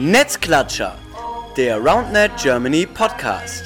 Netzklatscher, 0.00 0.94
der 1.56 1.78
RoundNet 1.78 2.30
Germany 2.40 2.86
Podcast. 2.86 3.64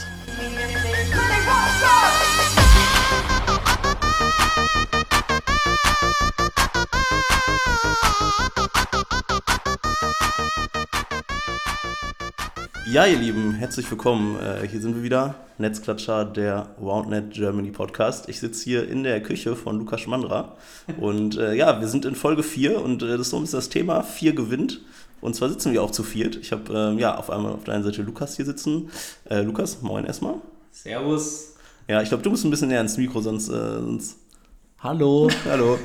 Ja, 12.91 13.05
ihr 13.05 13.19
Lieben, 13.19 13.53
herzlich 13.53 13.91
willkommen. 13.91 14.39
Äh, 14.41 14.67
hier 14.67 14.81
sind 14.81 14.97
wir 14.97 15.03
wieder, 15.03 15.35
Netzklatscher, 15.59 16.25
der 16.25 16.75
RoundNet 16.81 17.35
Germany 17.35 17.73
Podcast. 17.73 18.31
Ich 18.31 18.41
sitze 18.41 18.65
hier 18.65 18.89
in 18.89 19.03
der 19.03 19.23
Küche 19.23 19.55
von 19.55 19.79
Lukas 19.79 20.01
Schmandra 20.01 20.57
und 20.99 21.37
äh, 21.37 21.53
ja, 21.53 21.79
wir 21.79 21.89
sind 21.89 22.07
in 22.07 22.15
Folge 22.15 22.43
4 22.43 22.81
und 22.81 23.03
äh, 23.03 23.09
das 23.09 23.21
ist 23.21 23.31
so 23.31 23.37
ein 23.37 23.43
bisschen 23.43 23.59
das 23.59 23.69
Thema, 23.69 24.03
4 24.03 24.35
gewinnt. 24.35 24.81
Und 25.23 25.35
zwar 25.35 25.49
sitzen 25.49 25.73
wir 25.73 25.83
auch 25.83 25.91
zu 25.91 26.03
viert. 26.03 26.37
Ich 26.37 26.53
habe 26.53 26.75
ähm, 26.75 26.99
ja 26.99 27.17
auf 27.17 27.31
einmal 27.31 27.53
auf 27.53 27.65
der 27.65 27.75
einen 27.75 27.85
Seite 27.85 28.03
Lukas 28.03 28.37
hier 28.37 28.45
sitzen. 28.45 28.91
Äh, 29.31 29.41
Lukas, 29.41 29.81
moin 29.81 30.05
erstmal. 30.05 30.35
Servus. 30.73 31.55
Ja, 31.89 32.03
ich 32.03 32.09
glaube, 32.09 32.23
du 32.23 32.31
musst 32.31 32.45
ein 32.45 32.51
bisschen 32.51 32.69
näher 32.69 32.81
ins 32.83 32.99
Mikro, 32.99 33.23
sonst... 33.23 33.49
Äh, 33.49 33.81
sonst 33.81 34.17
Hallo. 34.81 35.31
Hallo. 35.49 35.79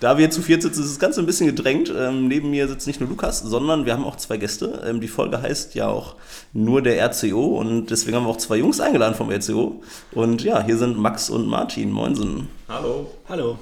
Da 0.00 0.16
wir 0.16 0.30
zu 0.30 0.40
viert 0.40 0.62
sitzen, 0.62 0.82
ist 0.82 0.92
das 0.92 0.98
Ganze 0.98 1.20
ein 1.20 1.26
bisschen 1.26 1.46
gedrängt. 1.46 1.92
Ähm, 1.94 2.26
neben 2.26 2.50
mir 2.50 2.66
sitzt 2.68 2.86
nicht 2.86 3.00
nur 3.00 3.10
Lukas, 3.10 3.40
sondern 3.40 3.84
wir 3.84 3.92
haben 3.92 4.04
auch 4.04 4.16
zwei 4.16 4.38
Gäste. 4.38 4.82
Ähm, 4.86 5.02
die 5.02 5.08
Folge 5.08 5.42
heißt 5.42 5.74
ja 5.74 5.88
auch 5.88 6.16
nur 6.54 6.80
der 6.80 7.04
RCO 7.04 7.58
und 7.58 7.90
deswegen 7.90 8.16
haben 8.16 8.24
wir 8.24 8.30
auch 8.30 8.38
zwei 8.38 8.56
Jungs 8.56 8.80
eingeladen 8.80 9.14
vom 9.14 9.30
RCO. 9.30 9.82
Und 10.12 10.42
ja, 10.42 10.64
hier 10.64 10.78
sind 10.78 10.96
Max 10.96 11.28
und 11.28 11.46
Martin. 11.46 11.90
Moinsen. 11.90 12.48
Hallo. 12.66 13.10
Hallo. 13.28 13.58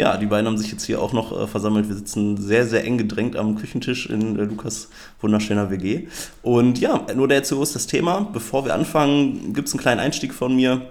Ja, 0.00 0.16
die 0.16 0.24
beiden 0.24 0.46
haben 0.46 0.56
sich 0.56 0.72
jetzt 0.72 0.84
hier 0.84 1.02
auch 1.02 1.12
noch 1.12 1.38
äh, 1.38 1.46
versammelt. 1.46 1.86
Wir 1.90 1.94
sitzen 1.94 2.38
sehr, 2.38 2.66
sehr 2.66 2.86
eng 2.86 2.96
gedrängt 2.96 3.36
am 3.36 3.56
Küchentisch 3.56 4.06
in 4.06 4.38
äh, 4.38 4.44
Lukas 4.44 4.88
wunderschöner 5.20 5.70
WG. 5.70 6.08
Und 6.40 6.80
ja, 6.80 7.04
nur 7.14 7.28
der 7.28 7.42
RCO 7.42 7.62
ist 7.62 7.74
das 7.74 7.86
Thema. 7.86 8.26
Bevor 8.32 8.64
wir 8.64 8.72
anfangen, 8.72 9.52
gibt 9.52 9.68
es 9.68 9.74
einen 9.74 9.82
kleinen 9.82 10.00
Einstieg 10.00 10.32
von 10.32 10.56
mir. 10.56 10.90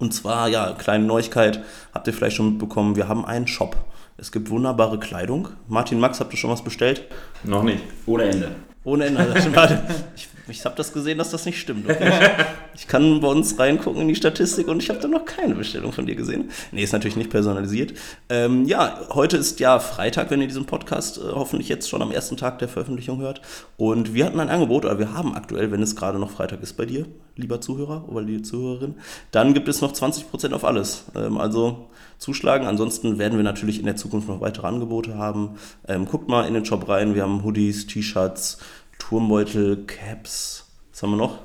Und 0.00 0.12
zwar, 0.12 0.48
ja, 0.48 0.72
kleine 0.72 1.04
Neuigkeit, 1.04 1.62
habt 1.94 2.08
ihr 2.08 2.12
vielleicht 2.12 2.34
schon 2.34 2.50
mitbekommen, 2.50 2.96
wir 2.96 3.06
haben 3.06 3.24
einen 3.24 3.46
Shop. 3.46 3.76
Es 4.16 4.32
gibt 4.32 4.50
wunderbare 4.50 4.98
Kleidung. 4.98 5.46
Martin, 5.68 6.00
Max, 6.00 6.18
habt 6.18 6.32
ihr 6.32 6.36
schon 6.36 6.50
was 6.50 6.64
bestellt? 6.64 7.04
Noch 7.44 7.62
nicht. 7.62 7.84
Ohne 8.06 8.24
Ende. 8.24 8.56
Ohne 8.82 9.04
Ende. 9.04 9.20
Warte, 9.54 9.84
ich, 10.16 10.26
ich 10.48 10.64
habe 10.64 10.74
das 10.76 10.92
gesehen, 10.92 11.18
dass 11.18 11.30
das 11.30 11.46
nicht 11.46 11.60
stimmt. 11.60 11.86
Ich 12.74 12.88
kann 12.88 13.20
bei 13.20 13.28
uns 13.28 13.58
reingucken 13.58 14.00
in 14.00 14.08
die 14.08 14.14
Statistik 14.14 14.66
und 14.66 14.82
ich 14.82 14.88
habe 14.88 14.98
da 14.98 15.06
noch 15.06 15.26
keine 15.26 15.54
Bestellung 15.54 15.92
von 15.92 16.06
dir 16.06 16.14
gesehen. 16.14 16.50
Nee, 16.72 16.82
ist 16.82 16.92
natürlich 16.92 17.16
nicht 17.16 17.28
personalisiert. 17.28 17.92
Ähm, 18.30 18.64
ja, 18.64 18.98
heute 19.10 19.36
ist 19.36 19.60
ja 19.60 19.78
Freitag, 19.78 20.30
wenn 20.30 20.40
ihr 20.40 20.46
diesen 20.46 20.64
Podcast 20.64 21.18
äh, 21.18 21.32
hoffentlich 21.32 21.68
jetzt 21.68 21.90
schon 21.90 22.00
am 22.00 22.10
ersten 22.10 22.38
Tag 22.38 22.58
der 22.60 22.68
Veröffentlichung 22.68 23.20
hört. 23.20 23.42
Und 23.76 24.14
wir 24.14 24.24
hatten 24.24 24.40
ein 24.40 24.48
Angebot, 24.48 24.86
oder 24.86 24.98
wir 24.98 25.12
haben 25.12 25.34
aktuell, 25.34 25.70
wenn 25.70 25.82
es 25.82 25.96
gerade 25.96 26.18
noch 26.18 26.30
Freitag 26.30 26.62
ist 26.62 26.78
bei 26.78 26.86
dir, 26.86 27.04
lieber 27.36 27.60
Zuhörer 27.60 28.08
oder 28.08 28.22
liebe 28.22 28.42
Zuhörerin, 28.42 28.94
dann 29.32 29.52
gibt 29.52 29.68
es 29.68 29.82
noch 29.82 29.92
20% 29.92 30.52
auf 30.54 30.64
alles. 30.64 31.04
Ähm, 31.14 31.36
also 31.36 31.90
zuschlagen. 32.22 32.66
Ansonsten 32.66 33.18
werden 33.18 33.36
wir 33.36 33.44
natürlich 33.44 33.78
in 33.78 33.84
der 33.84 33.96
Zukunft 33.96 34.28
noch 34.28 34.40
weitere 34.40 34.66
Angebote 34.66 35.18
haben. 35.18 35.56
Ähm, 35.88 36.06
guckt 36.06 36.28
mal 36.28 36.46
in 36.46 36.54
den 36.54 36.64
Shop 36.64 36.88
rein. 36.88 37.14
Wir 37.14 37.22
haben 37.22 37.42
Hoodies, 37.44 37.86
T-Shirts, 37.86 38.58
Turmbeutel, 38.98 39.84
Caps. 39.86 40.66
Was 40.92 41.02
haben 41.02 41.10
wir 41.10 41.16
noch? 41.16 41.38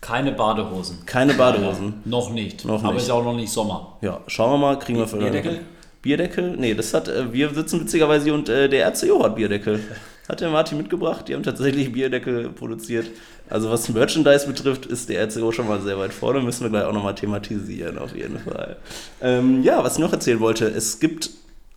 Keine 0.00 0.32
Badehosen. 0.32 0.98
Keine 1.06 1.34
Badehosen. 1.34 1.94
noch 2.04 2.30
nicht. 2.30 2.64
Noch 2.64 2.82
Aber 2.82 2.94
nicht. 2.94 3.04
ist 3.04 3.10
auch 3.10 3.22
noch 3.24 3.36
nicht 3.36 3.50
Sommer. 3.52 3.98
Ja, 4.00 4.20
schauen 4.26 4.50
wir 4.52 4.58
mal, 4.58 4.78
kriegen 4.78 4.98
wir 4.98 5.06
für 5.06 5.18
Bierdeckel? 5.18 5.60
Bierdeckel? 6.02 6.56
Nee, 6.56 6.74
das 6.74 6.92
hat, 6.92 7.06
äh, 7.08 7.32
wir 7.32 7.50
sitzen 7.54 7.80
witzigerweise 7.80 8.24
hier 8.24 8.34
und 8.34 8.48
äh, 8.48 8.68
der 8.68 8.88
RCO 8.88 9.22
hat 9.22 9.36
Bierdeckel. 9.36 9.80
Hat 10.28 10.40
der 10.40 10.50
Martin 10.50 10.78
mitgebracht, 10.78 11.28
die 11.28 11.34
haben 11.34 11.42
tatsächlich 11.42 11.92
Bierdeckel 11.92 12.48
produziert. 12.50 13.10
Also 13.50 13.70
was 13.70 13.88
Merchandise 13.88 14.46
betrifft, 14.46 14.86
ist 14.86 15.08
der 15.08 15.24
RCO 15.26 15.52
schon 15.52 15.68
mal 15.68 15.80
sehr 15.80 15.98
weit 15.98 16.12
vorne, 16.14 16.40
müssen 16.40 16.62
wir 16.64 16.70
gleich 16.70 16.84
auch 16.84 16.92
nochmal 16.92 17.14
thematisieren, 17.14 17.98
auf 17.98 18.14
jeden 18.16 18.38
Fall. 18.38 18.76
Ähm, 19.20 19.62
ja, 19.62 19.82
was 19.84 19.94
ich 19.94 19.98
noch 19.98 20.12
erzählen 20.12 20.40
wollte, 20.40 20.66
es 20.66 21.00
gibt 21.00 21.30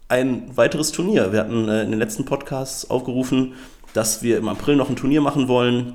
ein 0.07 0.55
weiteres 0.55 0.91
Turnier. 0.91 1.31
Wir 1.31 1.39
hatten 1.39 1.67
äh, 1.67 1.83
in 1.83 1.91
den 1.91 1.99
letzten 1.99 2.25
Podcasts 2.25 2.89
aufgerufen, 2.89 3.53
dass 3.95 4.21
wir 4.21 4.37
im 4.37 4.49
April 4.49 4.75
noch 4.75 4.89
ein 4.89 4.97
Turnier 4.97 5.21
machen 5.21 5.47
wollen. 5.47 5.93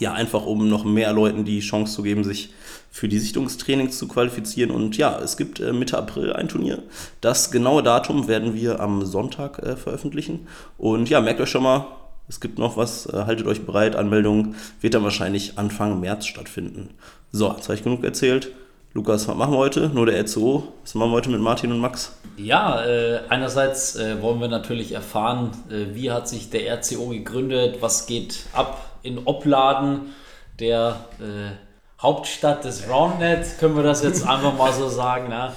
Ja, 0.00 0.12
einfach 0.12 0.44
um 0.44 0.68
noch 0.68 0.84
mehr 0.84 1.12
Leuten 1.12 1.44
die 1.44 1.60
Chance 1.60 1.94
zu 1.94 2.02
geben, 2.02 2.24
sich 2.24 2.50
für 2.90 3.08
die 3.08 3.18
Sichtungstrainings 3.18 3.96
zu 3.96 4.08
qualifizieren. 4.08 4.72
Und 4.72 4.96
ja, 4.98 5.18
es 5.20 5.36
gibt 5.36 5.60
äh, 5.60 5.72
Mitte 5.72 5.96
April 5.96 6.32
ein 6.32 6.48
Turnier. 6.48 6.82
Das 7.20 7.50
genaue 7.50 7.82
Datum 7.82 8.26
werden 8.26 8.54
wir 8.54 8.80
am 8.80 9.06
Sonntag 9.06 9.60
äh, 9.60 9.76
veröffentlichen. 9.76 10.48
Und 10.78 11.08
ja, 11.08 11.20
merkt 11.20 11.40
euch 11.40 11.48
schon 11.48 11.62
mal, 11.62 11.86
es 12.28 12.40
gibt 12.40 12.58
noch 12.58 12.76
was, 12.76 13.06
äh, 13.06 13.24
haltet 13.24 13.46
euch 13.46 13.64
bereit. 13.64 13.94
Anmeldung 13.94 14.56
wird 14.80 14.94
dann 14.94 15.04
wahrscheinlich 15.04 15.58
Anfang 15.58 16.00
März 16.00 16.26
stattfinden. 16.26 16.90
So, 17.30 17.50
jetzt 17.52 17.64
habe 17.68 17.74
ich 17.74 17.84
genug 17.84 18.02
erzählt. 18.02 18.50
Lukas, 18.94 19.28
was 19.28 19.36
machen 19.36 19.52
wir 19.52 19.58
heute? 19.58 19.90
Nur 19.90 20.06
der 20.06 20.18
RCO. 20.20 20.62
Was 20.82 20.94
machen 20.94 21.10
wir 21.10 21.16
heute 21.16 21.30
mit 21.30 21.40
Martin 21.40 21.72
und 21.72 21.78
Max? 21.78 22.16
Ja, 22.38 22.84
äh, 22.84 23.20
einerseits 23.28 23.96
äh, 23.96 24.22
wollen 24.22 24.40
wir 24.40 24.48
natürlich 24.48 24.92
erfahren, 24.92 25.50
äh, 25.70 25.94
wie 25.94 26.10
hat 26.10 26.26
sich 26.26 26.48
der 26.48 26.72
RCO 26.74 27.08
gegründet, 27.08 27.82
was 27.82 28.06
geht 28.06 28.46
ab 28.54 28.98
in 29.02 29.18
Opladen, 29.26 30.14
der 30.58 31.00
äh, 31.20 31.52
Hauptstadt 32.00 32.64
des 32.64 32.88
Roundnet, 32.88 33.58
können 33.58 33.76
wir 33.76 33.82
das 33.82 34.02
jetzt 34.02 34.26
einfach 34.26 34.56
mal 34.56 34.72
so 34.72 34.88
sagen. 34.88 35.28
Ne? 35.28 35.52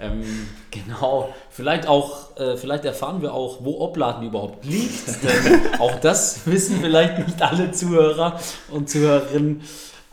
Ähm, 0.00 0.48
genau, 0.70 1.34
vielleicht 1.50 1.86
auch, 1.86 2.34
äh, 2.38 2.56
vielleicht 2.56 2.86
erfahren 2.86 3.20
wir 3.20 3.34
auch, 3.34 3.58
wo 3.60 3.80
Opladen 3.80 4.26
überhaupt 4.26 4.64
liegt, 4.64 5.22
denn 5.22 5.80
auch 5.80 6.00
das 6.00 6.40
wissen 6.46 6.78
vielleicht 6.80 7.18
nicht 7.18 7.42
alle 7.42 7.72
Zuhörer 7.72 8.40
und 8.70 8.88
Zuhörerinnen. 8.88 9.62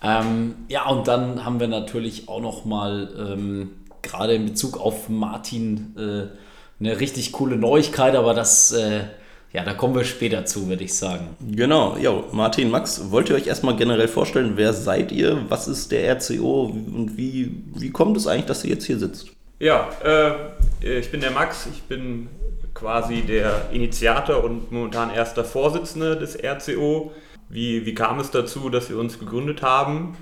Ähm, 0.01 0.55
ja, 0.67 0.87
und 0.89 1.07
dann 1.07 1.43
haben 1.43 1.59
wir 1.59 1.67
natürlich 1.67 2.29
auch 2.29 2.41
noch 2.41 2.65
mal 2.65 3.09
ähm, 3.17 3.71
gerade 4.01 4.35
in 4.35 4.45
Bezug 4.45 4.79
auf 4.79 5.09
Martin 5.09 5.95
äh, 5.97 6.83
eine 6.83 6.99
richtig 6.99 7.31
coole 7.31 7.57
Neuigkeit, 7.57 8.15
aber 8.15 8.33
das, 8.33 8.71
äh, 8.71 9.05
ja, 9.53 9.63
da 9.63 9.73
kommen 9.73 9.95
wir 9.95 10.03
später 10.03 10.45
zu, 10.45 10.67
würde 10.67 10.83
ich 10.83 10.93
sagen. 10.93 11.35
Genau, 11.39 11.97
ja, 11.97 12.13
Martin, 12.31 12.69
Max, 12.69 13.09
wollt 13.09 13.29
ihr 13.29 13.35
euch 13.35 13.47
erstmal 13.47 13.75
generell 13.75 14.07
vorstellen, 14.07 14.53
wer 14.55 14.73
seid 14.73 15.11
ihr, 15.11 15.45
was 15.49 15.67
ist 15.67 15.91
der 15.91 16.15
RCO 16.15 16.63
und 16.65 17.17
wie, 17.17 17.63
wie 17.75 17.89
kommt 17.89 18.17
es 18.17 18.27
eigentlich, 18.27 18.45
dass 18.45 18.63
ihr 18.63 18.71
jetzt 18.71 18.85
hier 18.85 18.99
sitzt? 18.99 19.27
Ja, 19.59 19.89
äh, 20.03 20.99
ich 20.99 21.09
bin 21.09 21.21
der 21.21 21.31
Max, 21.31 21.67
ich 21.71 21.81
bin 21.83 22.29
quasi 22.77 23.21
der 23.21 23.69
Initiator 23.71 24.43
und 24.43 24.71
momentan 24.71 25.09
erster 25.09 25.43
Vorsitzende 25.43 26.15
des 26.15 26.37
RCO. 26.37 27.11
Wie, 27.49 27.85
wie 27.85 27.95
kam 27.95 28.19
es 28.19 28.29
dazu, 28.29 28.69
dass 28.69 28.89
wir 28.89 28.99
uns 28.99 29.19
gegründet 29.19 29.63
haben? 29.63 30.15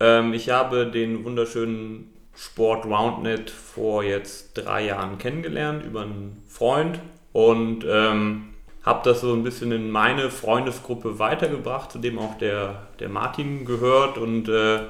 Ähm, 0.00 0.32
ich 0.32 0.48
habe 0.48 0.86
den 0.86 1.24
wunderschönen 1.24 2.10
Sport 2.34 2.86
Roundnet 2.86 3.50
vor 3.50 4.02
jetzt 4.04 4.54
drei 4.54 4.86
Jahren 4.86 5.18
kennengelernt 5.18 5.84
über 5.84 6.02
einen 6.02 6.42
Freund 6.48 6.98
und 7.32 7.84
ähm, 7.86 8.54
habe 8.84 9.02
das 9.04 9.20
so 9.20 9.34
ein 9.34 9.42
bisschen 9.42 9.70
in 9.70 9.90
meine 9.90 10.30
Freundesgruppe 10.30 11.18
weitergebracht, 11.18 11.92
zu 11.92 11.98
dem 11.98 12.18
auch 12.18 12.38
der, 12.38 12.86
der 13.00 13.10
Martin 13.10 13.66
gehört 13.66 14.16
und 14.16 14.48
äh, 14.48 14.80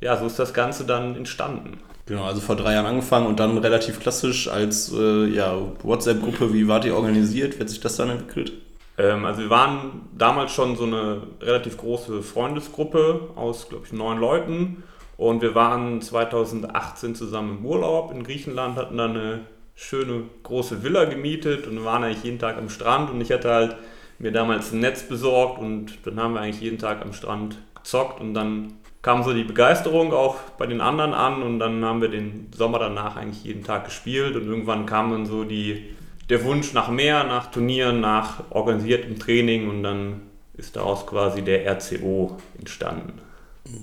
ja, 0.00 0.16
so 0.16 0.26
ist 0.26 0.38
das 0.38 0.54
Ganze 0.54 0.84
dann 0.84 1.16
entstanden. 1.16 1.80
Genau, 2.08 2.24
also 2.24 2.40
vor 2.40 2.56
drei 2.56 2.72
Jahren 2.72 2.86
angefangen 2.86 3.26
und 3.26 3.38
dann 3.38 3.58
relativ 3.58 4.00
klassisch 4.00 4.48
als 4.48 4.90
äh, 4.94 5.26
ja, 5.26 5.54
WhatsApp-Gruppe, 5.82 6.54
wie 6.54 6.66
wart 6.66 6.86
ihr 6.86 6.94
organisiert? 6.96 7.56
Wie 7.56 7.60
hat 7.60 7.68
sich 7.68 7.80
das 7.80 7.96
dann 7.96 8.08
entwickelt? 8.08 8.52
Ähm, 8.96 9.26
also 9.26 9.42
wir 9.42 9.50
waren 9.50 10.08
damals 10.16 10.52
schon 10.52 10.74
so 10.76 10.84
eine 10.84 11.20
relativ 11.42 11.76
große 11.76 12.22
Freundesgruppe 12.22 13.28
aus, 13.36 13.68
glaube 13.68 13.84
ich, 13.84 13.92
neun 13.92 14.18
Leuten. 14.18 14.84
Und 15.18 15.42
wir 15.42 15.54
waren 15.54 16.00
2018 16.00 17.14
zusammen 17.14 17.58
im 17.58 17.66
Urlaub 17.66 18.10
in 18.10 18.22
Griechenland, 18.24 18.76
hatten 18.76 18.96
dann 18.96 19.10
eine 19.10 19.40
schöne 19.74 20.22
große 20.44 20.82
Villa 20.82 21.04
gemietet 21.04 21.66
und 21.66 21.84
waren 21.84 22.04
eigentlich 22.04 22.24
jeden 22.24 22.38
Tag 22.38 22.56
am 22.56 22.70
Strand. 22.70 23.10
Und 23.10 23.20
ich 23.20 23.32
hatte 23.32 23.50
halt 23.50 23.76
mir 24.18 24.32
damals 24.32 24.72
ein 24.72 24.80
Netz 24.80 25.02
besorgt 25.02 25.60
und 25.60 25.98
dann 26.06 26.18
haben 26.18 26.32
wir 26.32 26.40
eigentlich 26.40 26.62
jeden 26.62 26.78
Tag 26.78 27.02
am 27.02 27.12
Strand 27.12 27.58
gezockt 27.74 28.18
und 28.22 28.32
dann 28.32 28.72
kam 29.02 29.22
so 29.22 29.32
die 29.32 29.44
Begeisterung 29.44 30.12
auch 30.12 30.36
bei 30.58 30.66
den 30.66 30.80
anderen 30.80 31.14
an 31.14 31.42
und 31.42 31.58
dann 31.58 31.84
haben 31.84 32.00
wir 32.00 32.08
den 32.08 32.50
Sommer 32.56 32.78
danach 32.78 33.16
eigentlich 33.16 33.44
jeden 33.44 33.64
Tag 33.64 33.84
gespielt 33.84 34.36
und 34.36 34.46
irgendwann 34.46 34.86
kam 34.86 35.10
dann 35.12 35.26
so 35.26 35.44
die, 35.44 35.94
der 36.28 36.44
Wunsch 36.44 36.72
nach 36.72 36.88
mehr, 36.90 37.24
nach 37.24 37.50
Turnieren, 37.50 38.00
nach 38.00 38.44
organisiertem 38.50 39.18
Training 39.18 39.68
und 39.68 39.82
dann 39.82 40.22
ist 40.56 40.74
daraus 40.76 41.06
quasi 41.06 41.42
der 41.42 41.64
RCO 41.70 42.36
entstanden. 42.58 43.12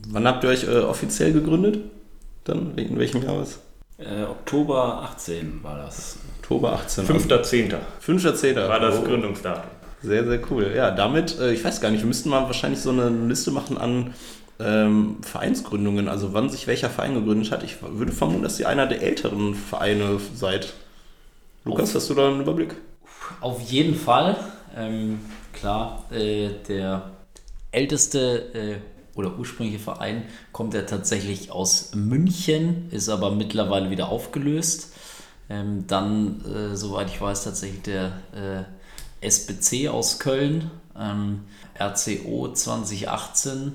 Wann 0.10 0.28
habt 0.28 0.44
ihr 0.44 0.50
euch 0.50 0.64
äh, 0.66 0.80
offiziell 0.80 1.32
gegründet? 1.32 1.80
Dann, 2.44 2.78
in 2.78 2.98
welchem 3.00 3.24
Jahr 3.24 3.40
was? 3.40 3.60
Äh, 3.98 4.24
Oktober 4.24 5.02
18 5.10 5.64
war 5.64 5.78
das. 5.78 6.20
Oktober 6.42 6.74
18. 6.74 7.06
5.10. 7.06 7.76
5.10. 8.06 8.56
war 8.68 8.80
das 8.80 9.00
Oh. 9.00 9.04
Gründungsdatum. 9.04 9.70
Sehr, 10.02 10.26
sehr 10.26 10.40
cool. 10.52 10.72
Ja, 10.76 10.92
damit, 10.92 11.40
äh, 11.40 11.54
ich 11.54 11.64
weiß 11.64 11.80
gar 11.82 11.90
nicht, 11.92 12.02
wir 12.02 12.08
müssten 12.08 12.30
mal 12.30 12.44
wahrscheinlich 12.44 12.82
so 12.82 12.90
eine 12.92 13.10
Liste 13.10 13.52
machen 13.52 13.78
an 13.78 14.14
ähm, 14.60 15.18
Vereinsgründungen, 15.22 16.08
also 16.08 16.34
wann 16.34 16.50
sich 16.50 16.68
welcher 16.68 16.90
Verein 16.90 17.14
gegründet 17.16 17.52
hat. 17.52 17.64
Ich 17.64 17.78
würde 17.82 18.12
vermuten, 18.12 18.44
dass 18.44 18.60
ihr 18.60 18.70
einer 18.70 18.88
der 18.88 19.02
älteren 19.02 19.54
Vereine 19.56 20.20
seid. 20.34 20.74
Lukas, 21.64 21.96
hast 21.96 22.10
du 22.10 22.14
da 22.14 22.30
einen 22.30 22.42
Überblick? 22.42 22.76
Auf 23.42 23.62
jeden 23.62 23.96
Fall. 23.96 24.38
Ähm, 24.76 25.20
klar. 25.54 26.06
Äh, 26.12 26.50
der 26.68 27.12
älteste 27.72 28.54
äh, 28.54 28.76
oder 29.18 29.38
ursprüngliche 29.38 29.80
Verein 29.80 30.24
kommt 30.52 30.74
ja 30.74 30.84
tatsächlich 30.84 31.52
aus 31.52 31.92
München, 31.96 32.90
ist 32.92 33.10
aber 33.10 33.32
mittlerweile 33.32 33.90
wieder 33.90 34.10
aufgelöst. 34.10 34.94
Ähm, 35.50 35.86
dann, 35.88 36.44
äh, 36.46 36.76
soweit 36.76 37.10
ich 37.10 37.22
weiß, 37.22 37.44
tatsächlich 37.44 37.82
der 37.84 38.20
äh, 38.34 39.26
SBC 39.26 39.90
aus 39.90 40.20
Köln, 40.20 40.72
ähm, 40.98 41.42
RCO 41.80 42.52
2018, 42.54 43.74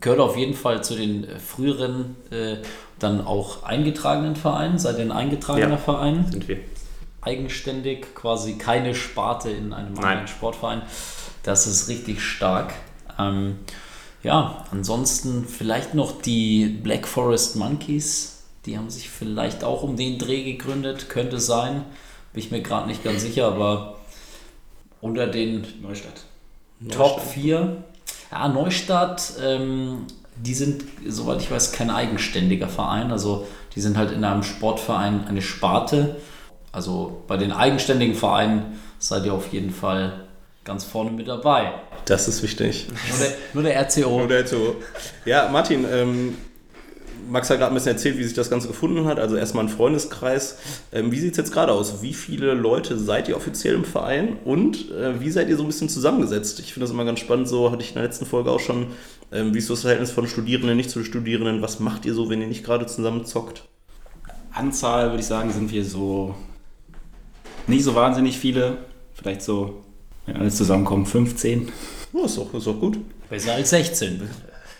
gehört 0.00 0.20
auf 0.20 0.36
jeden 0.36 0.54
Fall 0.54 0.82
zu 0.82 0.94
den 0.94 1.26
früheren, 1.38 2.16
äh, 2.30 2.56
dann 2.98 3.24
auch 3.24 3.62
eingetragenen 3.64 4.36
Vereinen. 4.36 4.78
Seid 4.78 4.98
ihr 4.98 5.04
ein 5.04 5.12
eingetragener 5.12 5.70
ja, 5.70 5.76
Verein? 5.76 6.26
Sind 6.30 6.48
wir. 6.48 6.58
Eigenständig, 7.20 8.14
quasi 8.14 8.58
keine 8.58 8.94
Sparte 8.94 9.50
in 9.50 9.72
einem 9.72 9.94
Nein. 9.94 10.04
anderen 10.04 10.28
Sportverein. 10.28 10.82
Das 11.42 11.66
ist 11.66 11.88
richtig 11.88 12.20
stark. 12.20 12.72
Ähm, 13.18 13.58
ja, 14.22 14.64
ansonsten 14.70 15.44
vielleicht 15.46 15.94
noch 15.94 16.20
die 16.22 16.66
Black 16.66 17.06
Forest 17.06 17.56
Monkeys. 17.56 18.44
Die 18.66 18.78
haben 18.78 18.90
sich 18.90 19.10
vielleicht 19.10 19.64
auch 19.64 19.82
um 19.82 19.96
den 19.96 20.18
Dreh 20.18 20.44
gegründet, 20.44 21.08
könnte 21.08 21.40
sein. 21.40 21.84
Bin 22.32 22.42
ich 22.42 22.50
mir 22.50 22.62
gerade 22.62 22.86
nicht 22.86 23.02
ganz 23.02 23.22
sicher, 23.22 23.46
aber 23.46 23.98
unter 25.00 25.26
den 25.26 25.66
Neustadt. 25.82 26.24
Top 26.88 27.20
4. 27.20 27.84
Ja, 28.32 28.48
Neustadt, 28.48 29.34
ähm, 29.42 30.06
die 30.36 30.54
sind, 30.54 30.84
soweit 31.06 31.42
ich 31.42 31.50
weiß, 31.50 31.72
kein 31.72 31.90
eigenständiger 31.90 32.68
Verein. 32.68 33.12
Also 33.12 33.46
die 33.74 33.80
sind 33.80 33.98
halt 33.98 34.10
in 34.10 34.24
einem 34.24 34.42
Sportverein 34.42 35.26
eine 35.28 35.42
Sparte. 35.42 36.16
Also 36.72 37.22
bei 37.28 37.36
den 37.36 37.52
eigenständigen 37.52 38.14
Vereinen 38.14 38.80
seid 38.98 39.26
ihr 39.26 39.34
auf 39.34 39.52
jeden 39.52 39.70
Fall 39.70 40.24
ganz 40.64 40.84
vorne 40.84 41.10
mit 41.10 41.28
dabei. 41.28 41.72
Das 42.06 42.26
ist 42.26 42.42
wichtig. 42.42 42.86
Nur 43.10 43.18
der, 43.18 43.36
nur 43.52 43.62
der 43.62 43.80
RCO. 43.82 44.18
Nur 44.18 44.28
der 44.28 44.44
RCO. 44.44 44.76
Ja, 45.26 45.50
Martin, 45.50 45.84
ähm, 45.92 46.38
Max 47.28 47.50
hat 47.50 47.58
gerade 47.58 47.72
ein 47.72 47.74
bisschen 47.74 47.92
erzählt, 47.92 48.18
wie 48.18 48.24
sich 48.24 48.34
das 48.34 48.50
Ganze 48.50 48.68
gefunden 48.68 49.04
hat. 49.04 49.18
Also 49.18 49.36
erstmal 49.36 49.64
ein 49.64 49.68
Freundeskreis. 49.68 50.58
Ähm, 50.92 51.12
wie 51.12 51.18
sieht 51.18 51.32
es 51.32 51.36
jetzt 51.38 51.52
gerade 51.52 51.72
aus? 51.72 52.02
Wie 52.02 52.14
viele 52.14 52.54
Leute 52.54 52.98
seid 52.98 53.28
ihr 53.28 53.36
offiziell 53.36 53.74
im 53.74 53.84
Verein 53.84 54.36
und 54.44 54.90
äh, 54.90 55.20
wie 55.20 55.30
seid 55.30 55.48
ihr 55.48 55.56
so 55.56 55.62
ein 55.62 55.68
bisschen 55.68 55.88
zusammengesetzt? 55.88 56.60
Ich 56.60 56.72
finde 56.72 56.84
das 56.86 56.90
immer 56.90 57.04
ganz 57.04 57.20
spannend, 57.20 57.48
so 57.48 57.70
hatte 57.70 57.82
ich 57.82 57.88
in 57.88 57.94
der 57.94 58.04
letzten 58.04 58.26
Folge 58.26 58.50
auch 58.50 58.60
schon. 58.60 58.88
Ähm, 59.30 59.54
wie 59.54 59.58
ist 59.58 59.66
so 59.66 59.74
das 59.74 59.82
Verhältnis 59.82 60.10
von 60.10 60.26
Studierenden, 60.26 60.76
nicht 60.76 60.90
zu 60.90 61.04
Studierenden? 61.04 61.62
Was 61.62 61.80
macht 61.80 62.04
ihr 62.04 62.14
so, 62.14 62.28
wenn 62.28 62.40
ihr 62.40 62.48
nicht 62.48 62.64
gerade 62.64 62.86
zusammen 62.86 63.24
zockt? 63.24 63.64
Anzahl 64.52 65.10
würde 65.10 65.20
ich 65.20 65.26
sagen, 65.26 65.50
sind 65.50 65.72
wir 65.72 65.84
so 65.84 66.34
nicht 67.66 67.84
so 67.84 67.94
wahnsinnig 67.94 68.38
viele. 68.38 68.78
Vielleicht 69.14 69.42
so 69.42 69.82
wenn 70.26 70.36
alles 70.36 70.56
zusammenkommt, 70.56 71.08
15. 71.08 71.72
Oh, 72.12 72.24
ist 72.24 72.38
doch, 72.38 72.54
ist 72.54 72.66
doch 72.66 72.78
gut. 72.78 72.98
Besser 73.28 73.54
als 73.54 73.70
16. 73.70 74.22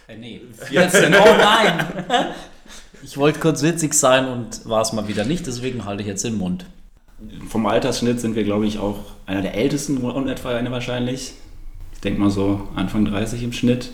Äh, 0.09 0.17
nee, 0.17 0.41
14. 0.69 1.15
oh 1.15 1.37
nein! 1.39 1.87
Ich 3.05 3.19
wollte 3.19 3.41
kurz 3.41 3.63
witzig 3.65 3.95
sein 3.95 4.29
und 4.29 4.65
war 4.69 4.81
es 4.81 4.93
mal 4.93 5.09
wieder 5.09 5.25
nicht, 5.25 5.45
deswegen 5.49 5.85
halte 5.85 6.03
ich 6.03 6.09
jetzt 6.09 6.25
den 6.25 6.39
Mund. 6.39 6.67
Vom 7.49 7.67
Altersschnitt 7.67 8.21
sind 8.21 8.37
wir, 8.37 8.45
glaube 8.45 8.65
ich, 8.65 8.79
auch 8.79 9.01
einer 9.27 9.43
der 9.43 9.55
ältesten 9.55 9.99
und 9.99 10.29
etwa 10.29 10.51
eine 10.51 10.71
wahrscheinlich. 10.71 11.33
Ich 11.95 12.01
denke 12.01 12.21
mal 12.21 12.31
so 12.31 12.69
Anfang 12.77 13.05
30 13.05 13.43
im 13.43 13.53
Schnitt. 13.53 13.91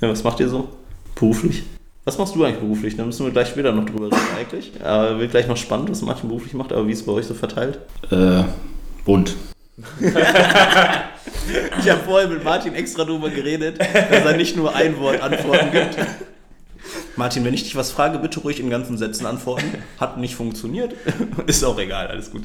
Ja, 0.00 0.08
was 0.08 0.22
macht 0.22 0.38
ihr 0.38 0.48
so? 0.48 0.68
Beruflich? 1.16 1.64
Was 2.04 2.18
machst 2.18 2.34
du 2.36 2.44
eigentlich 2.44 2.60
beruflich? 2.60 2.96
Da 2.96 3.04
müssen 3.04 3.24
wir 3.24 3.32
gleich 3.32 3.48
später 3.48 3.72
noch 3.72 3.86
drüber 3.86 4.06
reden 4.06 4.18
eigentlich. 4.38 4.70
Aber 4.84 5.18
wird 5.18 5.32
gleich 5.32 5.48
noch 5.48 5.56
spannend, 5.56 5.90
was 5.90 6.02
Martin 6.02 6.28
beruflich 6.28 6.54
macht, 6.54 6.72
aber 6.72 6.86
wie 6.86 6.92
ist 6.92 7.00
es 7.00 7.06
bei 7.06 7.12
euch 7.12 7.26
so 7.26 7.34
verteilt? 7.34 7.78
Äh, 8.10 8.44
bunt. 9.04 9.34
ich 11.80 11.90
habe 11.90 12.00
vorher 12.04 12.28
mit 12.28 12.44
Martin 12.44 12.74
extra 12.74 13.04
darüber 13.04 13.28
geredet, 13.30 13.80
dass 13.80 14.24
er 14.24 14.36
nicht 14.36 14.56
nur 14.56 14.74
ein 14.74 14.98
Wort 14.98 15.20
Antworten 15.20 15.72
gibt. 15.72 15.96
Martin, 17.16 17.44
wenn 17.44 17.54
ich 17.54 17.64
dich 17.64 17.76
was 17.76 17.90
frage, 17.90 18.18
bitte 18.18 18.40
ruhig 18.40 18.60
in 18.60 18.70
ganzen 18.70 18.98
Sätzen 18.98 19.26
antworten. 19.26 19.72
Hat 19.98 20.18
nicht 20.18 20.34
funktioniert. 20.34 20.94
ist 21.46 21.64
auch 21.64 21.78
egal, 21.78 22.08
alles 22.08 22.30
gut. 22.30 22.42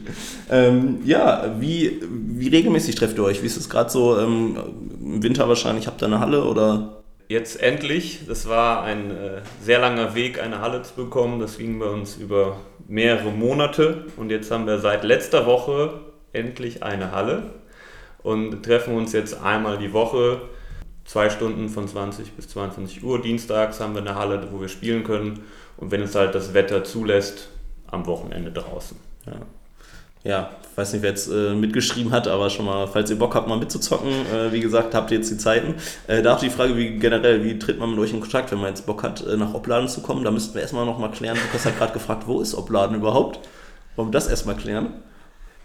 Ähm, 0.49 0.99
ja, 1.05 1.55
wie, 1.59 2.01
wie 2.09 2.47
regelmäßig 2.47 2.95
trefft 2.95 3.17
ihr 3.17 3.23
euch? 3.23 3.41
Wie 3.41 3.47
ist 3.47 3.57
es 3.57 3.69
gerade 3.69 3.89
so 3.89 4.19
ähm, 4.19 4.57
im 5.01 5.23
Winter 5.23 5.47
wahrscheinlich? 5.47 5.87
Habt 5.87 6.01
ihr 6.01 6.07
eine 6.07 6.19
Halle 6.19 6.45
oder? 6.45 7.03
Jetzt 7.27 7.61
endlich. 7.61 8.21
Das 8.27 8.47
war 8.47 8.83
ein 8.83 9.11
äh, 9.11 9.41
sehr 9.63 9.79
langer 9.79 10.15
Weg, 10.15 10.41
eine 10.41 10.61
Halle 10.61 10.81
zu 10.81 10.93
bekommen. 10.95 11.39
Das 11.39 11.57
ging 11.57 11.77
bei 11.79 11.87
uns 11.87 12.17
über 12.17 12.57
mehrere 12.87 13.31
Monate. 13.31 14.05
Und 14.17 14.31
jetzt 14.31 14.49
haben 14.51 14.65
wir 14.65 14.79
seit 14.79 15.03
letzter 15.03 15.45
Woche 15.45 16.08
endlich 16.33 16.83
eine 16.83 17.11
Halle 17.11 17.51
und 18.23 18.63
treffen 18.63 18.95
uns 18.95 19.13
jetzt 19.13 19.41
einmal 19.41 19.77
die 19.77 19.93
Woche, 19.93 20.41
zwei 21.05 21.29
Stunden 21.29 21.69
von 21.69 21.87
20 21.87 22.33
bis 22.33 22.47
22 22.49 23.03
Uhr. 23.03 23.21
Dienstags 23.21 23.79
haben 23.79 23.93
wir 23.93 24.01
eine 24.01 24.15
Halle, 24.15 24.47
wo 24.51 24.61
wir 24.61 24.69
spielen 24.69 25.03
können 25.03 25.41
und 25.77 25.91
wenn 25.91 26.01
es 26.01 26.15
halt 26.15 26.35
das 26.35 26.53
Wetter 26.53 26.83
zulässt, 26.83 27.49
am 27.87 28.05
Wochenende 28.05 28.51
draußen. 28.51 28.97
Ja. 29.25 29.33
Ja, 30.25 30.49
weiß 30.75 30.91
nicht, 30.93 31.01
wer 31.01 31.11
jetzt 31.11 31.29
äh, 31.31 31.55
mitgeschrieben 31.55 32.11
hat, 32.11 32.27
aber 32.27 32.49
schon 32.49 32.65
mal, 32.65 32.87
falls 32.87 33.09
ihr 33.09 33.17
Bock 33.17 33.35
habt, 33.35 33.47
mal 33.47 33.57
mitzuzocken, 33.57 34.09
äh, 34.09 34.51
wie 34.51 34.59
gesagt, 34.59 34.93
habt 34.93 35.11
ihr 35.11 35.17
jetzt 35.17 35.31
die 35.31 35.37
Zeiten. 35.37 35.75
Äh, 36.07 36.21
da 36.21 36.35
auch 36.35 36.39
die 36.39 36.49
Frage, 36.49 36.75
wie 36.75 36.97
generell, 36.97 37.45
wie 37.45 37.57
tritt 37.57 37.79
man 37.79 37.91
mit 37.91 37.99
euch 37.99 38.11
in 38.11 38.19
Kontakt, 38.19 38.51
wenn 38.51 38.59
man 38.59 38.67
jetzt 38.67 38.85
Bock 38.85 39.01
hat, 39.01 39.25
äh, 39.25 39.37
nach 39.37 39.53
Opladen 39.53 39.87
zu 39.87 40.01
kommen? 40.01 40.25
Da 40.25 40.31
müssten 40.31 40.55
wir 40.55 40.61
erstmal 40.61 40.85
noch 40.85 40.99
mal 40.99 41.09
klären. 41.09 41.37
Lukas 41.41 41.65
hat 41.65 41.77
gerade 41.77 41.93
gefragt, 41.93 42.23
wo 42.27 42.41
ist 42.41 42.53
Opladen 42.53 42.97
überhaupt? 42.97 43.39
Wollen 43.95 44.09
wir 44.09 44.11
das 44.11 44.27
erstmal 44.27 44.55
klären? 44.55 44.91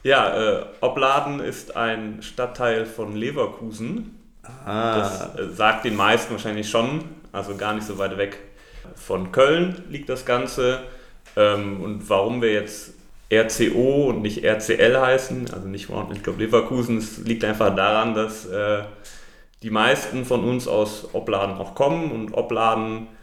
Ja, 0.04 0.58
äh, 0.58 0.64
Opladen 0.82 1.40
ist 1.40 1.76
ein 1.76 2.22
Stadtteil 2.22 2.84
von 2.84 3.16
Leverkusen. 3.16 4.20
Ah. 4.66 4.98
Das 4.98 5.34
äh, 5.38 5.48
sagt 5.48 5.86
den 5.86 5.96
meisten 5.96 6.32
wahrscheinlich 6.32 6.68
schon, 6.68 7.02
also 7.32 7.56
gar 7.56 7.72
nicht 7.72 7.86
so 7.86 7.96
weit 7.96 8.18
weg. 8.18 8.38
Von 8.94 9.32
Köln 9.32 9.82
liegt 9.88 10.10
das 10.10 10.26
Ganze. 10.26 10.80
Ähm, 11.36 11.80
und 11.80 12.08
warum 12.10 12.42
wir 12.42 12.52
jetzt 12.52 12.92
RCO 13.32 14.10
und 14.10 14.20
nicht 14.20 14.44
RCL 14.44 15.00
heißen, 15.00 15.50
also 15.54 15.66
nicht 15.66 15.88
ich 16.12 16.22
glaube 16.22 16.44
Leverkusen, 16.44 16.98
es 16.98 17.16
liegt 17.18 17.42
einfach 17.42 17.74
daran, 17.74 18.14
dass 18.14 18.44
äh, 18.44 18.82
die 19.62 19.70
meisten 19.70 20.26
von 20.26 20.44
uns 20.44 20.68
aus 20.68 21.14
Opladen 21.14 21.56
auch 21.56 21.74
kommen 21.74 22.12
und 22.12 22.34
Opladen 22.34 23.06
äh, 23.06 23.13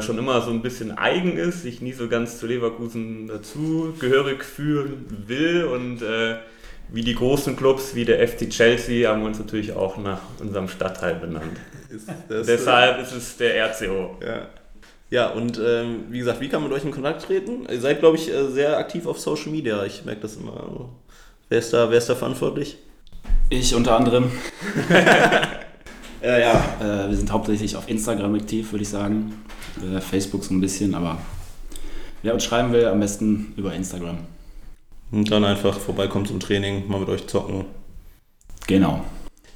schon 0.00 0.18
immer 0.18 0.40
so 0.40 0.50
ein 0.50 0.62
bisschen 0.62 0.96
eigen 0.96 1.36
ist, 1.36 1.62
sich 1.62 1.82
nie 1.82 1.92
so 1.92 2.08
ganz 2.08 2.38
zu 2.38 2.46
Leverkusen 2.46 3.28
dazugehörig 3.28 4.42
fühlen 4.42 5.04
will 5.26 5.64
und 5.64 6.00
äh, 6.00 6.36
wie 6.90 7.02
die 7.02 7.14
großen 7.14 7.56
Clubs 7.56 7.94
wie 7.94 8.04
der 8.04 8.26
FC 8.26 8.48
Chelsea 8.48 9.08
haben 9.08 9.20
wir 9.20 9.26
uns 9.26 9.38
natürlich 9.38 9.72
auch 9.72 9.96
nach 9.98 10.20
unserem 10.40 10.68
Stadtteil 10.68 11.16
benannt. 11.16 11.58
Ist 11.90 12.08
Deshalb 12.28 13.00
ist 13.02 13.12
es 13.12 13.36
der 13.36 13.70
RCO. 13.70 14.18
Ja. 14.24 14.48
Ja, 15.10 15.28
und 15.28 15.60
ähm, 15.64 16.04
wie 16.08 16.18
gesagt, 16.18 16.40
wie 16.40 16.48
kann 16.48 16.62
man 16.62 16.70
mit 16.70 16.78
euch 16.78 16.84
in 16.84 16.90
Kontakt 16.90 17.22
treten? 17.22 17.66
Ihr 17.70 17.80
seid, 17.80 18.00
glaube 18.00 18.16
ich, 18.16 18.32
äh, 18.32 18.48
sehr 18.48 18.78
aktiv 18.78 19.06
auf 19.06 19.20
Social 19.20 19.52
Media. 19.52 19.84
Ich 19.84 20.04
merke 20.04 20.22
das 20.22 20.36
immer. 20.36 20.90
Wer 21.48 21.58
ist 21.58 21.72
da, 21.72 21.90
wer 21.90 21.98
ist 21.98 22.08
da 22.08 22.14
verantwortlich? 22.14 22.78
Ich 23.50 23.74
unter 23.74 23.96
anderem. 23.96 24.32
ja, 26.22 26.38
ja. 26.38 26.64
Äh, 26.80 27.10
wir 27.10 27.16
sind 27.16 27.30
hauptsächlich 27.30 27.76
auf 27.76 27.88
Instagram 27.88 28.34
aktiv, 28.34 28.72
würde 28.72 28.82
ich 28.82 28.88
sagen 28.88 29.44
äh, 29.82 30.00
Facebook 30.00 30.44
so 30.44 30.54
ein 30.54 30.60
bisschen, 30.60 30.94
aber 30.94 31.18
wer 32.22 32.34
uns 32.34 32.44
schreiben 32.44 32.72
will, 32.72 32.86
am 32.86 33.00
besten 33.00 33.52
über 33.56 33.74
Instagram. 33.74 34.18
Und 35.12 35.30
dann 35.30 35.44
einfach 35.44 35.78
vorbeikommen 35.78 36.26
zum 36.26 36.40
Training, 36.40 36.88
mal 36.88 37.00
mit 37.00 37.08
euch 37.08 37.26
zocken. 37.26 37.66
Genau. 38.66 39.04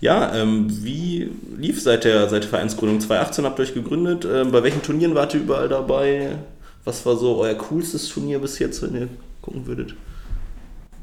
Ja, 0.00 0.32
ähm, 0.34 0.66
wie 0.84 1.30
lief 1.56 1.82
seit 1.82 2.04
der, 2.04 2.28
seit 2.28 2.44
der 2.44 2.50
Vereinsgründung 2.50 3.00
2018? 3.00 3.44
Habt 3.44 3.58
ihr 3.58 3.64
euch 3.64 3.74
gegründet? 3.74 4.26
Ähm, 4.30 4.52
bei 4.52 4.62
welchen 4.62 4.82
Turnieren 4.82 5.14
wart 5.14 5.34
ihr 5.34 5.40
überall 5.40 5.68
dabei? 5.68 6.36
Was 6.84 7.04
war 7.04 7.16
so 7.16 7.36
euer 7.38 7.54
coolstes 7.54 8.08
Turnier 8.08 8.38
bis 8.38 8.58
jetzt, 8.60 8.80
wenn 8.82 8.94
ihr 8.94 9.08
gucken 9.42 9.66
würdet? 9.66 9.94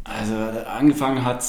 Also 0.06 0.34
angefangen 0.68 1.26
hat 1.26 1.44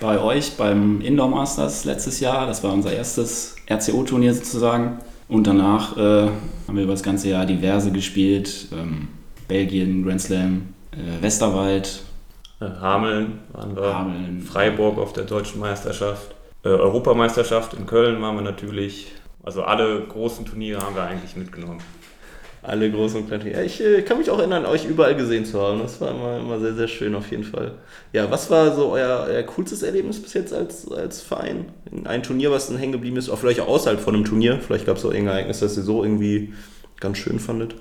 bei 0.00 0.20
euch 0.20 0.56
beim 0.56 1.00
Indoor 1.00 1.28
Masters 1.28 1.84
letztes 1.84 2.20
Jahr. 2.20 2.46
Das 2.46 2.62
war 2.64 2.72
unser 2.72 2.92
erstes 2.92 3.56
RCO-Turnier 3.68 4.32
sozusagen. 4.32 4.98
Und 5.28 5.46
danach 5.46 5.96
äh, 5.96 6.00
haben 6.00 6.76
wir 6.76 6.84
über 6.84 6.92
das 6.92 7.02
ganze 7.02 7.28
Jahr 7.28 7.46
diverse 7.46 7.92
gespielt. 7.92 8.68
Ähm, 8.72 9.08
Belgien, 9.46 10.04
Grand 10.04 10.20
Slam, 10.20 10.74
äh, 10.92 11.22
Westerwald. 11.22 12.02
Hameln 12.60 13.38
waren 13.52 13.76
wir. 13.76 13.94
Hameln. 13.94 14.42
Freiburg 14.42 14.98
auf 14.98 15.12
der 15.12 15.24
deutschen 15.24 15.60
Meisterschaft. 15.60 16.34
Äh, 16.64 16.68
Europameisterschaft 16.68 17.74
in 17.74 17.86
Köln 17.86 18.20
waren 18.20 18.36
wir 18.36 18.42
natürlich. 18.42 19.12
Also 19.44 19.62
alle 19.62 20.02
großen 20.02 20.44
Turniere 20.44 20.80
haben 20.80 20.94
wir 20.94 21.02
eigentlich 21.02 21.36
mitgenommen 21.36 21.80
alle 22.68 22.90
großen 22.90 23.20
und 23.20 23.28
kleinen. 23.28 23.50
Ja, 23.50 23.62
ich 23.62 23.80
äh, 23.80 24.02
kann 24.02 24.18
mich 24.18 24.30
auch 24.30 24.38
erinnern, 24.38 24.66
euch 24.66 24.84
überall 24.84 25.16
gesehen 25.16 25.44
zu 25.44 25.60
haben. 25.60 25.80
Das 25.80 26.00
war 26.00 26.10
immer, 26.10 26.38
immer 26.38 26.60
sehr, 26.60 26.74
sehr 26.74 26.88
schön 26.88 27.14
auf 27.14 27.30
jeden 27.30 27.44
Fall. 27.44 27.72
Ja, 28.12 28.30
was 28.30 28.50
war 28.50 28.74
so 28.74 28.90
euer, 28.90 29.26
euer 29.28 29.42
coolstes 29.42 29.82
Erlebnis 29.82 30.20
bis 30.20 30.34
jetzt 30.34 30.52
als, 30.52 30.90
als 30.90 31.22
Verein? 31.22 31.66
Ein 32.04 32.22
Turnier, 32.22 32.50
was 32.50 32.68
dann 32.68 32.76
hängen 32.76 32.92
geblieben 32.92 33.16
ist, 33.16 33.28
auch 33.28 33.38
vielleicht 33.38 33.60
auch 33.60 33.68
außerhalb 33.68 34.00
von 34.00 34.14
einem 34.14 34.24
Turnier. 34.24 34.60
Vielleicht 34.64 34.86
gab 34.86 34.96
es 34.96 35.04
auch 35.04 35.10
irgendein 35.10 35.36
Ereignis, 35.36 35.60
das 35.60 35.76
ihr 35.76 35.82
so 35.82 36.04
irgendwie 36.04 36.52
ganz 37.00 37.18
schön 37.18 37.38
fandet. 37.38 37.74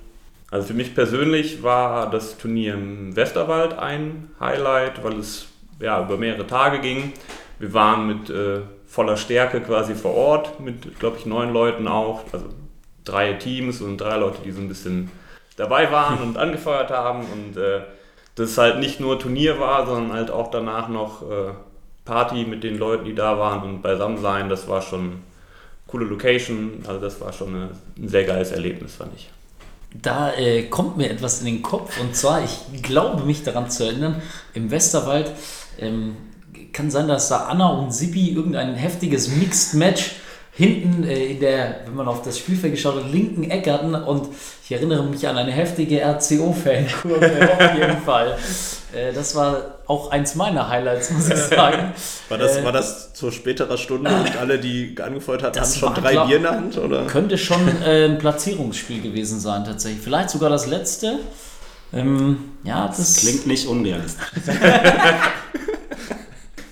Also 0.50 0.68
für 0.68 0.74
mich 0.74 0.96
persönlich 0.96 1.62
war 1.62 2.10
das 2.10 2.38
Turnier 2.38 2.76
im 2.76 3.16
Westerwald 3.16 3.78
ein 3.78 4.30
Highlight, 4.40 5.04
weil 5.04 5.20
es 5.20 5.48
ja, 5.82 6.04
über 6.04 6.18
mehrere 6.18 6.48
Tage 6.48 6.80
ging. 6.80 7.14
Wir 7.60 7.74
waren 7.74 8.08
mit 8.08 8.30
äh, 8.30 8.62
voller 8.88 9.18
Stärke 9.18 9.62
quasi 9.62 9.94
vor 9.94 10.14
Ort 10.16 10.60
mit, 10.60 11.00
glaube 11.00 11.18
ich, 11.20 11.26
neun 11.26 11.52
Leuten 11.52 11.88
auch. 11.88 12.24
Also 12.32 12.46
drei 13.08 13.34
Teams 13.34 13.82
und 13.82 13.98
drei 13.98 14.18
Leute, 14.18 14.40
die 14.44 14.52
so 14.52 14.62
ein 14.62 14.68
bisschen 14.68 15.12
dabei 15.56 15.92
waren 15.92 16.20
und 16.22 16.38
angefeuert 16.38 16.92
haben. 16.92 17.22
Und 17.22 17.58
äh, 17.58 17.82
dass 18.36 18.52
es 18.52 18.58
halt 18.58 18.80
nicht 18.80 19.00
nur 19.00 19.20
Turnier 19.20 19.60
war, 19.60 19.86
sondern 19.86 20.14
halt 20.14 20.32
auch 20.32 20.52
danach 20.52 20.90
noch 20.90 21.24
äh, 21.24 21.54
Party 22.06 22.46
mit 22.46 22.64
den 22.64 22.78
Leuten, 22.78 23.06
die 23.06 23.16
da 23.16 23.38
waren 23.38 23.64
und 23.64 23.82
beisammen 23.82 24.22
sein. 24.22 24.50
Das 24.50 24.68
war 24.68 24.82
schon 24.82 25.24
coole 25.88 26.06
Location. 26.06 26.84
Also 26.88 27.00
das 27.00 27.20
war 27.20 27.34
schon 27.34 27.56
eine, 27.56 27.70
ein 27.98 28.08
sehr 28.08 28.24
geiles 28.24 28.52
Erlebnis, 28.52 28.96
fand 28.96 29.14
ich. 29.16 29.30
Da 29.94 30.34
äh, 30.34 30.64
kommt 30.64 30.98
mir 30.98 31.10
etwas 31.10 31.40
in 31.40 31.46
den 31.46 31.62
Kopf 31.62 32.00
und 32.00 32.16
zwar, 32.16 32.44
ich 32.44 32.84
glaube 32.84 33.24
mich 33.24 33.44
daran 33.44 33.70
zu 33.70 33.86
erinnern, 33.86 34.22
im 34.54 34.70
Westerwald 34.70 35.32
ähm, 35.80 36.18
kann 36.74 36.92
sein, 36.92 37.08
dass 37.08 37.30
da 37.30 37.46
Anna 37.46 37.70
und 37.70 37.92
Sippi 37.92 38.32
irgendein 38.32 38.76
heftiges 38.76 39.30
Mixed 39.30 39.76
Match 39.76 40.16
hinten 40.58 41.04
äh, 41.04 41.26
in 41.28 41.40
der, 41.40 41.82
wenn 41.86 41.94
man 41.96 42.08
auf 42.08 42.24
das 42.24 42.40
Spielfeld 42.40 42.74
geschaut 42.74 42.96
hat, 42.96 43.12
linken 43.12 43.50
Ecke 43.50 43.72
hatten 43.72 43.94
und 43.94 44.28
ich 44.66 44.72
erinnere 44.72 45.04
mich 45.04 45.26
an 45.28 45.38
eine 45.38 45.52
heftige 45.52 46.02
RCO-Fankurve 46.04 47.50
auf 47.60 47.76
jeden 47.78 48.02
Fall. 48.02 48.36
Äh, 48.96 49.14
das 49.14 49.36
war 49.36 49.76
auch 49.86 50.10
eins 50.12 50.34
meiner 50.36 50.68
Highlights, 50.68 51.12
muss 51.12 51.30
ich 51.30 51.38
sagen. 51.38 51.94
War 52.30 52.38
das, 52.40 52.58
Äh, 52.58 52.64
war 52.66 52.72
das 52.74 53.14
zur 53.14 53.32
späterer 53.32 53.78
Stunde 53.78 54.10
und 54.14 54.36
alle, 54.38 54.58
die 54.60 54.96
angefeuert 55.02 55.44
hatten, 55.44 55.58
Das 55.60 55.70
hatten 55.70 55.80
schon 55.80 55.90
war, 55.96 56.02
drei 56.02 56.12
glaub- 56.14 56.28
Bier 56.28 56.38
in 56.38 56.44
der 56.44 56.52
Hand? 56.52 56.78
Oder? 56.78 57.06
Könnte 57.06 57.38
schon 57.38 57.62
äh, 57.86 58.06
ein 58.06 58.18
Platzierungsspiel 58.18 59.02
gewesen 59.02 59.40
sein, 59.40 59.64
tatsächlich. 59.64 60.02
Vielleicht 60.04 60.30
sogar 60.32 60.50
das 60.50 60.66
letzte. 60.68 61.20
Ähm, 61.94 62.52
ja, 62.66 62.88
das, 62.88 63.18
Klingt 63.18 63.48
nicht 63.48 63.66
unrealistisch. 63.68 64.28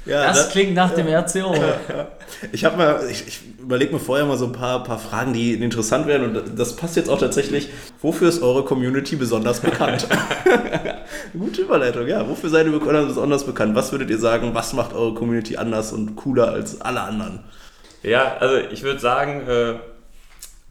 Ja, 0.05 0.25
das 0.27 0.45
da- 0.47 0.51
klingt 0.51 0.73
nach 0.73 0.91
dem 0.93 1.07
RCO. 1.07 1.55
Ich 2.51 2.65
habe 2.65 2.77
mal, 2.77 3.07
ich, 3.09 3.27
ich 3.27 3.39
überlege 3.59 3.93
mir 3.93 3.99
vorher 3.99 4.25
mal 4.25 4.37
so 4.37 4.45
ein 4.45 4.51
paar, 4.51 4.83
paar 4.83 4.99
Fragen, 4.99 5.33
die 5.33 5.53
interessant 5.53 6.07
werden 6.07 6.35
und 6.35 6.59
das 6.59 6.75
passt 6.75 6.95
jetzt 6.95 7.09
auch 7.09 7.19
tatsächlich. 7.19 7.69
Wofür 8.01 8.29
ist 8.29 8.41
eure 8.41 8.63
Community 8.63 9.15
besonders 9.15 9.59
bekannt? 9.59 10.07
Gute 11.33 11.61
Überleitung, 11.61 12.07
ja. 12.07 12.27
Wofür 12.27 12.49
seid 12.49 12.67
ihr 12.67 12.79
besonders 12.79 13.45
bekannt? 13.45 13.75
Was 13.75 13.91
würdet 13.91 14.09
ihr 14.09 14.19
sagen, 14.19 14.53
was 14.53 14.73
macht 14.73 14.93
eure 14.93 15.13
Community 15.13 15.57
anders 15.57 15.93
und 15.93 16.15
cooler 16.15 16.49
als 16.49 16.81
alle 16.81 17.01
anderen? 17.01 17.39
Ja, 18.03 18.37
also 18.37 18.57
ich 18.57 18.83
würde 18.83 18.99
sagen, 18.99 19.47
äh, 19.47 19.75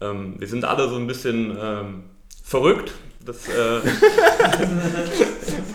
ähm, 0.01 0.35
wir 0.37 0.47
sind 0.47 0.65
alle 0.65 0.87
so 0.89 0.95
ein 0.95 1.07
bisschen 1.07 1.57
ähm, 1.61 2.03
verrückt. 2.43 2.93
Das 3.25 3.47
äh, 3.47 3.81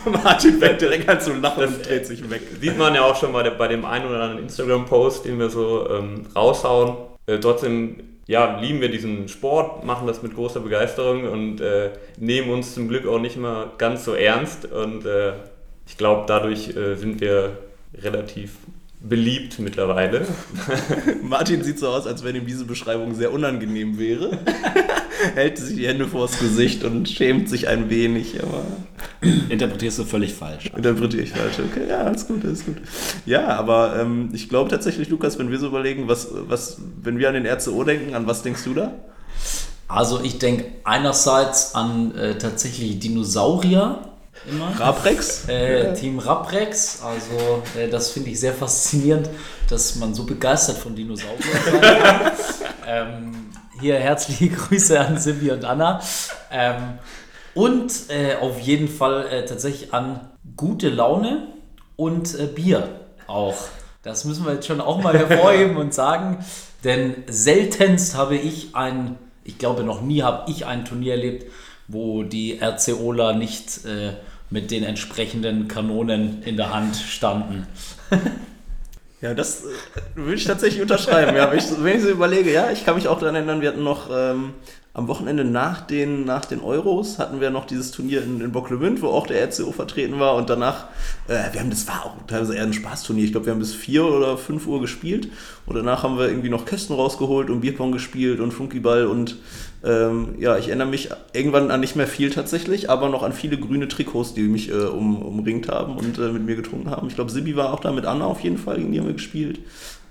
Martin 0.09 0.59
fängt 0.59 0.81
direkt 0.81 1.09
an 1.09 1.19
zu 1.19 1.33
lachen 1.33 1.65
und 1.65 1.85
dreht 1.85 2.05
sich 2.05 2.29
weg. 2.29 2.41
sieht 2.61 2.77
man 2.77 2.95
ja 2.95 3.03
auch 3.03 3.15
schon 3.15 3.33
bei, 3.33 3.43
der, 3.43 3.51
bei 3.51 3.67
dem 3.67 3.83
einen 3.83 4.05
oder 4.05 4.21
anderen 4.21 4.43
Instagram-Post, 4.43 5.25
den 5.25 5.37
wir 5.37 5.49
so 5.49 5.89
ähm, 5.89 6.27
raushauen. 6.33 6.95
Äh, 7.25 7.39
trotzdem 7.39 7.97
ja, 8.27 8.59
lieben 8.61 8.79
wir 8.79 8.89
diesen 8.89 9.27
Sport, 9.27 9.83
machen 9.83 10.07
das 10.07 10.23
mit 10.23 10.35
großer 10.35 10.61
Begeisterung 10.61 11.25
und 11.25 11.59
äh, 11.59 11.89
nehmen 12.17 12.51
uns 12.51 12.73
zum 12.73 12.87
Glück 12.87 13.05
auch 13.05 13.19
nicht 13.19 13.35
mal 13.35 13.71
ganz 13.77 14.05
so 14.05 14.13
ernst. 14.13 14.65
Und 14.71 15.05
äh, 15.05 15.33
ich 15.85 15.97
glaube, 15.97 16.23
dadurch 16.27 16.69
äh, 16.75 16.95
sind 16.95 17.19
wir 17.19 17.57
relativ 18.01 18.51
beliebt 19.01 19.59
mittlerweile. 19.59 20.25
Martin 21.23 21.63
sieht 21.63 21.79
so 21.79 21.89
aus, 21.89 22.07
als 22.07 22.23
wenn 22.23 22.35
ihm 22.35 22.45
diese 22.45 22.63
Beschreibung 22.65 23.15
sehr 23.15 23.33
unangenehm 23.33 23.97
wäre. 23.99 24.31
Hält 25.35 25.57
sich 25.57 25.75
die 25.75 25.87
Hände 25.87 26.07
vors 26.07 26.39
Gesicht 26.39 26.83
und 26.83 27.07
schämt 27.09 27.49
sich 27.49 27.67
ein 27.67 27.89
wenig, 27.89 28.41
aber 28.41 28.63
Interpretierst 29.49 29.99
du 29.99 30.03
völlig 30.03 30.33
falsch. 30.33 30.71
interpretiere 30.75 31.23
ich 31.23 31.31
falsch. 31.31 31.59
Okay, 31.59 31.87
ja, 31.89 31.99
alles 31.99 32.27
gut, 32.27 32.43
alles 32.43 32.65
gut. 32.65 32.77
Ja, 33.25 33.47
aber 33.49 33.99
ähm, 33.99 34.29
ich 34.33 34.49
glaube 34.49 34.69
tatsächlich, 34.69 35.09
Lukas, 35.09 35.37
wenn 35.37 35.51
wir 35.51 35.59
so 35.59 35.67
überlegen, 35.67 36.07
was, 36.07 36.27
was, 36.31 36.77
wenn 37.01 37.19
wir 37.19 37.27
an 37.27 37.35
den 37.35 37.45
RCO 37.45 37.83
denken, 37.83 38.15
an 38.15 38.25
was 38.27 38.41
denkst 38.41 38.63
du 38.63 38.73
da? 38.73 38.93
Also 39.87 40.21
ich 40.23 40.39
denke 40.39 40.65
einerseits 40.83 41.75
an 41.75 42.15
äh, 42.15 42.37
tatsächlich 42.37 42.99
Dinosaurier 42.99 43.99
immer. 44.49 44.71
Raprex? 44.79 45.45
Äh, 45.49 45.93
Team 45.93 46.17
Raprex, 46.19 47.01
also 47.03 47.61
äh, 47.77 47.89
das 47.89 48.11
finde 48.11 48.29
ich 48.31 48.39
sehr 48.39 48.53
faszinierend, 48.53 49.29
dass 49.69 49.95
man 49.97 50.13
so 50.13 50.23
begeistert 50.23 50.77
von 50.77 50.95
Dinosauriern 50.95 51.41
sein 51.65 51.81
kann. 51.81 52.31
ähm, 52.87 53.31
hier 53.81 53.99
herzliche 53.99 54.49
Grüße 54.55 54.99
an 54.99 55.17
Sibi 55.17 55.51
und 55.51 55.65
Anna. 55.65 56.01
Ähm, 56.51 56.99
und 57.53 57.91
äh, 58.09 58.35
auf 58.35 58.59
jeden 58.59 58.87
Fall 58.87 59.27
äh, 59.27 59.45
tatsächlich 59.45 59.93
an 59.93 60.29
gute 60.55 60.89
Laune 60.89 61.47
und 61.97 62.39
äh, 62.39 62.45
Bier 62.45 62.87
auch. 63.27 63.57
Das 64.03 64.25
müssen 64.25 64.45
wir 64.45 64.53
jetzt 64.53 64.67
schon 64.67 64.81
auch 64.81 65.01
mal 65.03 65.17
hervorheben 65.17 65.77
und 65.77 65.93
sagen, 65.93 66.43
denn 66.83 67.23
seltenst 67.27 68.15
habe 68.15 68.35
ich 68.35 68.75
ein, 68.75 69.17
ich 69.43 69.57
glaube 69.57 69.83
noch 69.83 70.01
nie 70.01 70.23
habe 70.23 70.49
ich 70.49 70.65
ein 70.65 70.85
Turnier 70.85 71.13
erlebt, 71.13 71.51
wo 71.87 72.23
die 72.23 72.59
RCOler 72.59 73.33
nicht 73.33 73.85
äh, 73.85 74.13
mit 74.49 74.71
den 74.71 74.83
entsprechenden 74.83 75.67
Kanonen 75.67 76.41
in 76.43 76.57
der 76.57 76.73
Hand 76.73 76.95
standen. 76.95 77.67
Ja, 79.21 79.33
das 79.35 79.63
äh, 79.63 79.67
würde 80.15 80.35
ich 80.35 80.45
tatsächlich 80.45 80.81
unterschreiben. 80.81 81.35
Ja, 81.35 81.51
wenn, 81.51 81.59
ich, 81.59 81.65
wenn 81.83 81.97
ich 81.97 82.03
so 82.03 82.09
überlege, 82.09 82.51
ja, 82.51 82.71
ich 82.71 82.85
kann 82.85 82.95
mich 82.95 83.07
auch 83.07 83.19
daran 83.19 83.35
erinnern, 83.35 83.61
wir 83.61 83.69
hatten 83.69 83.83
noch 83.83 84.09
ähm, 84.11 84.53
am 84.93 85.07
Wochenende 85.07 85.45
nach 85.45 85.81
den, 85.81 86.25
nach 86.25 86.43
den 86.43 86.59
Euros 86.59 87.17
hatten 87.17 87.39
wir 87.39 87.49
noch 87.49 87.65
dieses 87.65 87.91
Turnier 87.91 88.23
in, 88.23 88.41
in 88.41 88.51
Bocklemünd, 88.51 89.01
wo 89.01 89.07
auch 89.07 89.25
der 89.25 89.41
RCO 89.47 89.71
vertreten 89.71 90.19
war 90.19 90.35
und 90.35 90.49
danach, 90.49 90.87
äh, 91.29 91.53
wir 91.53 91.61
haben, 91.61 91.69
das 91.69 91.87
war 91.87 92.05
auch 92.05 92.15
teilweise 92.27 92.55
eher 92.55 92.63
ein 92.63 92.73
Spaßturnier. 92.73 93.23
Ich 93.23 93.31
glaube, 93.31 93.45
wir 93.45 93.53
haben 93.53 93.59
bis 93.59 93.73
4 93.73 94.03
oder 94.03 94.37
5 94.37 94.67
Uhr 94.67 94.81
gespielt 94.81 95.29
und 95.65 95.75
danach 95.75 96.03
haben 96.03 96.17
wir 96.17 96.27
irgendwie 96.27 96.49
noch 96.49 96.65
Kästen 96.65 96.93
rausgeholt 96.93 97.49
und 97.49 97.61
Bierpong 97.61 97.93
gespielt 97.93 98.41
und 98.41 98.51
Flunkyball 98.51 99.05
und 99.05 99.37
ähm, 99.83 100.35
ja, 100.37 100.57
ich 100.57 100.67
erinnere 100.67 100.89
mich 100.89 101.09
irgendwann 101.31 101.71
an 101.71 101.79
nicht 101.79 101.95
mehr 101.95 102.07
viel 102.07 102.29
tatsächlich, 102.29 102.89
aber 102.89 103.07
noch 103.07 103.23
an 103.23 103.31
viele 103.31 103.57
grüne 103.57 103.87
Trikots, 103.87 104.33
die 104.33 104.41
mich 104.41 104.69
äh, 104.69 104.73
um, 104.73 105.21
umringt 105.21 105.69
haben 105.69 105.95
und 105.95 106.19
äh, 106.19 106.33
mit 106.33 106.45
mir 106.45 106.57
getrunken 106.57 106.91
haben. 106.91 107.07
Ich 107.07 107.15
glaube, 107.15 107.31
Sibi 107.31 107.55
war 107.55 107.73
auch 107.73 107.79
da 107.79 107.93
mit 107.93 108.05
Anna 108.05 108.25
auf 108.25 108.41
jeden 108.41 108.57
Fall, 108.57 108.75
gegen 108.75 108.91
die 108.91 108.99
haben 108.99 109.07
wir 109.07 109.13
gespielt. 109.13 109.59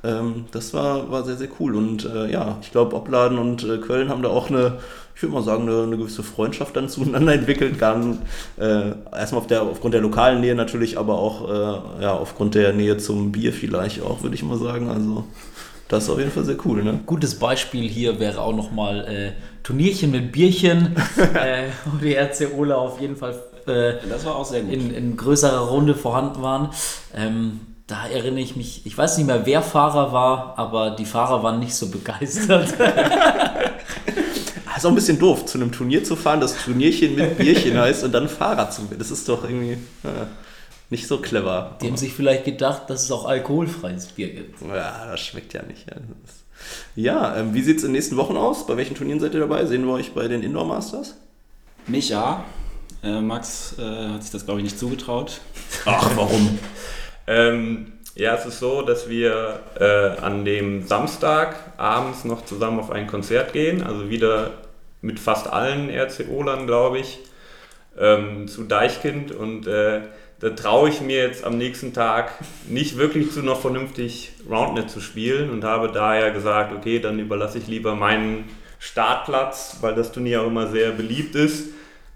Ähm, 0.03 0.47
das 0.53 0.73
war, 0.73 1.11
war 1.11 1.25
sehr, 1.25 1.37
sehr 1.37 1.49
cool. 1.59 1.75
Und 1.75 2.05
äh, 2.05 2.31
ja, 2.31 2.59
ich 2.63 2.71
glaube, 2.71 2.97
Opladen 2.97 3.39
und 3.39 3.65
äh, 3.65 3.79
Köln 3.79 4.09
haben 4.09 4.23
da 4.23 4.31
auch 4.31 4.49
eine, 4.49 4.79
ich 5.15 5.23
würde 5.23 5.35
mal 5.35 5.43
sagen, 5.43 5.69
eine, 5.69 5.83
eine 5.83 5.97
gewisse 5.97 6.23
Freundschaft 6.23 6.77
dann 6.77 6.89
zueinander 6.89 7.35
entwickelt. 7.35 7.79
Gar, 7.79 8.01
äh, 8.59 8.93
erstmal 9.13 9.43
auf 9.43 9.47
der, 9.47 9.63
aufgrund 9.63 9.95
der 9.95 10.01
lokalen 10.01 10.41
Nähe 10.41 10.55
natürlich, 10.55 10.99
aber 10.99 11.19
auch 11.19 11.49
äh, 11.49 12.03
ja, 12.03 12.15
aufgrund 12.15 12.55
der 12.55 12.73
Nähe 12.73 12.97
zum 12.97 13.33
Bier 13.33 13.53
vielleicht 13.53 14.03
auch, 14.03 14.23
würde 14.23 14.35
ich 14.35 14.43
mal 14.43 14.59
sagen. 14.59 14.89
Also 14.89 15.25
das 15.89 16.05
ist 16.05 16.11
auf 16.11 16.19
jeden 16.19 16.31
Fall 16.31 16.45
sehr 16.45 16.57
cool. 16.65 16.85
Ne? 16.85 17.01
Gutes 17.05 17.39
Beispiel 17.39 17.89
hier 17.89 18.21
wäre 18.21 18.41
auch 18.41 18.55
nochmal 18.55 19.07
äh, 19.07 19.33
Turnierchen 19.65 20.13
mit 20.13 20.33
Bierchen, 20.33 20.97
äh, 21.35 21.65
wo 21.85 21.99
die 21.99 22.15
RCOler 22.15 22.79
auf 22.79 23.01
jeden 23.01 23.17
Fall 23.17 23.35
äh, 23.67 23.95
Das 24.09 24.25
war 24.25 24.37
auch 24.37 24.45
sehr 24.45 24.63
gut. 24.63 24.73
in, 24.73 24.95
in 24.95 25.17
größerer 25.17 25.69
Runde 25.69 25.95
vorhanden 25.95 26.43
waren. 26.43 26.71
Ähm, 27.15 27.61
da 27.91 28.07
erinnere 28.07 28.41
ich 28.41 28.55
mich, 28.55 28.87
ich 28.87 28.97
weiß 28.97 29.19
nicht 29.19 29.27
mehr, 29.27 29.45
wer 29.47 29.63
Fahrer 29.63 30.13
war, 30.13 30.55
aber 30.57 30.91
die 30.93 31.05
Fahrer 31.05 31.43
waren 31.43 31.59
nicht 31.59 31.75
so 31.75 31.91
begeistert. 31.91 32.75
Ist 34.77 34.87
auch 34.87 34.91
ein 34.91 34.95
bisschen 34.95 35.19
doof, 35.19 35.45
zu 35.45 35.59
einem 35.59 35.73
Turnier 35.73 36.05
zu 36.05 36.17
fahren, 36.17 36.41
das 36.41 36.57
Turnierchen 36.57 37.15
mit 37.15 37.37
Bierchen 37.37 37.77
heißt 37.79 38.03
und 38.03 38.13
dann 38.13 38.31
Fahrrad 38.31 38.73
zu 38.73 38.89
Das 38.99 39.11
ist 39.11 39.29
doch 39.29 39.45
irgendwie 39.45 39.73
äh, 39.73 40.27
nicht 40.89 41.07
so 41.07 41.19
clever. 41.19 41.77
Die 41.83 41.89
haben 41.89 41.99
sich 41.99 42.15
vielleicht 42.15 42.47
gedacht, 42.47 42.89
dass 42.89 43.03
es 43.03 43.13
auch 43.13 43.27
alkoholfreies 43.27 44.07
Bier 44.07 44.33
gibt. 44.33 44.63
Ja, 44.63 45.05
das 45.11 45.21
schmeckt 45.21 45.53
ja 45.53 45.61
nicht. 45.65 45.87
Ja, 45.87 45.97
Ja, 46.97 47.37
ähm, 47.37 47.53
wie 47.53 47.61
sieht 47.61 47.77
es 47.77 47.83
in 47.83 47.89
den 47.89 47.97
nächsten 47.97 48.17
Wochen 48.17 48.39
aus? 48.39 48.67
Bei 48.67 48.79
welchen 48.79 48.95
Turnieren 48.95 49.21
seid 49.21 49.35
ihr 49.35 49.41
dabei? 49.41 49.67
Sehen 49.67 49.85
wir 49.85 49.93
euch 49.93 50.15
bei 50.15 50.29
den 50.29 50.43
Indoor 50.43 50.65
Masters? 50.65 51.17
Mich 51.87 52.09
ja. 52.09 52.45
Äh, 53.03 53.21
Max 53.21 53.75
äh, 53.79 53.83
hat 53.83 54.23
sich 54.23 54.33
das, 54.33 54.47
glaube 54.47 54.61
ich, 54.61 54.65
nicht 54.65 54.79
zugetraut. 54.79 55.43
Ach, 55.85 56.11
warum? 56.17 56.59
Ähm, 57.31 57.93
ja, 58.17 58.35
es 58.35 58.45
ist 58.45 58.59
so, 58.59 58.83
dass 58.83 59.09
wir 59.09 59.61
äh, 59.79 60.21
an 60.21 60.45
dem 60.45 60.85
Samstag 60.85 61.55
abends 61.77 62.25
noch 62.25 62.45
zusammen 62.45 62.81
auf 62.81 62.91
ein 62.91 63.07
Konzert 63.07 63.53
gehen, 63.53 63.85
also 63.85 64.11
wieder 64.11 64.51
mit 65.01 65.21
fast 65.21 65.47
allen 65.47 65.91
RCO-Lern, 65.91 66.67
glaube 66.67 66.99
ich, 66.99 67.21
ähm, 67.97 68.49
zu 68.49 68.65
Deichkind 68.65 69.31
und 69.31 69.69
äh, 69.69 70.01
da 70.41 70.51
traue 70.51 70.89
ich 70.89 71.03
mir 71.03 71.19
jetzt 71.19 71.45
am 71.45 71.57
nächsten 71.57 71.93
Tag 71.93 72.33
nicht 72.69 72.97
wirklich 72.97 73.31
zu, 73.31 73.45
noch 73.45 73.61
vernünftig 73.61 74.33
Roundnet 74.51 74.91
zu 74.91 75.01
spielen 75.01 75.51
und 75.51 75.63
habe 75.63 75.93
daher 75.93 76.33
gesagt, 76.33 76.75
okay, 76.75 76.99
dann 76.99 77.21
überlasse 77.21 77.59
ich 77.59 77.69
lieber 77.69 77.95
meinen 77.95 78.45
Startplatz, 78.81 79.77
weil 79.83 79.95
das 79.95 80.11
Turnier 80.11 80.43
auch 80.43 80.49
immer 80.49 80.67
sehr 80.67 80.91
beliebt 80.91 81.37
ist, 81.37 81.69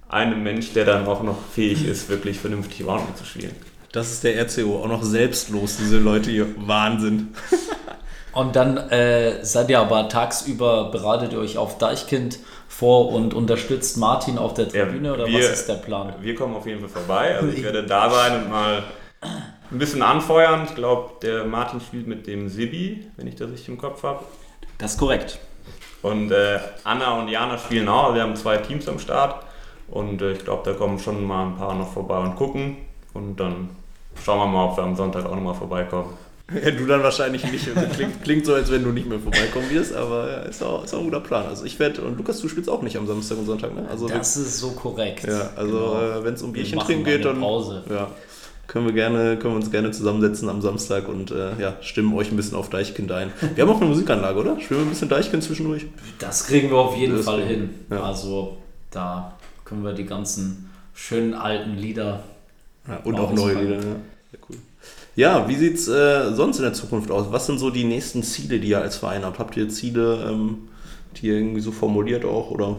einem 0.08 0.42
Mensch, 0.42 0.72
der 0.72 0.86
dann 0.86 1.06
auch 1.06 1.22
noch 1.22 1.38
fähig 1.54 1.86
ist, 1.86 2.08
wirklich 2.08 2.40
vernünftig 2.40 2.84
Roundnet 2.84 3.16
zu 3.16 3.24
spielen. 3.24 3.54
Das 3.94 4.10
ist 4.10 4.24
der 4.24 4.40
RCO, 4.44 4.82
auch 4.82 4.88
noch 4.88 5.02
selbstlos, 5.04 5.76
diese 5.76 5.98
Leute 5.98 6.28
hier. 6.30 6.46
Wahnsinn. 6.56 7.28
Und 8.32 8.56
dann 8.56 8.76
äh, 8.76 9.44
seid 9.44 9.70
ihr 9.70 9.78
aber 9.78 10.08
tagsüber, 10.08 10.90
beratet 10.90 11.32
ihr 11.32 11.38
euch 11.38 11.56
auf 11.56 11.78
Deichkind 11.78 12.40
vor 12.66 13.12
und 13.12 13.32
unterstützt 13.32 13.96
Martin 13.96 14.38
auf 14.38 14.54
der 14.54 14.68
Tribüne 14.68 15.14
oder 15.14 15.26
wir- 15.28 15.38
was 15.38 15.60
ist 15.60 15.68
der 15.68 15.74
Plan? 15.74 16.12
Wir 16.20 16.34
kommen 16.34 16.56
auf 16.56 16.66
jeden 16.66 16.80
Fall 16.80 16.88
vorbei. 16.88 17.36
Also 17.36 17.46
ich 17.56 17.62
werde 17.62 17.86
da 17.86 18.10
sein 18.10 18.42
und 18.42 18.50
mal 18.50 18.82
ein 19.22 19.78
bisschen 19.78 20.02
anfeuern. 20.02 20.62
Ich 20.68 20.74
glaube, 20.74 21.12
der 21.22 21.44
Martin 21.44 21.80
spielt 21.80 22.08
mit 22.08 22.26
dem 22.26 22.48
Sibi, 22.48 23.06
wenn 23.16 23.28
ich 23.28 23.36
das 23.36 23.50
richtig 23.52 23.68
im 23.68 23.78
Kopf 23.78 24.02
habe. 24.02 24.24
Das 24.78 24.94
ist 24.94 24.98
korrekt. 24.98 25.38
Und 26.02 26.32
äh, 26.32 26.58
Anna 26.82 27.12
und 27.20 27.28
Jana 27.28 27.56
spielen 27.56 27.88
auch. 27.88 28.14
Wir 28.16 28.22
haben 28.22 28.34
zwei 28.34 28.56
Teams 28.56 28.88
am 28.88 28.98
Start. 28.98 29.44
Und 29.86 30.20
äh, 30.22 30.32
ich 30.32 30.42
glaube, 30.44 30.68
da 30.68 30.76
kommen 30.76 30.98
schon 30.98 31.24
mal 31.24 31.46
ein 31.46 31.56
paar 31.56 31.76
noch 31.76 31.92
vorbei 31.92 32.18
und 32.18 32.34
gucken. 32.34 32.78
Und 33.12 33.36
dann 33.38 33.70
schauen 34.22 34.38
wir 34.38 34.46
mal, 34.46 34.64
ob 34.70 34.76
wir 34.76 34.84
am 34.84 34.96
Sonntag 34.96 35.24
auch 35.26 35.34
nochmal 35.34 35.54
vorbeikommen. 35.54 36.10
Ja, 36.62 36.70
du 36.70 36.84
dann 36.86 37.02
wahrscheinlich 37.02 37.42
nicht. 37.50 37.66
Klingt, 37.94 38.22
klingt, 38.22 38.44
so, 38.44 38.52
als 38.52 38.70
wenn 38.70 38.84
du 38.84 38.90
nicht 38.90 39.08
mehr 39.08 39.18
vorbeikommen 39.18 39.70
wirst, 39.70 39.94
aber 39.94 40.30
ja, 40.30 40.38
ist, 40.40 40.62
auch, 40.62 40.84
ist 40.84 40.92
auch 40.92 40.98
ein 40.98 41.04
guter 41.06 41.20
Plan. 41.20 41.46
Also 41.46 41.64
ich 41.64 41.78
werde, 41.78 42.02
und 42.02 42.18
Lukas, 42.18 42.38
du 42.40 42.48
spielst 42.48 42.68
auch 42.68 42.82
nicht 42.82 42.98
am 42.98 43.06
Samstag 43.06 43.38
und 43.38 43.46
Sonntag, 43.46 43.74
ne? 43.74 43.86
Also 43.90 44.08
das 44.08 44.36
ist 44.36 44.58
so 44.58 44.72
korrekt. 44.72 45.24
Ja, 45.26 45.50
also 45.56 45.72
Genau. 45.78 46.18
äh, 46.18 46.24
wenn 46.24 46.34
es 46.34 46.42
um 46.42 46.54
Wir 46.54 46.62
Bierchen 46.62 46.78
trinken 46.80 47.04
geht, 47.04 47.24
dann 47.24 47.40
Pause. 47.40 47.82
Ja, 47.88 48.08
können 48.66 48.84
wir 48.84 48.92
gerne, 48.92 49.38
können 49.38 49.54
wir 49.54 49.56
uns 49.56 49.70
gerne 49.70 49.90
zusammensetzen 49.90 50.50
am 50.50 50.60
Samstag 50.60 51.08
und 51.08 51.30
äh, 51.30 51.58
ja, 51.58 51.76
stimmen 51.80 52.12
euch 52.14 52.30
ein 52.30 52.36
bisschen 52.36 52.58
auf 52.58 52.68
Deichkind 52.68 53.10
ein. 53.10 53.32
Wir 53.54 53.64
haben 53.64 53.70
auch 53.70 53.80
eine 53.80 53.88
Musikanlage, 53.88 54.38
oder? 54.38 54.60
Spielen 54.60 54.80
wir 54.80 54.86
ein 54.86 54.90
bisschen 54.90 55.08
Deichkind 55.08 55.42
zwischendurch? 55.42 55.86
Das 56.18 56.46
kriegen 56.46 56.68
wir 56.70 56.76
auf 56.76 56.94
jeden 56.94 57.16
Das 57.16 57.24
Fall 57.24 57.40
kriegen 57.40 57.48
hin. 57.60 57.70
wir, 57.88 57.96
ja. 57.98 58.04
Also 58.04 58.58
da 58.90 59.32
können 59.64 59.82
wir 59.82 59.94
die 59.94 60.04
ganzen 60.04 60.68
schönen 60.92 61.32
alten 61.32 61.76
Lieder. 61.78 62.22
Ja, 62.88 62.96
und 63.04 63.14
Auch 63.14 63.30
auch 63.30 63.32
neue. 63.32 63.54
Lieder, 63.54 63.76
ja. 63.76 63.96
ja 64.32 64.38
cool. 64.48 64.56
Ja, 65.16 65.48
wie 65.48 65.54
sieht 65.54 65.74
es 65.76 65.88
äh, 65.88 66.34
sonst 66.34 66.58
in 66.58 66.64
der 66.64 66.72
Zukunft 66.72 67.10
aus? 67.10 67.30
Was 67.30 67.46
sind 67.46 67.58
so 67.58 67.70
die 67.70 67.84
nächsten 67.84 68.22
Ziele, 68.22 68.58
die 68.58 68.68
ihr 68.68 68.80
als 68.80 68.96
Verein 68.96 69.24
habt? 69.24 69.38
Habt 69.38 69.56
ihr 69.56 69.68
Ziele, 69.68 70.28
ähm, 70.28 70.68
die 71.16 71.28
ihr 71.28 71.34
irgendwie 71.34 71.60
so 71.60 71.70
formuliert 71.72 72.24
auch 72.24 72.50
oder 72.50 72.76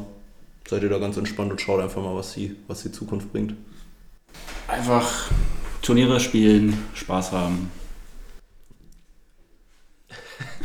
seid 0.67 0.83
ihr 0.83 0.89
da 0.89 0.99
ganz 0.99 1.15
entspannt 1.17 1.51
und 1.51 1.61
schaut 1.61 1.81
einfach 1.81 2.01
mal, 2.01 2.15
was 2.15 2.33
die, 2.33 2.55
was 2.67 2.83
die 2.83 2.91
Zukunft 2.91 3.31
bringt? 3.31 3.53
Einfach 4.67 5.29
Turniere 5.81 6.19
spielen, 6.19 6.77
Spaß 6.93 7.31
haben. 7.31 7.71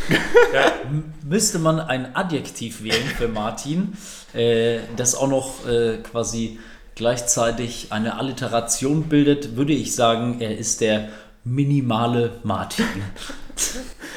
Müsste 1.24 1.58
man 1.58 1.78
ein 1.78 2.16
Adjektiv 2.16 2.82
wählen 2.82 3.06
für 3.16 3.28
Martin, 3.28 3.92
äh, 4.32 4.80
das 4.96 5.14
auch 5.14 5.28
noch 5.28 5.68
äh, 5.68 5.98
quasi 5.98 6.58
gleichzeitig 7.00 7.86
eine 7.88 8.18
Alliteration 8.18 9.04
bildet, 9.04 9.56
würde 9.56 9.72
ich 9.72 9.94
sagen, 9.94 10.36
er 10.40 10.58
ist 10.58 10.82
der 10.82 11.08
minimale 11.44 12.32
Martin. 12.44 12.84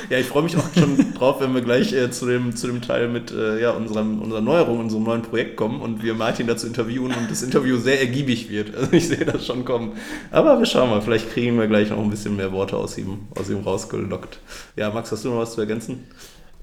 Ja, 0.09 0.17
ich 0.17 0.25
freue 0.25 0.43
mich 0.43 0.55
auch 0.57 0.63
schon 0.73 1.13
drauf, 1.13 1.39
wenn 1.39 1.53
wir 1.53 1.61
gleich 1.61 1.93
äh, 1.93 2.11
zu, 2.11 2.25
dem, 2.25 2.55
zu 2.55 2.67
dem 2.67 2.81
Teil 2.81 3.07
mit 3.07 3.31
äh, 3.31 3.61
ja, 3.61 3.71
unserem, 3.71 4.21
unserer 4.21 4.41
Neuerung, 4.41 4.79
unserem 4.79 5.03
neuen 5.03 5.21
Projekt 5.21 5.55
kommen 5.55 5.81
und 5.81 6.03
wir 6.03 6.13
Martin 6.13 6.47
dazu 6.47 6.67
interviewen 6.67 7.13
und 7.13 7.31
das 7.31 7.41
Interview 7.41 7.77
sehr 7.77 7.99
ergiebig 7.99 8.49
wird. 8.49 8.75
Also 8.75 8.91
ich 8.91 9.07
sehe 9.07 9.25
das 9.25 9.45
schon 9.45 9.63
kommen. 9.63 9.93
Aber 10.31 10.59
wir 10.59 10.65
schauen 10.65 10.89
mal, 10.89 11.01
vielleicht 11.01 11.31
kriegen 11.31 11.57
wir 11.57 11.67
gleich 11.67 11.89
noch 11.89 11.99
ein 11.99 12.09
bisschen 12.09 12.35
mehr 12.35 12.51
Worte 12.51 12.77
aus 12.77 12.97
ihm, 12.97 13.27
aus 13.37 13.49
ihm 13.49 13.61
rausgelockt. 13.61 14.39
Ja, 14.75 14.91
Max, 14.91 15.11
hast 15.11 15.23
du 15.23 15.29
noch 15.29 15.39
was 15.39 15.53
zu 15.53 15.61
ergänzen? 15.61 16.05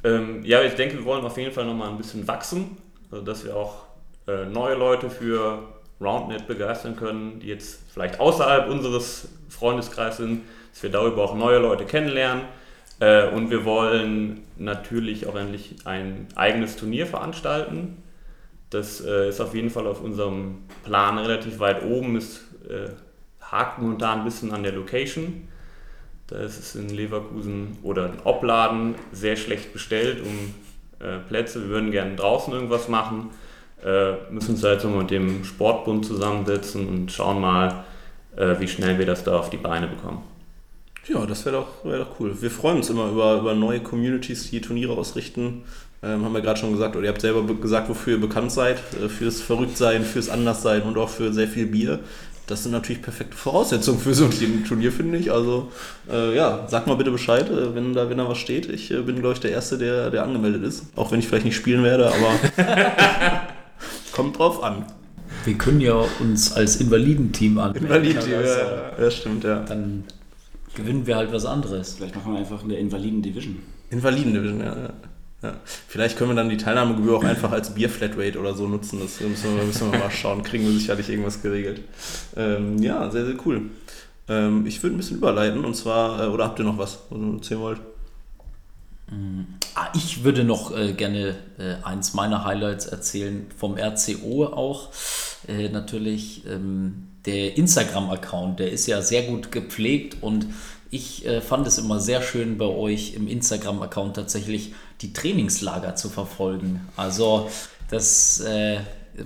Ähm, 0.05 0.45
ja, 0.45 0.63
ich 0.63 0.75
denke, 0.75 0.99
wir 0.99 1.05
wollen 1.05 1.25
auf 1.25 1.39
jeden 1.39 1.53
Fall 1.53 1.65
nochmal 1.65 1.89
ein 1.89 1.97
bisschen 1.97 2.29
wachsen, 2.29 2.77
also 3.11 3.25
dass 3.25 3.45
wir 3.45 3.57
auch 3.57 3.85
äh, 4.27 4.45
neue 4.47 4.75
Leute 4.75 5.09
für 5.09 5.80
RoundNet 6.01 6.47
begeistern 6.47 6.97
können, 6.97 7.41
die 7.41 7.49
jetzt 7.49 7.81
vielleicht 7.93 8.21
außerhalb 8.21 8.69
unseres 8.69 9.29
Freundeskreises 9.49 10.19
sind, 10.19 10.43
dass 10.73 10.83
wir 10.83 10.91
darüber 10.91 11.25
auch 11.25 11.35
neue 11.35 11.59
Leute 11.59 11.85
kennenlernen. 11.85 12.45
Äh, 13.01 13.29
und 13.29 13.51
wir 13.51 13.65
wollen 13.65 14.43
natürlich 14.57 15.27
auch 15.27 15.35
endlich 15.35 15.77
ein 15.85 16.29
eigenes 16.37 16.77
Turnier 16.77 17.07
veranstalten. 17.07 18.03
Das 18.69 19.05
äh, 19.05 19.29
ist 19.29 19.41
auf 19.41 19.55
jeden 19.55 19.71
Fall 19.71 19.87
auf 19.87 20.03
unserem 20.03 20.59
Plan 20.85 21.19
relativ 21.19 21.59
weit 21.59 21.83
oben. 21.83 22.17
Es 22.17 22.45
äh, 22.69 22.91
hakt 23.41 23.79
momentan 23.79 24.21
ein 24.21 24.25
bisschen 24.25 24.53
an 24.53 24.63
der 24.63 24.73
Location. 24.73 25.49
Da 26.29 26.37
ist 26.37 26.61
es 26.61 26.77
in 26.77 26.89
Leverkusen 26.91 27.79
oder 27.83 28.07
in 28.07 28.21
Opladen 28.23 28.95
sehr 29.11 29.35
schlecht 29.37 29.73
bestellt 29.73 30.23
um 30.23 30.55
Plätze. 31.29 31.63
Wir 31.63 31.71
würden 31.71 31.91
gerne 31.91 32.15
draußen 32.15 32.53
irgendwas 32.53 32.87
machen. 32.87 33.31
Äh, 33.85 34.33
müssen 34.33 34.53
uns 34.53 34.63
jetzt 34.63 34.85
nochmal 34.85 35.03
mit 35.03 35.11
dem 35.11 35.45
Sportbund 35.45 36.05
zusammensetzen 36.05 36.87
und 36.89 37.11
schauen 37.13 37.41
mal, 37.41 37.85
äh, 38.37 38.55
wie 38.59 38.69
schnell 38.69 38.99
wir 38.99 39.07
das 39.07 39.25
da 39.25 39.39
auf 39.39 39.51
die 39.51 39.57
Beine 39.57 39.87
bekommen. 39.89 40.23
Ja, 41.09 41.25
das 41.27 41.45
wäre 41.47 41.57
doch, 41.57 41.85
wär 41.91 41.99
doch 42.01 42.21
cool. 42.21 42.37
Wir 42.41 42.51
freuen 42.51 42.77
uns 42.77 42.91
immer 42.91 43.09
über, 43.11 43.39
über 43.39 43.55
neue 43.55 43.81
Communities, 43.81 44.51
die 44.51 44.61
Turniere 44.61 44.93
ausrichten. 44.93 45.63
Ähm, 46.03 46.25
haben 46.25 46.33
wir 46.35 46.41
gerade 46.41 46.59
schon 46.61 46.73
gesagt, 46.73 46.95
oder 46.95 47.05
ihr 47.07 47.11
habt 47.11 47.21
selber 47.21 47.43
be- 47.43 47.55
gesagt, 47.57 47.89
wofür 47.89 48.15
ihr 48.15 48.21
bekannt 48.21 48.53
seid. 48.53 48.79
Äh, 49.03 49.09
fürs 49.09 49.41
Verrücktsein, 49.41 50.05
fürs 50.05 50.29
Anderssein 50.29 50.83
und 50.83 50.97
auch 50.99 51.09
für 51.09 51.33
sehr 51.33 51.49
viel 51.49 51.67
Bier. 51.67 52.01
Das 52.47 52.65
sind 52.65 52.73
natürlich 52.73 53.01
perfekte 53.03 53.37
Voraussetzungen 53.37 53.99
für 54.01 54.13
so 54.13 54.25
ein 54.25 54.65
Turnier, 54.67 54.91
finde 54.93 55.19
ich. 55.19 55.31
Also, 55.31 55.71
äh, 56.11 56.35
ja, 56.35 56.67
sag 56.69 56.87
mal 56.87 56.97
bitte 56.97 57.11
Bescheid, 57.13 57.49
äh, 57.49 57.75
wenn, 57.75 57.93
da, 57.95 58.11
wenn 58.11 58.19
da 58.19 58.29
was 58.29 58.39
steht. 58.39 58.69
Ich 58.69 58.91
äh, 58.91 59.01
bin, 59.03 59.21
glaube 59.21 59.35
ich, 59.35 59.41
der 59.41 59.53
Erste, 59.53 59.79
der, 59.79 60.11
der 60.11 60.23
angemeldet 60.25 60.65
ist. 60.65 60.85
Auch 60.97 61.13
wenn 61.13 61.21
ich 61.21 61.29
vielleicht 61.29 61.45
nicht 61.45 61.57
spielen 61.57 61.83
werde, 61.85 62.07
aber 62.09 62.33
kommt 64.21 64.39
drauf 64.39 64.63
an. 64.63 64.85
Wir 65.47 65.55
können 65.55 65.81
ja 65.81 66.05
uns 66.19 66.53
als 66.53 66.77
Invalidenteam 66.77 67.59
anmelden. 67.59 67.87
Invalid, 67.87 68.29
ja, 68.29 68.39
Also, 68.39 69.03
ja, 69.03 69.11
stimmt, 69.11 69.45
ja. 69.45 69.61
Dann 69.61 70.05
gewinnen 70.75 71.07
wir 71.07 71.17
halt 71.17 71.33
was 71.33 71.47
anderes. 71.47 71.95
Vielleicht 71.95 72.17
machen 72.17 72.35
wir 72.35 72.41
einfach 72.41 72.63
eine 72.63 72.75
Invaliden-Division. 72.75 73.63
Invaliden-Division, 73.89 74.61
ja, 74.61 74.77
ja. 74.77 74.93
ja. 75.43 75.55
Vielleicht 75.65 76.19
können 76.19 76.33
wir 76.33 76.35
dann 76.35 76.51
die 76.51 76.59
Teilnahmegebühr 76.59 77.17
auch 77.17 77.25
einfach 77.25 77.51
als 77.51 77.73
Bier-Flatrate 77.73 78.39
oder 78.39 78.53
so 78.53 78.69
nutzen. 78.69 79.01
Das 79.01 79.21
müssen 79.21 79.57
wir, 79.57 79.65
müssen 79.65 79.91
wir 79.91 79.99
mal 79.99 80.11
schauen. 80.11 80.43
Kriegen 80.43 80.65
wir 80.65 80.73
sicherlich 80.73 81.09
irgendwas 81.09 81.41
geregelt. 81.41 81.81
Ähm, 82.37 82.77
ja, 82.83 83.11
sehr, 83.11 83.25
sehr 83.25 83.37
cool. 83.47 83.63
Ähm, 84.29 84.67
ich 84.67 84.83
würde 84.83 84.97
ein 84.97 84.99
bisschen 84.99 85.17
überleiten 85.17 85.65
und 85.65 85.75
zwar, 85.75 86.25
äh, 86.25 86.27
oder 86.27 86.45
habt 86.45 86.59
ihr 86.59 86.67
noch 86.67 86.77
was, 86.77 86.99
was 87.09 87.19
ihr 87.19 87.35
erzählen 87.37 87.61
wollt? 87.61 87.81
Ah, 89.75 89.89
ich 89.95 90.25
würde 90.25 90.45
noch 90.45 90.77
äh, 90.77 90.93
gerne 90.93 91.37
äh, 91.59 91.85
eins 91.85 92.15
meiner 92.15 92.45
Highlights 92.45 92.87
erzählen 92.87 93.47
vom 93.57 93.77
RCO 93.77 94.47
auch. 94.47 94.91
Äh, 95.49 95.69
natürlich 95.69 96.47
ähm, 96.47 97.09
der 97.27 97.57
Instagram-Account, 97.57 98.61
der 98.61 98.71
ist 98.73 98.87
ja 98.87 99.03
sehr 99.03 99.23
gut 99.25 99.53
gepflegt 99.53 100.19
und 100.23 100.47
ich 100.91 101.25
äh, 101.27 101.41
fand 101.41 101.67
es 101.67 101.79
immer 101.79 102.01
sehr 102.01 102.23
schön 102.23 102.59
bei 102.59 102.67
euch 102.67 103.15
im 103.15 103.29
Instagram-Account 103.29 104.17
tatsächlich 104.17 104.75
die 105.01 105.13
Trainingslager 105.13 105.95
zu 105.95 106.09
verfolgen. 106.09 106.81
Also 106.97 107.49
das 107.91 108.41
äh, 108.41 108.79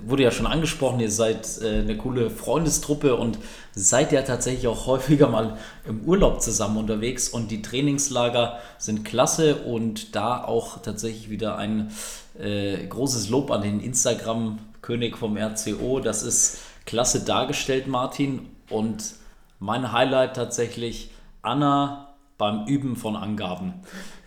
wurde 0.05 0.23
ja 0.23 0.31
schon 0.31 0.47
angesprochen, 0.47 0.99
ihr 0.99 1.11
seid 1.11 1.61
äh, 1.61 1.79
eine 1.79 1.97
coole 1.97 2.29
Freundestruppe 2.29 3.15
und 3.15 3.39
seid 3.73 4.11
ja 4.11 4.21
tatsächlich 4.21 4.67
auch 4.67 4.85
häufiger 4.87 5.27
mal 5.27 5.57
im 5.87 6.01
Urlaub 6.01 6.41
zusammen 6.41 6.77
unterwegs 6.77 7.29
und 7.29 7.51
die 7.51 7.61
Trainingslager 7.61 8.59
sind 8.77 9.05
klasse 9.05 9.55
und 9.57 10.15
da 10.15 10.43
auch 10.43 10.81
tatsächlich 10.81 11.29
wieder 11.29 11.57
ein 11.57 11.91
äh, 12.39 12.85
großes 12.85 13.29
Lob 13.29 13.51
an 13.51 13.61
den 13.61 13.79
Instagram-König 13.79 15.17
vom 15.17 15.37
RCO. 15.37 15.99
Das 15.99 16.23
ist 16.23 16.59
klasse 16.85 17.23
dargestellt, 17.23 17.87
Martin. 17.87 18.47
Und 18.69 19.15
mein 19.59 19.91
Highlight 19.91 20.35
tatsächlich 20.35 21.11
Anna 21.41 22.15
beim 22.37 22.65
Üben 22.65 22.95
von 22.95 23.15
Angaben. 23.15 23.73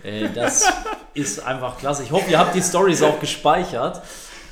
Äh, 0.02 0.28
das 0.34 0.72
ist 1.14 1.40
einfach 1.40 1.78
klasse. 1.78 2.02
Ich 2.02 2.12
hoffe, 2.12 2.30
ihr 2.30 2.38
habt 2.38 2.54
die 2.54 2.62
Stories 2.62 3.02
auch 3.02 3.20
gespeichert. 3.20 4.02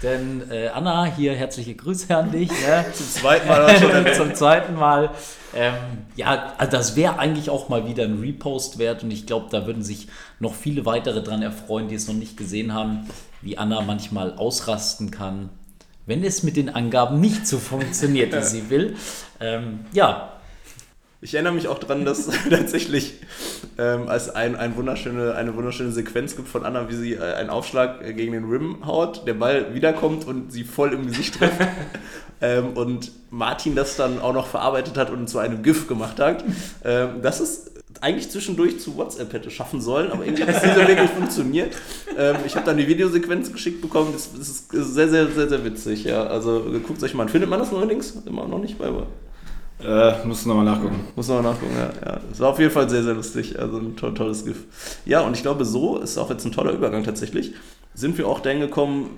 Denn 0.03 0.51
äh, 0.51 0.69
Anna, 0.69 1.07
hier 1.07 1.35
herzliche 1.35 1.75
Grüße 1.75 2.15
an 2.15 2.31
dich. 2.31 2.51
Ne? 2.51 2.85
Zum 2.93 3.07
zweiten 3.07 3.49
Mal 3.49 3.79
schon. 3.79 4.07
Zum 4.15 4.35
zweiten 4.35 4.75
Mal. 4.75 5.11
Ähm, 5.55 5.75
ja, 6.17 6.53
also 6.59 6.71
das 6.73 6.97
wäre 6.97 7.19
eigentlich 7.19 7.49
auch 7.49 7.69
mal 7.69 7.89
wieder 7.89 8.05
ein 8.05 8.21
Repost 8.21 8.79
wert 8.79 9.03
und 9.03 9.11
ich 9.11 9.27
glaube, 9.27 9.47
da 9.51 9.67
würden 9.67 9.83
sich 9.83 10.09
noch 10.39 10.55
viele 10.55 10.85
weitere 10.85 11.23
dran 11.23 11.41
erfreuen, 11.41 11.89
die 11.89 11.95
es 11.95 12.09
noch 12.09 12.15
nicht 12.15 12.37
gesehen 12.37 12.75
haben, 12.75 13.09
wie 13.41 13.57
Anna 13.57 13.81
manchmal 13.81 14.35
ausrasten 14.35 15.11
kann, 15.11 15.49
wenn 16.05 16.23
es 16.23 16.43
mit 16.43 16.57
den 16.57 16.69
Angaben 16.69 17.21
nicht 17.21 17.47
so 17.47 17.59
funktioniert, 17.59 18.35
wie 18.35 18.43
sie 18.43 18.69
will. 18.69 18.97
Ähm, 19.41 19.87
ja, 19.93 20.36
Ich 21.23 21.35
erinnere 21.35 21.55
mich 21.55 21.67
auch 21.69 21.79
daran, 21.79 22.05
dass 22.05 22.29
tatsächlich 22.51 23.15
ähm, 23.79 24.09
es 24.09 24.29
ein, 24.29 24.55
ein 24.55 24.77
wunderschöne, 24.77 25.35
eine 25.35 25.57
wunderschöne 25.57 25.91
Sequenz 25.91 26.37
gibt 26.37 26.49
von 26.49 26.65
Anna, 26.65 26.91
wie 26.91 26.95
sie 26.95 27.15
äh, 27.15 27.21
einen 27.21 27.51
Aufschlag 27.51 28.03
äh, 28.07 28.13
gegen 28.13 28.33
den 28.33 28.45
Rim 28.45 28.87
haut, 28.87 29.27
der 29.27 29.35
Ball 29.35 29.75
wiederkommt 29.75 30.27
und 30.27 30.53
sie 30.53 30.65
voll 30.65 30.93
im 30.93 31.07
Gesicht 31.07 31.39
trifft. 31.39 31.61
ähm, 32.43 32.75
und 32.75 33.13
Martin 33.31 33.75
das 33.75 33.97
dann 33.97 34.21
auch 34.21 34.35
noch 34.35 34.47
verarbeitet 34.47 34.99
hat 34.99 35.11
und 35.11 35.29
zu 35.29 35.39
einem 35.39 35.63
GIF 35.63 35.89
gemacht 35.89 36.21
hat. 36.21 36.45
Ähm, 36.85 37.23
das 37.23 37.41
ist 37.41 37.73
eigentlich 38.03 38.31
zwischendurch 38.31 38.79
zu 38.79 38.97
WhatsApp 38.99 39.33
hätte 39.33 39.51
schaffen 39.51 39.81
sollen, 39.81 40.13
aber 40.13 40.25
irgendwie 40.25 40.45
hat 40.45 40.57
es 40.57 40.63
nicht 40.63 40.75
so 40.75 40.81
wirklich 40.87 41.11
funktioniert. 41.11 41.75
Ähm, 42.19 42.37
ich 42.45 42.55
habe 42.57 42.67
dann 42.67 42.77
die 42.77 42.89
Videosequenz 42.89 43.51
geschickt 43.53 43.81
bekommen, 43.81 44.11
das, 44.13 44.33
das 44.37 44.49
ist 44.49 44.71
sehr, 44.71 45.09
sehr, 45.09 45.29
sehr, 45.29 45.49
sehr 45.49 45.65
witzig. 45.65 46.05
Ja. 46.05 46.27
Also 46.27 46.63
guckt 46.87 47.03
euch 47.03 47.15
mal 47.15 47.23
an. 47.23 47.31
Findet 47.31 47.49
man 47.49 47.59
das 47.59 47.73
neuerdings? 47.73 48.15
Immer 48.27 48.47
noch 48.47 48.59
nicht 48.59 48.79
bei 48.79 48.91
Äh, 49.79 50.15
du 50.23 50.29
nochmal 50.29 50.65
nachgucken. 50.65 51.05
muss 51.15 51.29
man 51.29 51.43
mal 51.43 51.51
nachgucken, 51.51 51.75
ja. 51.77 51.91
ja. 52.05 52.21
War 52.39 52.49
auf 52.51 52.59
jeden 52.59 52.71
Fall 52.71 52.89
sehr, 52.89 53.03
sehr 53.03 53.15
lustig. 53.15 53.59
Also 53.59 53.79
ein 53.79 53.97
to 53.97 54.11
tolles 54.11 54.45
GIF. 54.45 54.65
Ja, 55.05 55.21
und 55.21 55.37
ich 55.37 55.43
glaube, 55.43 55.65
so 55.65 55.99
ist 55.99 56.17
auch 56.17 56.31
jetzt 56.31 56.45
ein 56.45 56.53
toller 56.53 56.73
Übergang 56.73 57.05
tatsächlich. 57.05 57.53
Sind 57.95 58.17
wir 58.19 58.27
auch 58.27 58.41
dahin 58.41 58.61
gekommen, 58.61 59.11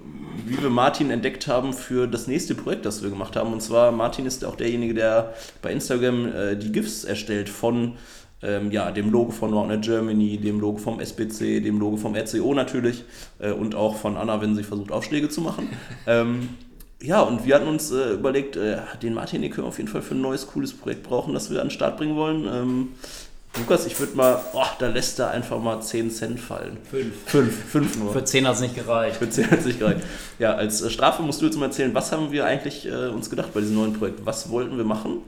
wie 0.47 0.61
wir 0.61 0.71
Martin 0.71 1.11
entdeckt 1.11 1.47
haben 1.47 1.73
für 1.73 2.07
das 2.07 2.27
nächste 2.27 2.55
Projekt, 2.55 2.87
das 2.87 3.03
wir 3.03 3.11
gemacht 3.11 3.37
haben. 3.37 3.53
Und 3.53 3.63
zwar, 3.63 3.93
Martin 3.93 4.27
ist 4.27 4.45
auch 4.45 4.57
derjenige, 4.57 4.95
der 4.95 5.35
bei 5.63 5.73
Instagram 5.73 6.33
äh, 6.33 6.57
die 6.57 6.73
GIFs 6.73 7.05
erstellt 7.05 7.49
von 7.49 7.95
ähm, 8.43 8.71
ja, 8.71 8.91
dem 8.91 9.11
Logo 9.11 9.33
von 9.33 9.53
Roundnet 9.53 9.85
Germany, 9.85 10.39
dem 10.39 10.61
Logo 10.61 10.79
vom 10.79 11.01
SBC, 11.01 11.61
dem 11.61 11.81
Logo 11.81 11.97
vom 11.97 12.15
RCO 12.15 12.55
natürlich 12.55 13.05
äh, 13.41 13.51
und 13.51 13.75
auch 13.75 13.97
von 13.97 14.17
Anna, 14.17 14.41
wenn 14.41 14.55
sie 14.55 14.63
versucht, 14.63 14.93
Aufschläge 14.93 15.29
zu 15.29 15.41
machen. 15.41 15.69
ähm, 16.07 16.49
ja, 17.01 17.21
und 17.21 17.45
wir 17.47 17.55
hatten 17.55 17.69
uns 17.69 17.91
äh, 17.91 18.13
überlegt, 18.13 18.57
äh, 18.57 18.79
den 19.03 19.15
Martin, 19.15 19.43
den 19.43 19.51
können 19.51 19.67
wir 19.67 19.69
auf 19.69 19.79
jeden 19.79 19.89
Fall 19.89 20.03
für 20.03 20.15
ein 20.15 20.21
neues, 20.21 20.47
cooles 20.47 20.73
Projekt 20.73 21.05
brauchen, 21.05 21.35
das 21.35 21.51
wir 21.51 21.61
an 21.61 21.69
den 21.69 21.73
Start 21.73 21.97
bringen 21.97 22.17
wollen. 22.17 22.47
Ähm, 22.47 22.89
Lukas, 23.57 23.87
ich 23.87 23.99
würde 23.99 24.17
mal, 24.17 24.41
oh, 24.53 24.65
da 24.79 24.89
lässt 24.89 25.19
er 25.19 25.31
einfach 25.31 25.61
mal 25.61 25.81
10 25.81 26.11
Cent 26.11 26.41
fallen. 26.41 26.77
Fünf. 26.91 27.15
Fünf, 27.27 27.65
fünf 27.65 27.99
nur. 27.99 28.13
Für 28.13 28.25
10 28.25 28.47
hat 28.47 28.55
es 28.57 28.61
nicht 28.61 28.75
gereicht. 28.75 29.17
Für 29.17 29.31
10 29.31 29.51
hat 29.51 29.61
es 29.61 29.65
nicht 29.65 29.79
gereicht. 29.79 30.03
Ja, 30.39 30.55
als 30.55 30.83
äh, 30.83 30.91
Strafe 30.91 31.23
musst 31.23 31.41
du 31.41 31.47
jetzt 31.47 31.57
mal 31.57 31.67
erzählen, 31.67 31.95
was 31.95 32.13
haben 32.13 32.33
wir 32.33 32.45
eigentlich 32.45 32.87
äh, 32.87 33.09
uns 33.09 33.31
gedacht 33.31 33.55
bei 33.55 33.61
diesem 33.61 33.77
neuen 33.77 33.95
Projekt? 33.95 34.25
Was 34.25 34.51
wollten 34.51 34.77
wir 34.77 34.85
machen? 34.85 35.23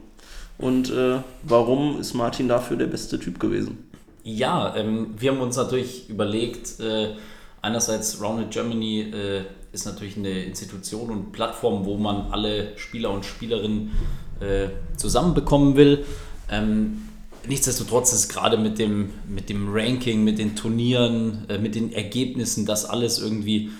Und 0.57 0.91
äh, 0.91 1.17
warum 1.43 1.99
ist 1.99 2.13
Martin 2.13 2.47
dafür 2.47 2.77
der 2.77 2.87
beste 2.87 3.19
Typ 3.19 3.39
gewesen? 3.39 3.89
Ja, 4.23 4.75
ähm, 4.75 5.15
wir 5.17 5.31
haben 5.31 5.41
uns 5.41 5.55
natürlich 5.55 6.09
überlegt, 6.09 6.79
äh, 6.79 7.15
einerseits 7.61 8.21
Rounded 8.21 8.51
Germany 8.51 9.01
äh, 9.01 9.41
ist 9.71 9.85
natürlich 9.85 10.17
eine 10.17 10.43
Institution 10.43 11.09
und 11.09 11.31
Plattform, 11.31 11.85
wo 11.85 11.97
man 11.97 12.31
alle 12.31 12.77
Spieler 12.77 13.11
und 13.11 13.25
Spielerinnen 13.25 13.91
äh, 14.39 14.69
zusammenbekommen 14.97 15.75
will. 15.75 16.05
Ähm, 16.49 17.03
nichtsdestotrotz 17.47 18.11
ist 18.11 18.27
gerade 18.27 18.57
mit 18.57 18.79
dem, 18.79 19.11
mit 19.27 19.49
dem 19.49 19.69
Ranking, 19.71 20.23
mit 20.23 20.39
den 20.39 20.55
Turnieren, 20.55 21.45
äh, 21.47 21.57
mit 21.57 21.75
den 21.75 21.93
Ergebnissen, 21.93 22.65
das 22.65 22.85
alles 22.85 23.19
irgendwie 23.19 23.71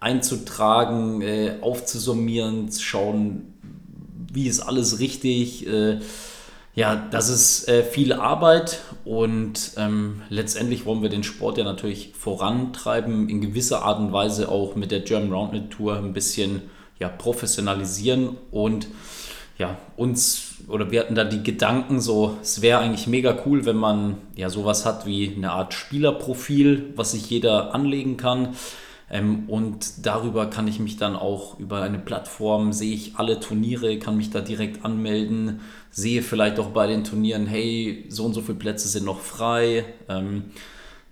einzutragen, 0.00 1.22
äh, 1.22 1.58
aufzusummieren, 1.60 2.70
zu 2.70 2.82
schauen, 2.82 3.54
wie 4.32 4.48
ist 4.48 4.60
alles 4.60 4.98
richtig. 4.98 5.66
Äh, 5.66 6.00
ja, 6.76 6.94
das 7.10 7.30
ist 7.30 7.68
äh, 7.68 7.82
viel 7.82 8.12
Arbeit 8.12 8.82
und 9.06 9.72
ähm, 9.78 10.20
letztendlich 10.28 10.84
wollen 10.84 11.00
wir 11.00 11.08
den 11.08 11.24
Sport 11.24 11.56
ja 11.56 11.64
natürlich 11.64 12.12
vorantreiben, 12.12 13.30
in 13.30 13.40
gewisser 13.40 13.82
Art 13.82 13.98
und 13.98 14.12
Weise 14.12 14.50
auch 14.50 14.76
mit 14.76 14.90
der 14.90 15.00
German 15.00 15.32
Roundnet 15.32 15.70
Tour 15.70 15.96
ein 15.96 16.12
bisschen 16.12 16.62
ja, 16.98 17.08
professionalisieren 17.08 18.36
und 18.50 18.88
ja, 19.56 19.78
uns 19.96 20.56
oder 20.68 20.90
wir 20.90 21.00
hatten 21.00 21.14
da 21.14 21.24
die 21.24 21.42
Gedanken 21.42 21.98
so, 21.98 22.36
es 22.42 22.60
wäre 22.60 22.80
eigentlich 22.80 23.06
mega 23.06 23.38
cool, 23.46 23.64
wenn 23.64 23.76
man 23.76 24.18
ja 24.34 24.50
sowas 24.50 24.84
hat 24.84 25.06
wie 25.06 25.32
eine 25.34 25.52
Art 25.52 25.72
Spielerprofil, 25.72 26.92
was 26.94 27.12
sich 27.12 27.30
jeder 27.30 27.74
anlegen 27.74 28.18
kann. 28.18 28.50
Ähm, 29.10 29.48
und 29.48 30.06
darüber 30.06 30.46
kann 30.46 30.66
ich 30.66 30.80
mich 30.80 30.96
dann 30.96 31.14
auch 31.14 31.58
über 31.60 31.82
eine 31.82 31.98
Plattform, 31.98 32.72
sehe 32.72 32.94
ich 32.94 33.16
alle 33.16 33.38
Turniere, 33.38 33.98
kann 33.98 34.16
mich 34.16 34.30
da 34.30 34.40
direkt 34.40 34.84
anmelden, 34.84 35.60
sehe 35.90 36.22
vielleicht 36.22 36.58
auch 36.58 36.70
bei 36.70 36.86
den 36.86 37.04
Turnieren, 37.04 37.46
hey, 37.46 38.04
so 38.08 38.24
und 38.24 38.34
so 38.34 38.42
viele 38.42 38.58
Plätze 38.58 38.88
sind 38.88 39.04
noch 39.04 39.20
frei. 39.20 39.84
Ähm, 40.08 40.46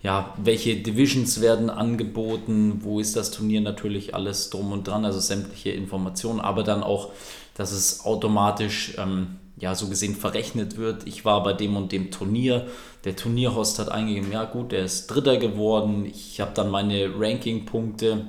ja, 0.03 0.35
welche 0.37 0.77
Divisions 0.77 1.41
werden 1.41 1.71
angeboten, 1.71 2.81
wo 2.83 3.01
ist 3.01 3.17
das 3.17 3.31
Turnier 3.31 3.63
natürlich 3.63 4.15
alles 4.15 4.51
drum 4.51 4.73
und 4.73 4.87
dran, 4.87 5.05
also 5.05 5.19
sämtliche 5.19 5.71
Informationen, 5.71 6.41
aber 6.41 6.63
dann 6.63 6.83
auch, 6.83 7.13
dass 7.55 7.73
es 7.73 8.05
automatisch 8.05 8.97
ähm, 8.99 9.39
ja, 9.65 9.75
so 9.75 9.89
gesehen 9.89 10.15
verrechnet 10.15 10.77
wird. 10.77 11.07
Ich 11.07 11.25
war 11.25 11.43
bei 11.43 11.55
dem 11.55 11.75
und 11.75 11.91
dem 11.91 12.11
Turnier. 12.11 12.67
Der 13.05 13.17
Turnierhost 13.17 13.79
hat 13.79 13.89
eingegeben, 13.89 14.31
ja 14.31 14.45
gut, 14.45 14.73
der 14.73 14.85
ist 14.85 15.07
Dritter 15.07 15.39
geworden. 15.39 16.05
Ich 16.05 16.39
habe 16.43 16.51
dann 16.55 16.71
meine 16.71 17.11
Ranking-Punkte, 17.19 18.29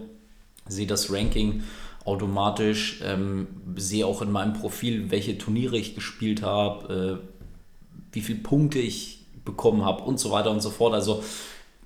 sehe 0.65 0.87
das 0.87 1.11
Ranking 1.11 1.63
automatisch, 2.05 3.01
ähm, 3.03 3.47
sehe 3.75 4.07
auch 4.07 4.21
in 4.21 4.31
meinem 4.31 4.53
Profil, 4.53 5.11
welche 5.11 5.37
Turniere 5.37 5.77
ich 5.77 5.93
gespielt 5.93 6.41
habe, 6.41 7.21
äh, 7.21 7.27
wie 8.13 8.21
viele 8.21 8.39
Punkte 8.39 8.79
ich 8.79 9.25
bekommen 9.43 9.83
habe 9.83 10.03
und 10.03 10.21
so 10.21 10.31
weiter 10.31 10.51
und 10.51 10.61
so 10.61 10.69
fort. 10.69 10.93
Also 10.93 11.21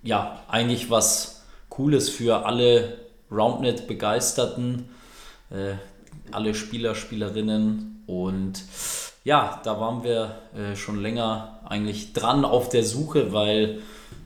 ja, 0.04 0.44
eigentlich 0.48 0.92
was 0.92 1.44
Cooles 1.70 2.08
für 2.08 2.46
alle 2.46 3.00
Roundnet-Begeisterten, 3.32 4.90
äh, 5.50 5.74
alle 6.32 6.54
Spieler, 6.54 6.94
Spielerinnen 6.94 8.04
und 8.06 8.64
ja, 9.24 9.62
da 9.64 9.80
waren 9.80 10.04
wir 10.04 10.36
äh, 10.56 10.76
schon 10.76 11.02
länger 11.02 11.60
eigentlich 11.66 12.14
dran 12.14 12.46
auf 12.46 12.70
der 12.70 12.84
Suche, 12.84 13.34
weil 13.34 13.82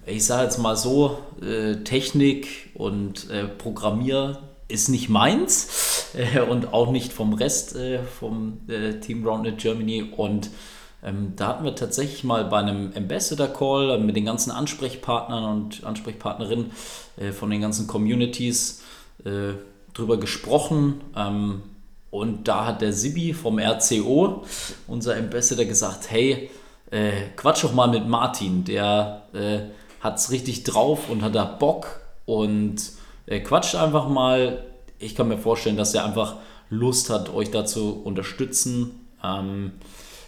ich 0.06 0.26
sage 0.26 0.44
jetzt 0.44 0.58
mal 0.58 0.76
so, 0.76 1.18
äh, 1.42 1.84
Technik 1.84 2.72
und 2.74 3.30
äh, 3.30 3.46
Programmier 3.46 4.40
ist 4.68 4.90
nicht 4.90 5.10
meins 5.10 6.10
äh, 6.14 6.42
und 6.42 6.74
auch 6.74 6.92
nicht 6.92 7.14
vom 7.14 7.34
Rest 7.34 7.76
äh, 7.76 8.00
vom 8.04 8.60
äh, 8.68 9.00
Team 9.00 9.26
Roundnet 9.26 9.60
Germany 9.60 10.04
und 10.16 10.50
ähm, 11.04 11.34
da 11.36 11.50
hatten 11.50 11.66
wir 11.66 11.76
tatsächlich 11.76 12.24
mal 12.24 12.46
bei 12.46 12.60
einem 12.60 12.94
Ambassador 12.96 13.48
Call 13.48 14.00
mit 14.00 14.16
den 14.16 14.26
ganzen 14.26 14.52
Ansprechpartnern 14.52 15.44
und 15.44 15.84
Ansprechpartnerinnen 15.84 16.72
von 17.38 17.50
den 17.50 17.60
ganzen 17.60 17.88
Communities 17.88 18.82
drüber 19.94 20.18
gesprochen. 20.18 21.02
Ähm, 21.16 21.62
und 22.14 22.48
da 22.48 22.68
hat 22.68 22.82
der 22.82 22.94
Sibi 22.94 23.34
vom 23.34 23.58
RCO, 23.58 24.44
unser 24.86 25.18
Ambassador, 25.18 25.66
gesagt, 25.66 26.12
hey, 26.12 26.52
äh, 26.92 27.30
quatsch 27.36 27.64
doch 27.64 27.74
mal 27.74 27.88
mit 27.88 28.08
Martin, 28.08 28.64
der 28.64 29.24
äh, 29.34 29.62
es 30.14 30.30
richtig 30.30 30.64
drauf 30.64 31.10
und 31.10 31.24
hat 31.24 31.34
da 31.34 31.44
Bock 31.44 32.02
und 32.26 32.76
äh, 33.26 33.40
quatscht 33.40 33.74
einfach 33.74 34.10
mal. 34.10 34.64
Ich 35.00 35.16
kann 35.16 35.28
mir 35.28 35.40
vorstellen, 35.40 35.76
dass 35.76 35.96
er 35.96 36.06
einfach 36.06 36.36
Lust 36.70 37.10
hat, 37.10 37.34
euch 37.34 37.50
da 37.50 37.66
zu 37.66 38.04
unterstützen. 38.04 39.08
Ähm, 39.24 39.72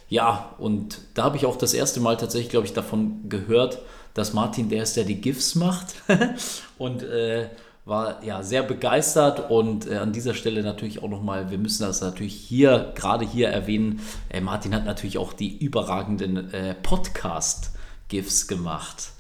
ja, 0.10 0.56
und 0.58 1.02
da 1.14 1.26
habe 1.26 1.38
ich 1.38 1.46
auch 1.46 1.56
das 1.56 1.76
erste 1.76 2.00
Mal 2.00 2.18
tatsächlich, 2.18 2.50
glaube 2.50 2.66
ich, 2.66 2.74
davon 2.74 3.30
gehört, 3.30 3.78
dass 4.16 4.34
Martin 4.34 4.70
der 4.70 4.82
ist, 4.82 4.98
der 4.98 5.04
die 5.04 5.22
GIFs 5.22 5.54
macht. 5.54 5.94
und 6.80 7.04
äh, 7.04 7.50
war 7.86 8.24
ja 8.24 8.42
sehr 8.42 8.64
begeistert 8.64 9.52
und 9.52 9.88
äh, 9.88 9.98
an 9.98 10.12
dieser 10.12 10.34
Stelle 10.34 10.64
natürlich 10.64 11.04
auch 11.04 11.10
nochmal, 11.10 11.52
wir 11.52 11.60
müssen 11.60 11.84
das 11.84 12.02
natürlich 12.02 12.34
hier, 12.34 12.92
gerade 12.96 13.26
hier 13.26 13.50
erwähnen, 13.50 14.02
äh, 14.30 14.42
Martin 14.42 14.74
hat 14.74 14.86
natürlich 14.86 15.20
auch 15.20 15.34
die 15.34 15.56
überragenden 15.58 16.52
äh, 16.52 16.74
Podcast-GIFs 16.74 18.48
gemacht. 18.48 19.12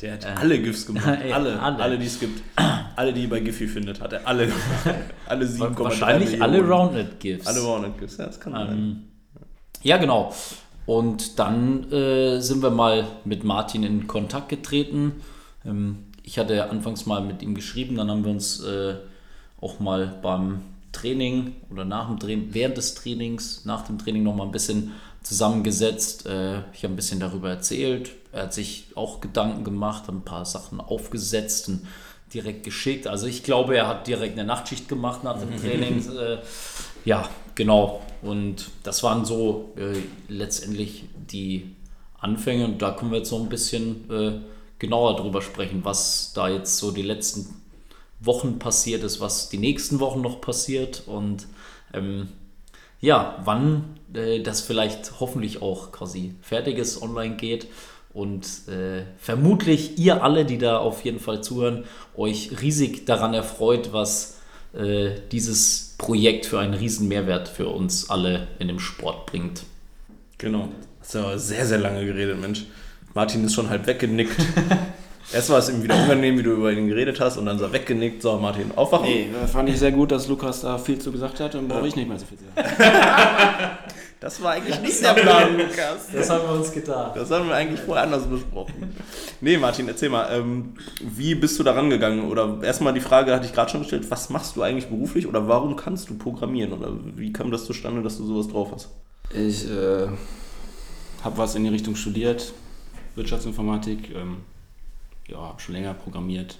Der 0.00 0.14
hat 0.14 0.26
alle 0.26 0.60
GIFs 0.60 0.86
gemacht. 0.86 1.06
alle, 1.32 1.60
alle, 1.60 1.78
alle 1.78 1.98
die 1.98 2.06
es 2.06 2.18
gibt. 2.18 2.42
Alle, 2.96 3.12
die 3.12 3.22
ihr 3.22 3.30
bei 3.30 3.40
Giphy 3.40 3.68
findet, 3.68 4.00
hat 4.00 4.12
er 4.12 4.26
alle 4.26 4.46
gemacht. 4.46 4.62
alle 5.26 5.46
7,3 5.46 5.78
Wahrscheinlich 5.78 6.42
alle 6.42 6.60
Roundnet-GIFs. 6.60 7.46
Alle 7.46 7.60
Roundnet-GIFs, 7.60 8.16
ja, 8.18 8.26
das 8.26 8.40
kann 8.40 8.52
sein. 8.52 8.68
Ähm, 8.70 9.02
ja, 9.82 9.96
genau. 9.98 10.34
Und 10.86 11.38
dann 11.38 11.90
äh, 11.92 12.40
sind 12.40 12.62
wir 12.62 12.70
mal 12.70 13.06
mit 13.24 13.44
Martin 13.44 13.84
in 13.84 14.06
Kontakt 14.06 14.48
getreten. 14.48 15.22
Ähm, 15.64 16.11
ich 16.22 16.38
hatte 16.38 16.70
anfangs 16.70 17.06
mal 17.06 17.20
mit 17.20 17.42
ihm 17.42 17.54
geschrieben, 17.54 17.96
dann 17.96 18.10
haben 18.10 18.24
wir 18.24 18.30
uns 18.30 18.60
äh, 18.62 18.94
auch 19.60 19.80
mal 19.80 20.18
beim 20.22 20.62
Training 20.92 21.56
oder 21.70 21.84
nach 21.84 22.08
dem 22.08 22.18
Training, 22.18 22.48
während 22.52 22.76
des 22.76 22.94
Trainings, 22.94 23.64
nach 23.64 23.82
dem 23.86 23.98
Training 23.98 24.22
noch 24.22 24.34
mal 24.34 24.44
ein 24.44 24.52
bisschen 24.52 24.92
zusammengesetzt. 25.22 26.26
Äh, 26.26 26.58
ich 26.74 26.84
habe 26.84 26.94
ein 26.94 26.96
bisschen 26.96 27.20
darüber 27.20 27.50
erzählt. 27.50 28.10
Er 28.32 28.44
hat 28.44 28.54
sich 28.54 28.86
auch 28.94 29.20
Gedanken 29.20 29.64
gemacht, 29.64 30.08
ein 30.08 30.22
paar 30.22 30.44
Sachen 30.44 30.80
aufgesetzt 30.80 31.68
und 31.68 31.86
direkt 32.32 32.64
geschickt. 32.64 33.06
Also 33.06 33.26
ich 33.26 33.42
glaube, 33.42 33.76
er 33.76 33.88
hat 33.88 34.06
direkt 34.06 34.38
eine 34.38 34.46
Nachtschicht 34.46 34.88
gemacht 34.88 35.24
nach 35.24 35.38
dem 35.38 35.56
Training. 35.60 36.04
äh, 36.16 36.38
ja, 37.04 37.28
genau. 37.54 38.02
Und 38.22 38.70
das 38.82 39.02
waren 39.02 39.24
so 39.24 39.72
äh, 39.76 39.98
letztendlich 40.28 41.04
die 41.30 41.74
Anfänge. 42.20 42.64
Und 42.66 42.80
da 42.82 42.92
können 42.92 43.10
wir 43.10 43.18
jetzt 43.18 43.30
so 43.30 43.38
ein 43.38 43.48
bisschen 43.48 44.10
äh, 44.10 44.32
genauer 44.82 45.16
darüber 45.16 45.40
sprechen, 45.40 45.84
was 45.84 46.32
da 46.34 46.48
jetzt 46.48 46.76
so 46.76 46.90
die 46.90 47.02
letzten 47.02 47.46
Wochen 48.18 48.58
passiert 48.58 49.04
ist, 49.04 49.20
was 49.20 49.48
die 49.48 49.58
nächsten 49.58 50.00
Wochen 50.00 50.20
noch 50.20 50.40
passiert 50.40 51.04
und 51.06 51.46
ähm, 51.94 52.28
ja, 53.00 53.40
wann 53.44 54.00
äh, 54.12 54.40
das 54.40 54.60
vielleicht 54.60 55.20
hoffentlich 55.20 55.62
auch 55.62 55.92
quasi 55.92 56.34
fertiges 56.42 57.00
online 57.00 57.36
geht 57.36 57.68
und 58.12 58.44
äh, 58.68 59.04
vermutlich 59.18 59.98
ihr 59.98 60.24
alle, 60.24 60.44
die 60.44 60.58
da 60.58 60.78
auf 60.78 61.04
jeden 61.04 61.20
Fall 61.20 61.44
zuhören, 61.44 61.84
euch 62.16 62.60
riesig 62.60 63.06
daran 63.06 63.34
erfreut, 63.34 63.92
was 63.92 64.40
äh, 64.74 65.12
dieses 65.30 65.94
Projekt 65.96 66.44
für 66.44 66.58
einen 66.58 66.74
riesen 66.74 67.06
Mehrwert 67.06 67.46
für 67.46 67.68
uns 67.68 68.10
alle 68.10 68.48
in 68.58 68.66
dem 68.66 68.80
Sport 68.80 69.26
bringt. 69.26 69.62
Genau. 70.38 70.70
Hast 70.98 71.14
du 71.14 71.20
aber 71.20 71.38
sehr, 71.38 71.66
sehr 71.66 71.78
lange 71.78 72.04
geredet, 72.04 72.40
Mensch. 72.40 72.64
Martin 73.14 73.44
ist 73.44 73.54
schon 73.54 73.68
halb 73.68 73.86
weggenickt. 73.86 74.36
Erst 75.32 75.50
war 75.50 75.58
es 75.58 75.68
ihm 75.68 75.82
wieder 75.82 75.94
unangenehm, 75.94 76.38
wie 76.38 76.42
du 76.42 76.52
über 76.52 76.72
ihn 76.72 76.88
geredet 76.88 77.20
hast, 77.20 77.36
und 77.36 77.46
dann 77.46 77.56
ist 77.56 77.62
er 77.62 77.72
weggenickt. 77.72 78.22
So, 78.22 78.36
Martin, 78.38 78.72
aufwachen. 78.74 79.06
Nee, 79.06 79.28
fand 79.50 79.68
ich 79.68 79.78
sehr 79.78 79.92
gut, 79.92 80.10
dass 80.10 80.28
Lukas 80.28 80.62
da 80.62 80.78
viel 80.78 80.98
zu 80.98 81.12
gesagt 81.12 81.40
hat, 81.40 81.54
dann 81.54 81.68
brauche 81.68 81.86
ich 81.86 81.96
nicht 81.96 82.08
mehr 82.08 82.18
so 82.18 82.26
viel 82.26 82.38
zu 82.38 82.44
sagen. 82.54 82.68
Das 84.22 84.40
war 84.40 84.52
eigentlich 84.52 84.80
nicht 84.80 85.02
der 85.02 85.14
Plan, 85.14 85.58
Lukas. 85.58 86.06
Das 86.12 86.30
haben 86.30 86.44
wir 86.44 86.54
uns 86.54 86.70
gedacht. 86.70 87.16
Das 87.16 87.28
haben 87.32 87.48
wir 87.48 87.56
eigentlich 87.56 87.80
vorher 87.80 88.04
anders 88.04 88.24
besprochen. 88.24 88.94
Nee, 89.40 89.58
Martin, 89.58 89.88
erzähl 89.88 90.10
mal, 90.10 90.28
ähm, 90.32 90.74
wie 91.00 91.34
bist 91.34 91.58
du 91.58 91.64
da 91.64 91.72
rangegangen? 91.72 92.30
Oder 92.30 92.60
erstmal 92.62 92.94
die 92.94 93.00
Frage 93.00 93.34
hatte 93.34 93.46
ich 93.46 93.52
gerade 93.52 93.72
schon 93.72 93.80
gestellt, 93.80 94.08
was 94.10 94.30
machst 94.30 94.54
du 94.54 94.62
eigentlich 94.62 94.86
beruflich 94.86 95.26
oder 95.26 95.48
warum 95.48 95.74
kannst 95.74 96.08
du 96.08 96.14
programmieren? 96.14 96.72
Oder 96.72 96.92
wie 97.16 97.32
kam 97.32 97.50
das 97.50 97.64
zustande, 97.64 98.00
dass 98.00 98.16
du 98.16 98.24
sowas 98.24 98.46
drauf 98.46 98.68
hast? 98.72 98.90
Ich 99.34 99.68
äh, 99.68 100.06
habe 101.24 101.38
was 101.38 101.56
in 101.56 101.64
die 101.64 101.70
Richtung 101.70 101.96
studiert, 101.96 102.52
Wirtschaftsinformatik. 103.14 104.14
Ähm, 104.14 104.38
ja, 105.28 105.38
habe 105.38 105.60
schon 105.60 105.74
länger 105.74 105.94
programmiert. 105.94 106.58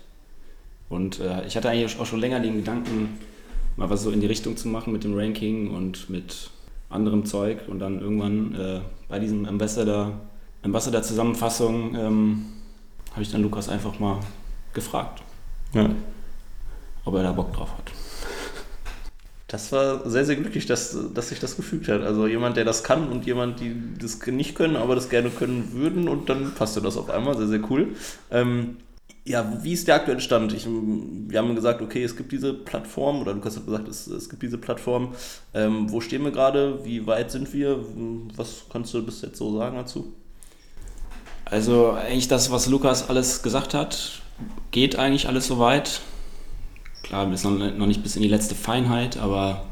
Und 0.88 1.20
äh, 1.20 1.46
ich 1.46 1.56
hatte 1.56 1.68
eigentlich 1.70 1.98
auch 1.98 2.06
schon 2.06 2.20
länger 2.20 2.40
den 2.40 2.56
Gedanken, 2.56 3.18
mal 3.76 3.88
was 3.90 4.02
so 4.02 4.10
in 4.10 4.20
die 4.20 4.26
Richtung 4.26 4.56
zu 4.56 4.68
machen 4.68 4.92
mit 4.92 5.04
dem 5.04 5.14
Ranking 5.16 5.70
und 5.70 6.10
mit 6.10 6.50
anderem 6.90 7.24
Zeug. 7.24 7.68
Und 7.68 7.78
dann 7.78 8.00
irgendwann 8.00 8.54
äh, 8.54 8.80
bei 9.08 9.18
diesem 9.18 9.46
Ambassador, 9.46 10.12
Ambassador-Zusammenfassung 10.62 11.94
ähm, 11.96 12.46
habe 13.12 13.22
ich 13.22 13.30
dann 13.30 13.42
Lukas 13.42 13.68
einfach 13.68 13.98
mal 13.98 14.20
gefragt, 14.74 15.22
Ja. 15.74 15.90
ob 17.04 17.14
er 17.14 17.22
da 17.24 17.32
Bock 17.32 17.52
drauf 17.52 17.70
hat. 17.76 17.91
Das 19.52 19.70
war 19.70 20.08
sehr, 20.08 20.24
sehr 20.24 20.36
glücklich, 20.36 20.64
dass, 20.64 20.96
dass 21.12 21.28
sich 21.28 21.38
das 21.38 21.56
gefügt 21.56 21.86
hat. 21.88 22.00
Also 22.00 22.26
jemand, 22.26 22.56
der 22.56 22.64
das 22.64 22.82
kann 22.84 23.10
und 23.10 23.26
jemand, 23.26 23.60
die 23.60 23.76
das 24.00 24.26
nicht 24.26 24.54
können, 24.54 24.76
aber 24.76 24.94
das 24.94 25.10
gerne 25.10 25.28
können 25.28 25.72
würden 25.72 26.08
und 26.08 26.30
dann 26.30 26.54
passte 26.54 26.80
das 26.80 26.96
auf 26.96 27.10
einmal. 27.10 27.36
Sehr, 27.36 27.48
sehr 27.48 27.60
cool. 27.70 27.88
Ähm, 28.30 28.78
ja, 29.26 29.62
wie 29.62 29.74
ist 29.74 29.88
der 29.88 29.96
aktuelle 29.96 30.22
Stand? 30.22 30.54
Ich, 30.54 30.66
wir 30.66 31.38
haben 31.38 31.54
gesagt, 31.54 31.82
okay, 31.82 32.02
es 32.02 32.16
gibt 32.16 32.32
diese 32.32 32.54
Plattform, 32.54 33.20
oder 33.20 33.34
Lukas 33.34 33.56
hat 33.56 33.66
gesagt, 33.66 33.88
es, 33.88 34.06
es 34.06 34.30
gibt 34.30 34.42
diese 34.42 34.56
Plattform. 34.56 35.14
Ähm, 35.52 35.92
wo 35.92 36.00
stehen 36.00 36.24
wir 36.24 36.30
gerade? 36.30 36.82
Wie 36.86 37.06
weit 37.06 37.30
sind 37.30 37.52
wir? 37.52 37.78
Was 38.34 38.62
kannst 38.72 38.94
du 38.94 39.04
bis 39.04 39.20
jetzt 39.20 39.36
so 39.36 39.58
sagen 39.58 39.76
dazu? 39.76 40.14
Also 41.44 41.90
eigentlich 41.90 42.28
das, 42.28 42.50
was 42.50 42.68
Lukas 42.68 43.10
alles 43.10 43.42
gesagt 43.42 43.74
hat, 43.74 44.22
geht 44.70 44.96
eigentlich 44.96 45.28
alles 45.28 45.46
soweit. 45.46 46.00
Klar, 47.02 47.30
wir 47.30 47.36
sind 47.36 47.58
noch 47.58 47.74
noch 47.74 47.86
nicht 47.86 48.02
bis 48.02 48.16
in 48.16 48.22
die 48.22 48.28
letzte 48.28 48.54
Feinheit, 48.54 49.16
aber 49.16 49.64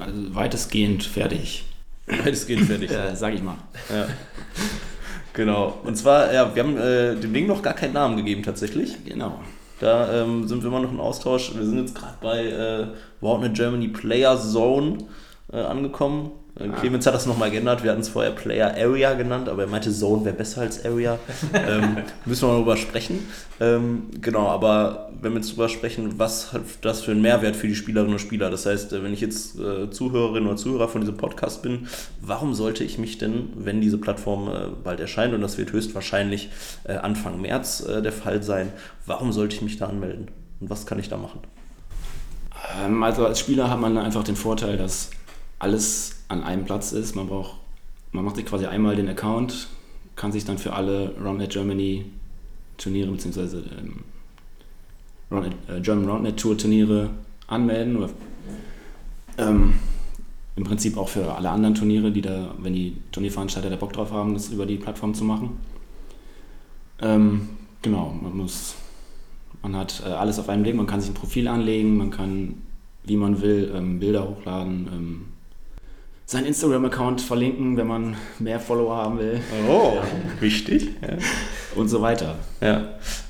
also 0.00 0.34
weitestgehend 0.34 1.04
fertig, 1.04 1.64
Weitestgehend 2.06 2.66
fertig. 2.66 2.90
äh, 2.90 3.14
sag 3.14 3.34
ich 3.34 3.42
mal. 3.42 3.56
Ja. 3.90 4.06
Genau. 5.32 5.78
Und 5.84 5.96
zwar, 5.96 6.32
ja, 6.32 6.54
wir 6.54 6.62
haben 6.62 6.78
äh, 6.78 7.14
dem 7.16 7.34
Ding 7.34 7.46
noch 7.46 7.60
gar 7.62 7.74
keinen 7.74 7.92
Namen 7.92 8.16
gegeben 8.16 8.42
tatsächlich. 8.42 8.96
Genau. 9.04 9.38
Da 9.80 10.22
ähm, 10.22 10.48
sind 10.48 10.62
wir 10.62 10.68
immer 10.68 10.80
noch 10.80 10.90
im 10.90 11.00
Austausch. 11.00 11.54
Wir 11.54 11.64
sind 11.64 11.78
jetzt 11.78 11.94
gerade 11.94 12.16
bei 12.22 12.46
äh, 12.46 12.86
Warner 13.20 13.50
Germany 13.50 13.88
Player 13.88 14.38
Zone 14.40 14.98
äh, 15.52 15.58
angekommen. 15.58 16.30
Äh, 16.58 16.68
Clemens 16.68 17.06
hat 17.06 17.14
das 17.14 17.26
nochmal 17.26 17.50
geändert. 17.50 17.82
Wir 17.82 17.90
hatten 17.90 18.00
es 18.00 18.08
vorher 18.08 18.32
Player 18.32 18.74
Area 18.76 19.14
genannt, 19.14 19.48
aber 19.48 19.62
er 19.62 19.68
meinte, 19.68 19.92
Zone 19.92 20.24
wäre 20.24 20.34
besser 20.34 20.62
als 20.62 20.84
Area. 20.84 21.18
ähm, 21.54 21.98
müssen 22.24 22.48
wir 22.48 22.52
mal 22.52 22.58
drüber 22.58 22.76
sprechen. 22.76 23.26
Ähm, 23.60 24.08
genau, 24.20 24.48
aber 24.48 25.10
wenn 25.20 25.32
wir 25.32 25.40
jetzt 25.40 25.52
drüber 25.52 25.68
sprechen, 25.68 26.18
was 26.18 26.52
hat 26.52 26.62
das 26.82 27.02
für 27.02 27.12
einen 27.12 27.22
Mehrwert 27.22 27.56
für 27.56 27.68
die 27.68 27.74
Spielerinnen 27.74 28.14
und 28.14 28.18
Spieler? 28.20 28.50
Das 28.50 28.66
heißt, 28.66 28.92
äh, 28.92 29.02
wenn 29.02 29.12
ich 29.12 29.20
jetzt 29.20 29.58
äh, 29.58 29.90
Zuhörerin 29.90 30.46
oder 30.46 30.56
Zuhörer 30.56 30.88
von 30.88 31.00
diesem 31.02 31.16
Podcast 31.16 31.62
bin, 31.62 31.88
warum 32.20 32.54
sollte 32.54 32.84
ich 32.84 32.98
mich 32.98 33.18
denn, 33.18 33.50
wenn 33.56 33.80
diese 33.80 33.98
Plattform 33.98 34.48
äh, 34.48 34.68
bald 34.82 35.00
erscheint, 35.00 35.34
und 35.34 35.42
das 35.42 35.58
wird 35.58 35.72
höchstwahrscheinlich 35.72 36.50
äh, 36.84 36.94
Anfang 36.94 37.40
März 37.40 37.80
äh, 37.86 38.02
der 38.02 38.12
Fall 38.12 38.42
sein, 38.42 38.72
warum 39.04 39.32
sollte 39.32 39.56
ich 39.56 39.62
mich 39.62 39.76
da 39.76 39.86
anmelden? 39.86 40.28
Und 40.60 40.70
was 40.70 40.86
kann 40.86 40.98
ich 40.98 41.08
da 41.10 41.18
machen? 41.18 41.40
Ähm, 42.82 43.02
also 43.02 43.26
als 43.26 43.40
Spieler 43.40 43.70
hat 43.70 43.78
man 43.78 43.98
einfach 43.98 44.24
den 44.24 44.36
Vorteil, 44.36 44.76
dass 44.78 45.10
alles 45.58 46.24
an 46.28 46.42
einem 46.42 46.64
Platz 46.64 46.92
ist. 46.92 47.14
Man 47.14 47.28
braucht, 47.28 47.56
man 48.12 48.24
macht 48.24 48.36
sich 48.36 48.46
quasi 48.46 48.66
einmal 48.66 48.96
den 48.96 49.08
Account, 49.08 49.68
kann 50.14 50.32
sich 50.32 50.44
dann 50.44 50.58
für 50.58 50.72
alle 50.72 51.14
Roundnet 51.22 51.52
Germany 51.52 52.06
Turniere 52.78 53.10
bzw. 53.10 53.58
Ähm, 53.78 54.04
Roundnet, 55.30 55.54
äh, 55.68 55.80
German 55.80 56.08
Roundnet 56.08 56.38
Tour 56.38 56.56
Turniere 56.56 57.10
anmelden 57.46 57.96
oder 57.96 58.10
ähm, 59.38 59.74
im 60.56 60.64
Prinzip 60.64 60.96
auch 60.96 61.08
für 61.08 61.34
alle 61.34 61.50
anderen 61.50 61.74
Turniere, 61.74 62.10
die 62.10 62.22
da, 62.22 62.54
wenn 62.58 62.72
die 62.72 62.96
Turnierveranstalter 63.12 63.70
da 63.70 63.76
Bock 63.76 63.92
drauf 63.92 64.10
haben, 64.10 64.34
das 64.34 64.48
über 64.48 64.66
die 64.66 64.76
Plattform 64.76 65.14
zu 65.14 65.24
machen. 65.24 65.58
Ähm, 67.00 67.48
genau, 67.82 68.16
man 68.22 68.36
muss, 68.36 68.74
man 69.62 69.76
hat 69.76 70.02
äh, 70.06 70.08
alles 70.08 70.38
auf 70.38 70.48
einem 70.48 70.62
Blick, 70.62 70.74
man 70.74 70.86
kann 70.86 71.00
sich 71.00 71.10
ein 71.10 71.14
Profil 71.14 71.46
anlegen, 71.48 71.98
man 71.98 72.10
kann, 72.10 72.62
wie 73.04 73.16
man 73.16 73.42
will, 73.42 73.70
ähm, 73.74 74.00
Bilder 74.00 74.26
hochladen, 74.26 74.88
ähm, 74.90 75.24
seinen 76.26 76.46
Instagram-Account 76.46 77.20
verlinken, 77.20 77.76
wenn 77.76 77.86
man 77.86 78.16
mehr 78.38 78.58
Follower 78.60 78.96
haben 78.96 79.18
will 79.18 79.40
Oh, 79.68 79.98
wichtig. 80.40 80.90
Ja. 81.00 81.16
und 81.76 81.88
so 81.88 82.02
weiter. 82.02 82.34
Ja. 82.60 82.88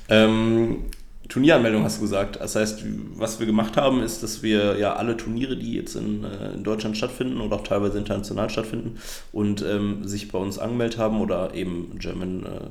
Ähm, 0.09 0.85
Turnieranmeldung 1.29 1.83
hast 1.83 1.97
du 1.97 2.01
gesagt. 2.01 2.39
Das 2.39 2.55
heißt, 2.55 2.83
was 3.15 3.39
wir 3.39 3.45
gemacht 3.45 3.77
haben, 3.77 4.01
ist, 4.01 4.23
dass 4.23 4.41
wir 4.43 4.77
ja 4.79 4.95
alle 4.95 5.17
Turniere, 5.17 5.57
die 5.57 5.73
jetzt 5.73 5.95
in, 5.95 6.23
äh, 6.23 6.53
in 6.53 6.63
Deutschland 6.63 6.97
stattfinden 6.97 7.41
oder 7.41 7.57
auch 7.57 7.63
teilweise 7.63 7.97
international 7.97 8.49
stattfinden 8.49 8.97
und 9.31 9.61
ähm, 9.61 10.07
sich 10.07 10.31
bei 10.31 10.39
uns 10.39 10.57
angemeldet 10.57 10.97
haben 10.97 11.19
oder 11.21 11.53
eben 11.53 11.97
German, 11.99 12.43
äh, 12.45 12.69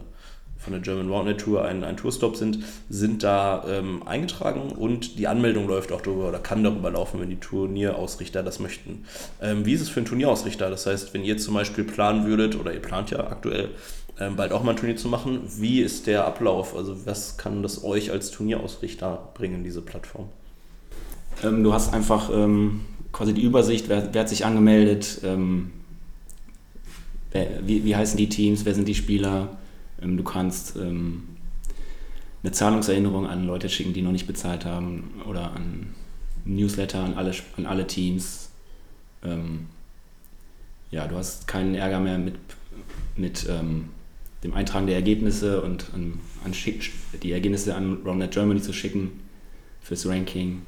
von 0.66 0.72
der 0.72 0.82
German 0.82 1.08
Roundnet 1.08 1.40
Tour 1.40 1.64
ein, 1.64 1.84
ein 1.84 1.96
Tourstop 1.96 2.36
sind, 2.36 2.58
sind 2.90 3.22
da 3.22 3.64
ähm, 3.68 4.02
eingetragen 4.04 4.72
und 4.72 5.16
die 5.16 5.28
Anmeldung 5.28 5.68
läuft 5.68 5.92
auch 5.92 6.00
darüber 6.00 6.28
oder 6.28 6.40
kann 6.40 6.64
darüber 6.64 6.90
laufen, 6.90 7.20
wenn 7.20 7.30
die 7.30 7.38
Turnierausrichter 7.38 8.42
das 8.42 8.58
möchten. 8.58 9.04
Ähm, 9.40 9.64
wie 9.64 9.74
ist 9.74 9.80
es 9.80 9.88
für 9.88 10.00
einen 10.00 10.06
Turnierausrichter? 10.06 10.68
Das 10.68 10.86
heißt, 10.86 11.14
wenn 11.14 11.22
ihr 11.22 11.38
zum 11.38 11.54
Beispiel 11.54 11.84
planen 11.84 12.26
würdet, 12.26 12.58
oder 12.58 12.74
ihr 12.74 12.82
plant 12.82 13.12
ja 13.12 13.20
aktuell, 13.20 13.70
ähm, 14.18 14.34
bald 14.34 14.50
auch 14.50 14.64
mal 14.64 14.72
ein 14.72 14.76
Turnier 14.76 14.96
zu 14.96 15.08
machen. 15.08 15.42
Wie 15.56 15.80
ist 15.80 16.08
der 16.08 16.26
Ablauf? 16.26 16.74
Also 16.74 17.06
was 17.06 17.36
kann 17.36 17.62
das 17.62 17.84
euch 17.84 18.10
als 18.10 18.32
Turnierausrichter 18.32 19.30
bringen, 19.34 19.62
diese 19.62 19.82
Plattform? 19.82 20.28
Ähm, 21.44 21.62
du 21.62 21.72
hast 21.72 21.94
einfach 21.94 22.28
ähm, 22.34 22.80
quasi 23.12 23.34
die 23.34 23.42
Übersicht, 23.42 23.88
wer, 23.88 24.12
wer 24.12 24.22
hat 24.22 24.28
sich 24.28 24.44
angemeldet, 24.44 25.20
ähm, 25.22 25.70
wer, 27.30 27.46
wie, 27.64 27.84
wie 27.84 27.94
heißen 27.94 28.16
die 28.16 28.28
Teams, 28.28 28.64
wer 28.64 28.74
sind 28.74 28.88
die 28.88 28.96
Spieler. 28.96 29.56
Ähm, 30.02 30.16
du 30.16 30.24
kannst 30.24 30.76
ähm, 30.76 31.28
eine 32.42 32.52
Zahlungserinnerung 32.52 33.26
an 33.26 33.46
Leute 33.46 33.68
schicken, 33.68 33.92
die 33.92 34.02
noch 34.02 34.12
nicht 34.12 34.26
bezahlt 34.26 34.64
haben 34.64 35.22
oder 35.28 35.52
an 35.52 35.94
Newsletter 36.44 37.02
an 37.02 37.14
alle, 37.14 37.32
an 37.56 37.66
alle 37.66 37.86
Teams. 37.86 38.50
Ähm, 39.24 39.66
ja, 40.90 41.06
du 41.08 41.16
hast 41.16 41.48
keinen 41.48 41.74
Ärger 41.74 41.98
mehr 41.98 42.18
mit, 42.18 42.36
mit 43.16 43.48
dem 44.46 44.54
Eintragen 44.54 44.86
der 44.86 44.94
Ergebnisse 44.94 45.60
und 45.62 45.92
an, 45.92 46.20
an 46.44 46.52
die 47.22 47.32
Ergebnisse 47.32 47.74
an 47.74 47.98
Roundnet 48.04 48.30
Germany 48.30 48.62
zu 48.62 48.72
schicken 48.72 49.10
fürs 49.82 50.06
Ranking. 50.06 50.62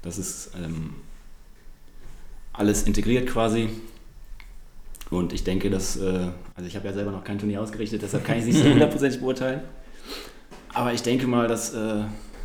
Das 0.00 0.18
ist 0.18 0.52
ähm, 0.56 0.94
alles 2.52 2.84
integriert 2.84 3.28
quasi. 3.28 3.68
Und 5.12 5.34
ich 5.34 5.44
denke, 5.44 5.68
dass, 5.68 5.96
äh, 5.96 6.28
also 6.54 6.66
ich 6.66 6.74
habe 6.74 6.88
ja 6.88 6.94
selber 6.94 7.10
noch 7.10 7.22
kein 7.22 7.38
Turnier 7.38 7.60
ausgerichtet, 7.60 8.00
deshalb 8.02 8.24
kann 8.24 8.36
ich 8.36 8.42
es 8.42 8.46
nicht 8.46 8.58
so 8.62 8.64
hundertprozentig 8.70 9.20
beurteilen. 9.20 9.60
Aber 10.72 10.92
ich 10.94 11.02
denke 11.02 11.26
mal, 11.26 11.48
das 11.48 11.74
äh, 11.74 12.02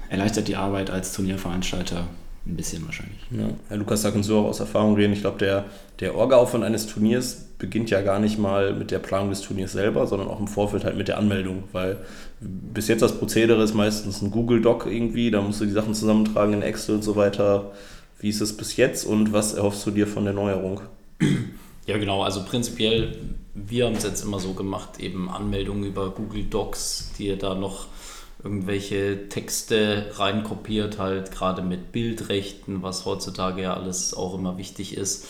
erleichtert 0.10 0.49
die 0.49 0.58
Arbeit 0.58 0.89
als 0.89 1.13
Turnierveranstalter 1.13 2.08
ein 2.45 2.56
bisschen 2.56 2.86
wahrscheinlich. 2.86 3.19
Ja. 3.32 3.49
Herr 3.69 3.77
Lukas, 3.77 4.01
da 4.01 4.12
kannst 4.12 4.30
du 4.30 4.38
auch 4.38 4.45
aus 4.45 4.60
Erfahrung 4.60 4.95
reden. 4.95 5.13
Ich 5.13 5.21
glaube, 5.21 5.38
der, 5.38 5.65
der 6.01 6.15
Orga-Aufwand 6.15 6.63
eines 6.65 6.88
Turniers 6.88 7.45
beginnt 7.58 7.89
ja 7.89 8.01
gar 8.01 8.19
nicht 8.19 8.38
mal 8.38 8.73
mit 8.73 8.91
der 8.91 8.99
Planung 8.99 9.30
des 9.30 9.41
Turniers 9.41 9.71
selber, 9.71 10.06
sondern 10.06 10.27
auch 10.27 10.39
im 10.39 10.47
Vorfeld 10.47 10.84
halt 10.84 10.97
mit 10.97 11.08
der 11.08 11.17
Anmeldung, 11.17 11.63
weil 11.71 11.97
bis 12.39 12.88
jetzt 12.89 13.01
das 13.01 13.17
Prozedere 13.17 13.63
ist 13.63 13.73
meistens 13.73 14.21
ein 14.21 14.30
Google-Doc 14.30 14.86
irgendwie, 14.86 15.32
da 15.32 15.41
musst 15.41 15.62
du 15.62 15.65
die 15.65 15.71
Sachen 15.71 15.93
zusammentragen 15.93 16.53
in 16.53 16.62
Excel 16.62 16.95
und 16.95 17.03
so 17.03 17.15
weiter. 17.15 17.71
Wie 18.19 18.30
ist 18.30 18.41
es 18.41 18.56
bis 18.56 18.75
jetzt 18.75 19.06
und 19.06 19.32
was 19.32 19.53
erhoffst 19.53 19.86
du 19.86 19.91
dir 19.91 20.08
von 20.08 20.25
der 20.25 20.34
Neuerung? 20.34 20.82
Ja, 21.88 21.97
genau. 21.97 22.21
Also 22.21 22.43
prinzipiell, 22.43 23.17
wir 23.54 23.86
haben 23.86 23.95
es 23.95 24.04
jetzt 24.04 24.21
immer 24.23 24.39
so 24.41 24.54
gemacht, 24.54 25.00
eben 25.00 25.30
Anmeldungen 25.30 25.86
über 25.86 26.10
Google 26.10 26.43
Docs, 26.43 27.13
die 27.17 27.28
ihr 27.28 27.38
da 27.38 27.56
noch 27.56 27.88
irgendwelche 28.43 29.30
Texte 29.30 30.12
reinkopiert, 30.15 31.00
halt 31.00 31.32
gerade 31.32 31.62
mit 31.62 31.93
Bildrechten, 31.93 32.84
was 32.84 33.06
heutzutage 33.06 33.62
ja 33.62 33.73
alles 33.73 34.13
auch 34.13 34.36
immer 34.36 34.58
wichtig 34.58 34.97
ist. 34.97 35.28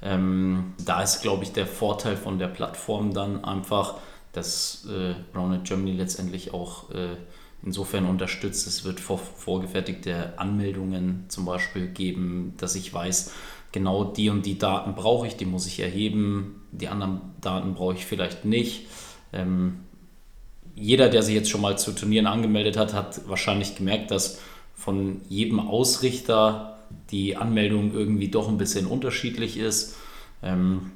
Ähm, 0.00 0.72
da 0.82 1.02
ist, 1.02 1.20
glaube 1.20 1.44
ich, 1.44 1.52
der 1.52 1.66
Vorteil 1.66 2.16
von 2.16 2.38
der 2.38 2.48
Plattform 2.48 3.12
dann 3.12 3.44
einfach, 3.44 3.96
dass 4.32 4.86
äh, 4.86 5.14
Roundnet 5.36 5.64
Germany 5.64 5.92
letztendlich 5.92 6.54
auch 6.54 6.90
äh, 6.90 7.16
insofern 7.62 8.06
unterstützt. 8.06 8.66
Es 8.66 8.84
wird 8.84 8.98
vor, 8.98 9.18
vorgefertigte 9.18 10.38
Anmeldungen 10.38 11.26
zum 11.28 11.44
Beispiel 11.44 11.88
geben, 11.88 12.54
dass 12.56 12.76
ich 12.76 12.94
weiß, 12.94 13.32
genau 13.72 14.04
die 14.04 14.30
und 14.30 14.46
die 14.46 14.58
Daten 14.58 14.94
brauche 14.94 15.26
ich, 15.26 15.36
die 15.36 15.44
muss 15.44 15.66
ich 15.66 15.80
erheben, 15.80 16.62
die 16.72 16.88
anderen 16.88 17.20
Daten 17.40 17.74
brauche 17.74 17.94
ich 17.94 18.06
vielleicht 18.06 18.44
nicht. 18.44 18.86
Ähm, 19.32 19.80
jeder, 20.74 21.08
der 21.08 21.22
sich 21.22 21.34
jetzt 21.34 21.50
schon 21.50 21.60
mal 21.60 21.76
zu 21.78 21.92
Turnieren 21.92 22.26
angemeldet 22.26 22.76
hat, 22.76 22.94
hat 22.94 23.28
wahrscheinlich 23.28 23.76
gemerkt, 23.76 24.10
dass 24.10 24.40
von 24.74 25.20
jedem 25.28 25.58
Ausrichter 25.60 26.78
die 27.10 27.36
Anmeldung 27.36 27.92
irgendwie 27.92 28.28
doch 28.28 28.48
ein 28.48 28.58
bisschen 28.58 28.86
unterschiedlich 28.86 29.56
ist. 29.56 29.96
Ähm, 30.42 30.92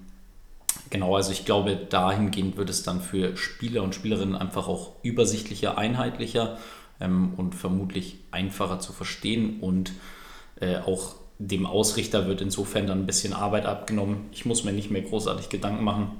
genau, 0.88 1.16
also 1.16 1.32
ich 1.32 1.44
glaube, 1.44 1.76
dahingehend 1.76 2.56
wird 2.56 2.70
es 2.70 2.82
dann 2.82 3.00
für 3.00 3.36
Spieler 3.36 3.82
und 3.82 3.94
Spielerinnen 3.94 4.36
einfach 4.36 4.68
auch 4.68 4.92
übersichtlicher, 5.02 5.78
einheitlicher 5.78 6.58
ähm, 7.00 7.34
und 7.36 7.54
vermutlich 7.54 8.18
einfacher 8.30 8.78
zu 8.78 8.92
verstehen 8.92 9.58
und 9.60 9.92
äh, 10.60 10.76
auch 10.76 11.16
dem 11.48 11.66
Ausrichter 11.66 12.26
wird 12.26 12.40
insofern 12.40 12.86
dann 12.86 13.00
ein 13.00 13.06
bisschen 13.06 13.32
Arbeit 13.32 13.66
abgenommen. 13.66 14.28
Ich 14.32 14.44
muss 14.44 14.64
mir 14.64 14.72
nicht 14.72 14.90
mehr 14.90 15.02
großartig 15.02 15.48
Gedanken 15.48 15.84
machen, 15.84 16.12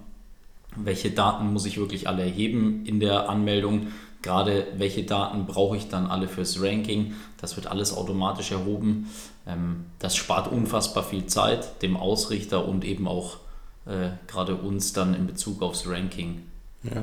welche 0.76 1.10
Daten 1.10 1.52
muss 1.52 1.66
ich 1.66 1.78
wirklich 1.78 2.08
alle 2.08 2.22
erheben 2.22 2.84
in 2.86 2.98
der 2.98 3.28
Anmeldung, 3.28 3.88
gerade 4.22 4.66
welche 4.76 5.04
Daten 5.04 5.46
brauche 5.46 5.76
ich 5.76 5.88
dann 5.88 6.06
alle 6.06 6.28
fürs 6.28 6.62
Ranking. 6.62 7.14
Das 7.40 7.56
wird 7.56 7.66
alles 7.66 7.94
automatisch 7.94 8.52
erhoben. 8.52 9.10
Ähm, 9.46 9.84
das 9.98 10.16
spart 10.16 10.50
unfassbar 10.50 11.04
viel 11.04 11.26
Zeit 11.26 11.82
dem 11.82 11.96
Ausrichter 11.96 12.66
und 12.66 12.84
eben 12.84 13.06
auch 13.06 13.38
äh, 13.86 14.10
gerade 14.28 14.54
uns 14.54 14.92
dann 14.92 15.14
in 15.14 15.26
Bezug 15.26 15.62
aufs 15.62 15.86
Ranking. 15.86 16.42
Ja. 16.84 17.02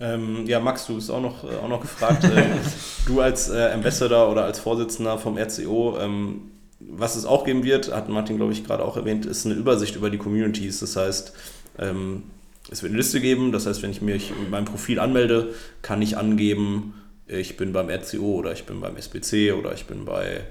Ähm, 0.00 0.46
ja, 0.46 0.60
Max, 0.60 0.86
du 0.86 0.94
bist 0.94 1.10
auch 1.10 1.20
noch, 1.20 1.42
äh, 1.44 1.56
auch 1.56 1.68
noch 1.68 1.80
gefragt. 1.80 2.24
ähm, 2.24 2.52
du 3.06 3.20
als 3.20 3.48
äh, 3.50 3.72
Ambassador 3.72 4.30
oder 4.30 4.44
als 4.44 4.60
Vorsitzender 4.60 5.18
vom 5.18 5.36
RCO, 5.36 5.98
ähm, 6.00 6.42
was 6.80 7.16
es 7.16 7.24
auch 7.24 7.44
geben 7.44 7.64
wird, 7.64 7.92
hat 7.92 8.08
Martin, 8.08 8.36
glaube 8.36 8.52
ich, 8.52 8.64
gerade 8.64 8.84
auch 8.84 8.96
erwähnt, 8.96 9.26
ist 9.26 9.46
eine 9.46 9.54
Übersicht 9.54 9.96
über 9.96 10.10
die 10.10 10.18
Communities. 10.18 10.80
Das 10.80 10.96
heißt, 10.96 11.32
ähm, 11.78 12.24
es 12.70 12.82
wird 12.82 12.90
eine 12.90 12.98
Liste 12.98 13.20
geben. 13.20 13.52
Das 13.52 13.66
heißt, 13.66 13.82
wenn 13.82 13.90
ich 13.90 14.02
mich 14.02 14.30
mit 14.38 14.50
meinem 14.50 14.66
Profil 14.66 15.00
anmelde, 15.00 15.54
kann 15.82 16.02
ich 16.02 16.16
angeben, 16.16 16.94
ich 17.26 17.56
bin 17.56 17.72
beim 17.72 17.90
RCO 17.90 18.36
oder 18.36 18.52
ich 18.52 18.64
bin 18.64 18.80
beim 18.80 18.96
SBC 18.96 19.52
oder 19.52 19.74
ich 19.74 19.86
bin 19.86 20.04
bei, 20.04 20.42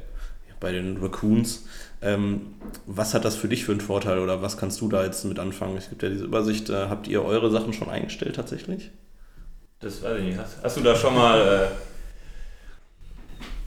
bei 0.60 0.72
den 0.72 0.98
Raccoons. 0.98 1.66
Ähm, 2.02 2.54
was 2.86 3.13
hat 3.13 3.26
das 3.26 3.36
für 3.36 3.48
dich 3.48 3.66
für 3.66 3.72
einen 3.72 3.82
Vorteil 3.82 4.20
oder 4.20 4.42
was 4.42 4.58
kannst 4.58 4.82
du 4.82 4.90
da 4.90 5.04
jetzt 5.04 5.24
mit 5.26 5.40
anfangen? 5.40 5.78
Es 5.78 5.90
gibt 5.90 6.04
ja 6.04 6.10
diese 6.10 6.26
Übersicht. 6.26 6.70
Äh, 6.70 6.88
habt 6.90 7.08
ihr 7.08 7.24
eure 7.24 7.50
Sachen 7.50 7.74
schon 7.74 7.90
eingestellt 7.90 8.36
tatsächlich? 8.36 8.92
Das 9.80 10.04
weiß 10.04 10.20
ich 10.20 10.26
nicht. 10.26 10.38
Hast, 10.38 10.58
hast 10.62 10.78
du 10.78 10.82
da 10.82 10.96
schon 10.96 11.16
mal. 11.16 11.40
Äh 11.40 11.96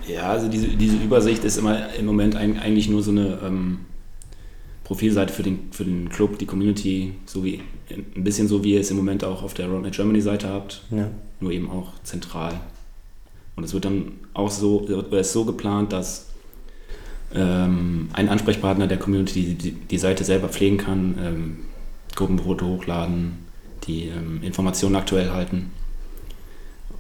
ja, 0.07 0.31
also 0.31 0.49
diese, 0.49 0.69
diese 0.69 0.97
Übersicht 0.97 1.45
ist 1.45 1.59
immer 1.59 1.93
im 1.95 2.07
Moment 2.07 2.37
eigentlich 2.37 2.89
nur 2.89 3.03
so 3.03 3.11
eine 3.11 3.39
ähm, 3.45 3.81
Profilseite 4.85 5.33
für 5.33 5.43
den, 5.43 5.71
für 5.73 5.85
den 5.85 6.09
Club, 6.09 6.39
die 6.39 6.47
Community, 6.47 7.15
so 7.27 7.45
wie 7.45 7.61
ein 7.91 8.25
bisschen 8.25 8.49
so 8.49 8.65
wie 8.65 8.75
ihr 8.75 8.81
es 8.81 8.91
im 8.91 8.97
Moment 8.97 9.25
auch 9.25 9.43
auf 9.43 9.55
der 9.55 9.69
Roadmap 9.69 9.93
Germany 9.93 10.21
Seite 10.21 10.49
habt, 10.49 10.83
ja. 10.91 11.09
nur 11.41 11.53
eben 11.53 11.71
auch 11.71 11.93
zentral. 12.03 12.61
Und 13.57 13.65
es 13.65 13.75
wird 13.75 13.85
dann 13.85 14.13
auch 14.33 14.51
so, 14.51 14.87
ist 14.87 15.33
so 15.33 15.45
geplant, 15.45 15.93
dass 15.93 16.31
ähm, 17.35 18.09
ein 18.13 18.29
Ansprechpartner 18.29 18.87
der 18.87 18.99
Community 18.99 19.55
die, 19.55 19.73
die 19.73 19.99
Seite 19.99 20.25
selber 20.25 20.49
pflegen 20.49 20.79
kann, 20.79 21.15
ähm, 21.23 21.57
Gruppenbrote 22.17 22.65
hochladen, 22.65 23.39
die 23.85 24.07
ähm, 24.07 24.43
Informationen 24.43 24.97
aktuell 24.97 25.31
halten 25.31 25.71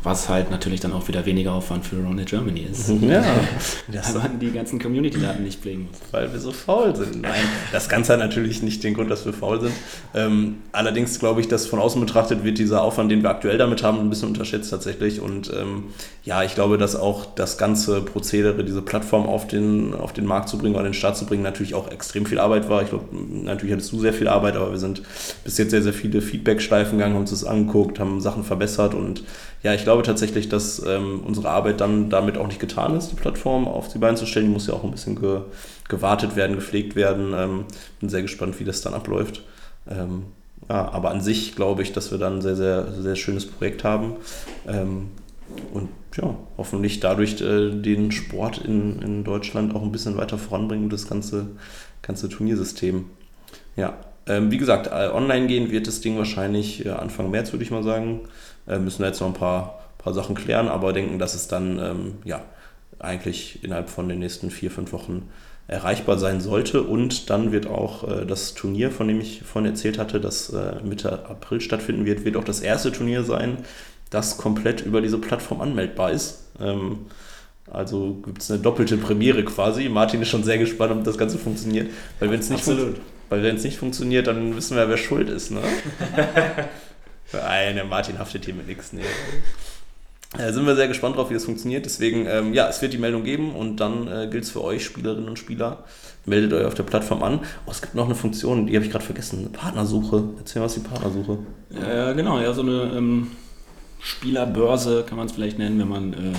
was 0.02 0.28
halt 0.28 0.50
natürlich 0.50 0.80
dann 0.80 0.92
auch 0.92 1.08
wieder 1.08 1.26
weniger 1.26 1.52
Aufwand 1.52 1.84
für 1.84 1.96
Ronald 1.96 2.28
Germany 2.28 2.66
ist. 2.70 2.88
Ja, 3.02 3.22
das 3.92 4.14
weil 4.14 4.22
man 4.22 4.38
die 4.38 4.50
ganzen 4.50 4.78
Community-Daten 4.78 5.42
nicht 5.42 5.60
pflegen 5.60 5.88
muss. 5.90 6.00
Weil 6.10 6.32
wir 6.32 6.40
so 6.40 6.52
faul 6.52 6.96
sind. 6.96 7.20
Nein, 7.20 7.44
das 7.72 7.88
Ganze 7.88 8.14
hat 8.14 8.20
natürlich 8.20 8.62
nicht 8.62 8.82
den 8.82 8.94
Grund, 8.94 9.10
dass 9.10 9.26
wir 9.26 9.32
faul 9.32 9.60
sind. 9.60 9.72
Ähm, 10.14 10.56
allerdings 10.72 11.18
glaube 11.18 11.40
ich, 11.42 11.48
dass 11.48 11.66
von 11.66 11.78
außen 11.78 12.00
betrachtet 12.00 12.44
wird 12.44 12.58
dieser 12.58 12.82
Aufwand, 12.82 13.12
den 13.12 13.22
wir 13.22 13.30
aktuell 13.30 13.58
damit 13.58 13.82
haben, 13.82 14.00
ein 14.00 14.08
bisschen 14.08 14.28
unterschätzt 14.28 14.70
tatsächlich. 14.70 15.20
Und 15.20 15.52
ähm, 15.54 15.84
ja, 16.24 16.42
ich 16.42 16.54
glaube, 16.54 16.78
dass 16.78 16.96
auch 16.96 17.26
das 17.34 17.58
ganze 17.58 18.00
Prozedere, 18.00 18.64
diese 18.64 18.82
Plattform 18.82 19.26
auf 19.26 19.46
den, 19.46 19.94
auf 19.94 20.14
den 20.14 20.24
Markt 20.24 20.48
zu 20.48 20.56
bringen 20.56 20.76
oder 20.76 20.84
den 20.84 20.94
Start 20.94 21.18
zu 21.18 21.26
bringen, 21.26 21.42
natürlich 21.42 21.74
auch 21.74 21.90
extrem 21.90 22.24
viel 22.24 22.38
Arbeit 22.38 22.70
war. 22.70 22.82
Ich 22.82 22.88
glaube, 22.88 23.04
natürlich 23.12 23.74
hattest 23.74 23.92
du 23.92 24.00
sehr 24.00 24.14
viel 24.14 24.28
Arbeit, 24.28 24.56
aber 24.56 24.70
wir 24.70 24.78
sind 24.78 25.02
bis 25.44 25.58
jetzt 25.58 25.70
sehr, 25.70 25.82
sehr 25.82 25.92
viele 25.92 26.22
Feedback-Schleifen 26.22 26.96
gegangen, 26.96 27.14
haben 27.14 27.20
uns 27.20 27.30
das 27.30 27.44
angeguckt, 27.44 27.98
haben 27.98 28.20
Sachen 28.20 28.44
verbessert 28.44 28.94
und 28.94 29.24
ja, 29.62 29.74
ich 29.74 29.82
glaube 29.82 29.89
tatsächlich, 29.98 30.48
dass 30.48 30.84
ähm, 30.86 31.20
unsere 31.24 31.50
Arbeit 31.50 31.80
dann 31.80 32.10
damit 32.10 32.38
auch 32.38 32.46
nicht 32.46 32.60
getan 32.60 32.96
ist, 32.96 33.10
die 33.10 33.16
Plattform 33.16 33.68
auf 33.68 33.88
die 33.88 33.98
Beine 33.98 34.16
zu 34.16 34.26
stellen. 34.26 34.46
Die 34.46 34.52
muss 34.52 34.66
ja 34.66 34.74
auch 34.74 34.84
ein 34.84 34.90
bisschen 34.90 35.20
ge 35.20 35.40
gewartet 35.88 36.36
werden, 36.36 36.54
gepflegt 36.54 36.94
werden. 36.94 37.34
Ähm, 37.36 37.64
bin 37.98 38.08
sehr 38.08 38.22
gespannt, 38.22 38.60
wie 38.60 38.64
das 38.64 38.80
dann 38.80 38.94
abläuft. 38.94 39.42
Ähm, 39.88 40.24
ja, 40.68 40.88
aber 40.92 41.10
an 41.10 41.20
sich 41.20 41.56
glaube 41.56 41.82
ich, 41.82 41.92
dass 41.92 42.12
wir 42.12 42.18
dann 42.18 42.36
ein 42.36 42.42
sehr, 42.42 42.54
sehr, 42.54 42.92
sehr 42.92 43.16
schönes 43.16 43.46
Projekt 43.46 43.82
haben. 43.82 44.14
Ähm, 44.68 45.08
und 45.74 45.88
ja, 46.16 46.36
hoffentlich 46.56 47.00
dadurch 47.00 47.40
äh, 47.40 47.70
den 47.70 48.12
Sport 48.12 48.58
in, 48.58 49.02
in 49.02 49.24
Deutschland 49.24 49.74
auch 49.74 49.82
ein 49.82 49.92
bisschen 49.92 50.16
weiter 50.16 50.38
voranbringen 50.38 50.84
und 50.84 50.92
das 50.92 51.08
ganze, 51.08 51.48
ganze 52.02 52.28
Turniersystem. 52.28 53.06
Ja, 53.76 53.94
ähm, 54.26 54.50
wie 54.50 54.58
gesagt, 54.58 54.86
äh, 54.86 55.10
online 55.12 55.46
gehen 55.46 55.70
wird 55.70 55.86
das 55.86 56.00
Ding 56.00 56.16
wahrscheinlich 56.18 56.86
äh, 56.86 56.90
Anfang 56.90 57.30
März, 57.30 57.52
würde 57.52 57.64
ich 57.64 57.70
mal 57.70 57.82
sagen. 57.82 58.20
Äh, 58.68 58.78
müssen 58.78 59.00
wir 59.00 59.06
jetzt 59.06 59.20
noch 59.20 59.28
ein 59.28 59.34
paar, 59.34 59.79
paar 60.02 60.14
Sachen 60.14 60.34
klären, 60.34 60.68
aber 60.68 60.92
denken, 60.92 61.18
dass 61.18 61.34
es 61.34 61.48
dann 61.48 61.78
ähm, 61.78 62.14
ja, 62.24 62.42
eigentlich 62.98 63.62
innerhalb 63.62 63.88
von 63.88 64.08
den 64.08 64.18
nächsten 64.18 64.50
vier, 64.50 64.70
fünf 64.70 64.92
Wochen 64.92 65.28
erreichbar 65.68 66.18
sein 66.18 66.40
sollte. 66.40 66.82
Und 66.82 67.30
dann 67.30 67.52
wird 67.52 67.66
auch 67.66 68.08
äh, 68.08 68.26
das 68.26 68.54
Turnier, 68.54 68.90
von 68.90 69.08
dem 69.08 69.20
ich 69.20 69.42
vorhin 69.42 69.70
erzählt 69.70 69.98
hatte, 69.98 70.20
das 70.20 70.50
äh, 70.50 70.76
Mitte 70.82 71.26
April 71.26 71.60
stattfinden 71.60 72.04
wird, 72.04 72.24
wird 72.24 72.36
auch 72.36 72.44
das 72.44 72.60
erste 72.60 72.92
Turnier 72.92 73.22
sein, 73.22 73.58
das 74.10 74.36
komplett 74.36 74.80
über 74.80 75.00
diese 75.00 75.18
Plattform 75.18 75.60
anmeldbar 75.60 76.10
ist. 76.10 76.44
Ähm, 76.60 77.06
also 77.70 78.14
gibt 78.24 78.42
es 78.42 78.50
eine 78.50 78.60
doppelte 78.60 78.96
Premiere 78.96 79.44
quasi. 79.44 79.88
Martin 79.88 80.20
ist 80.22 80.28
schon 80.28 80.42
sehr 80.42 80.58
gespannt, 80.58 80.92
ob 80.92 81.04
das 81.04 81.16
Ganze 81.16 81.38
funktioniert. 81.38 81.90
Weil 82.18 82.30
wenn 82.30 82.40
es 82.40 82.50
nicht, 82.50 82.64
fun 82.64 82.96
nicht 83.30 83.78
funktioniert, 83.78 84.26
dann 84.26 84.56
wissen 84.56 84.76
wir, 84.76 84.88
wer 84.88 84.96
schuld 84.96 85.30
ist. 85.30 85.52
Ne? 85.52 85.60
Nein, 87.32 87.76
der 87.76 87.84
Martin 87.84 88.18
haftet 88.18 88.44
hier 88.44 88.54
mit 88.54 88.66
nichts. 88.66 88.92
Nee. 88.92 89.02
Äh, 90.38 90.52
sind 90.52 90.64
wir 90.64 90.76
sehr 90.76 90.86
gespannt 90.86 91.16
drauf, 91.16 91.30
wie 91.30 91.34
das 91.34 91.44
funktioniert. 91.44 91.84
Deswegen, 91.84 92.26
ähm, 92.26 92.54
ja, 92.54 92.68
es 92.68 92.80
wird 92.82 92.92
die 92.92 92.98
Meldung 92.98 93.24
geben 93.24 93.52
und 93.54 93.78
dann 93.78 94.06
äh, 94.06 94.28
gilt 94.30 94.44
es 94.44 94.50
für 94.50 94.62
euch, 94.62 94.84
Spielerinnen 94.84 95.28
und 95.28 95.38
Spieler. 95.38 95.84
Meldet 96.24 96.52
euch 96.52 96.64
auf 96.66 96.74
der 96.74 96.84
Plattform 96.84 97.22
an. 97.24 97.40
Oh, 97.66 97.70
es 97.70 97.80
gibt 97.80 97.96
noch 97.96 98.04
eine 98.04 98.14
Funktion, 98.14 98.66
die 98.66 98.76
habe 98.76 98.84
ich 98.84 98.92
gerade 98.92 99.04
vergessen. 99.04 99.40
Eine 99.40 99.48
Partnersuche. 99.48 100.22
Erzähl 100.38 100.60
mal, 100.60 100.66
was 100.66 100.74
die 100.74 100.80
Partnersuche. 100.80 101.38
Ja, 101.70 102.12
genau, 102.12 102.38
ja, 102.38 102.52
so 102.52 102.62
eine 102.62 102.92
ähm, 102.96 103.28
Spielerbörse 104.00 105.04
kann 105.08 105.18
man 105.18 105.26
es 105.26 105.32
vielleicht 105.32 105.58
nennen, 105.58 105.80
wenn 105.80 105.88
man 105.88 106.12
äh, 106.12 106.32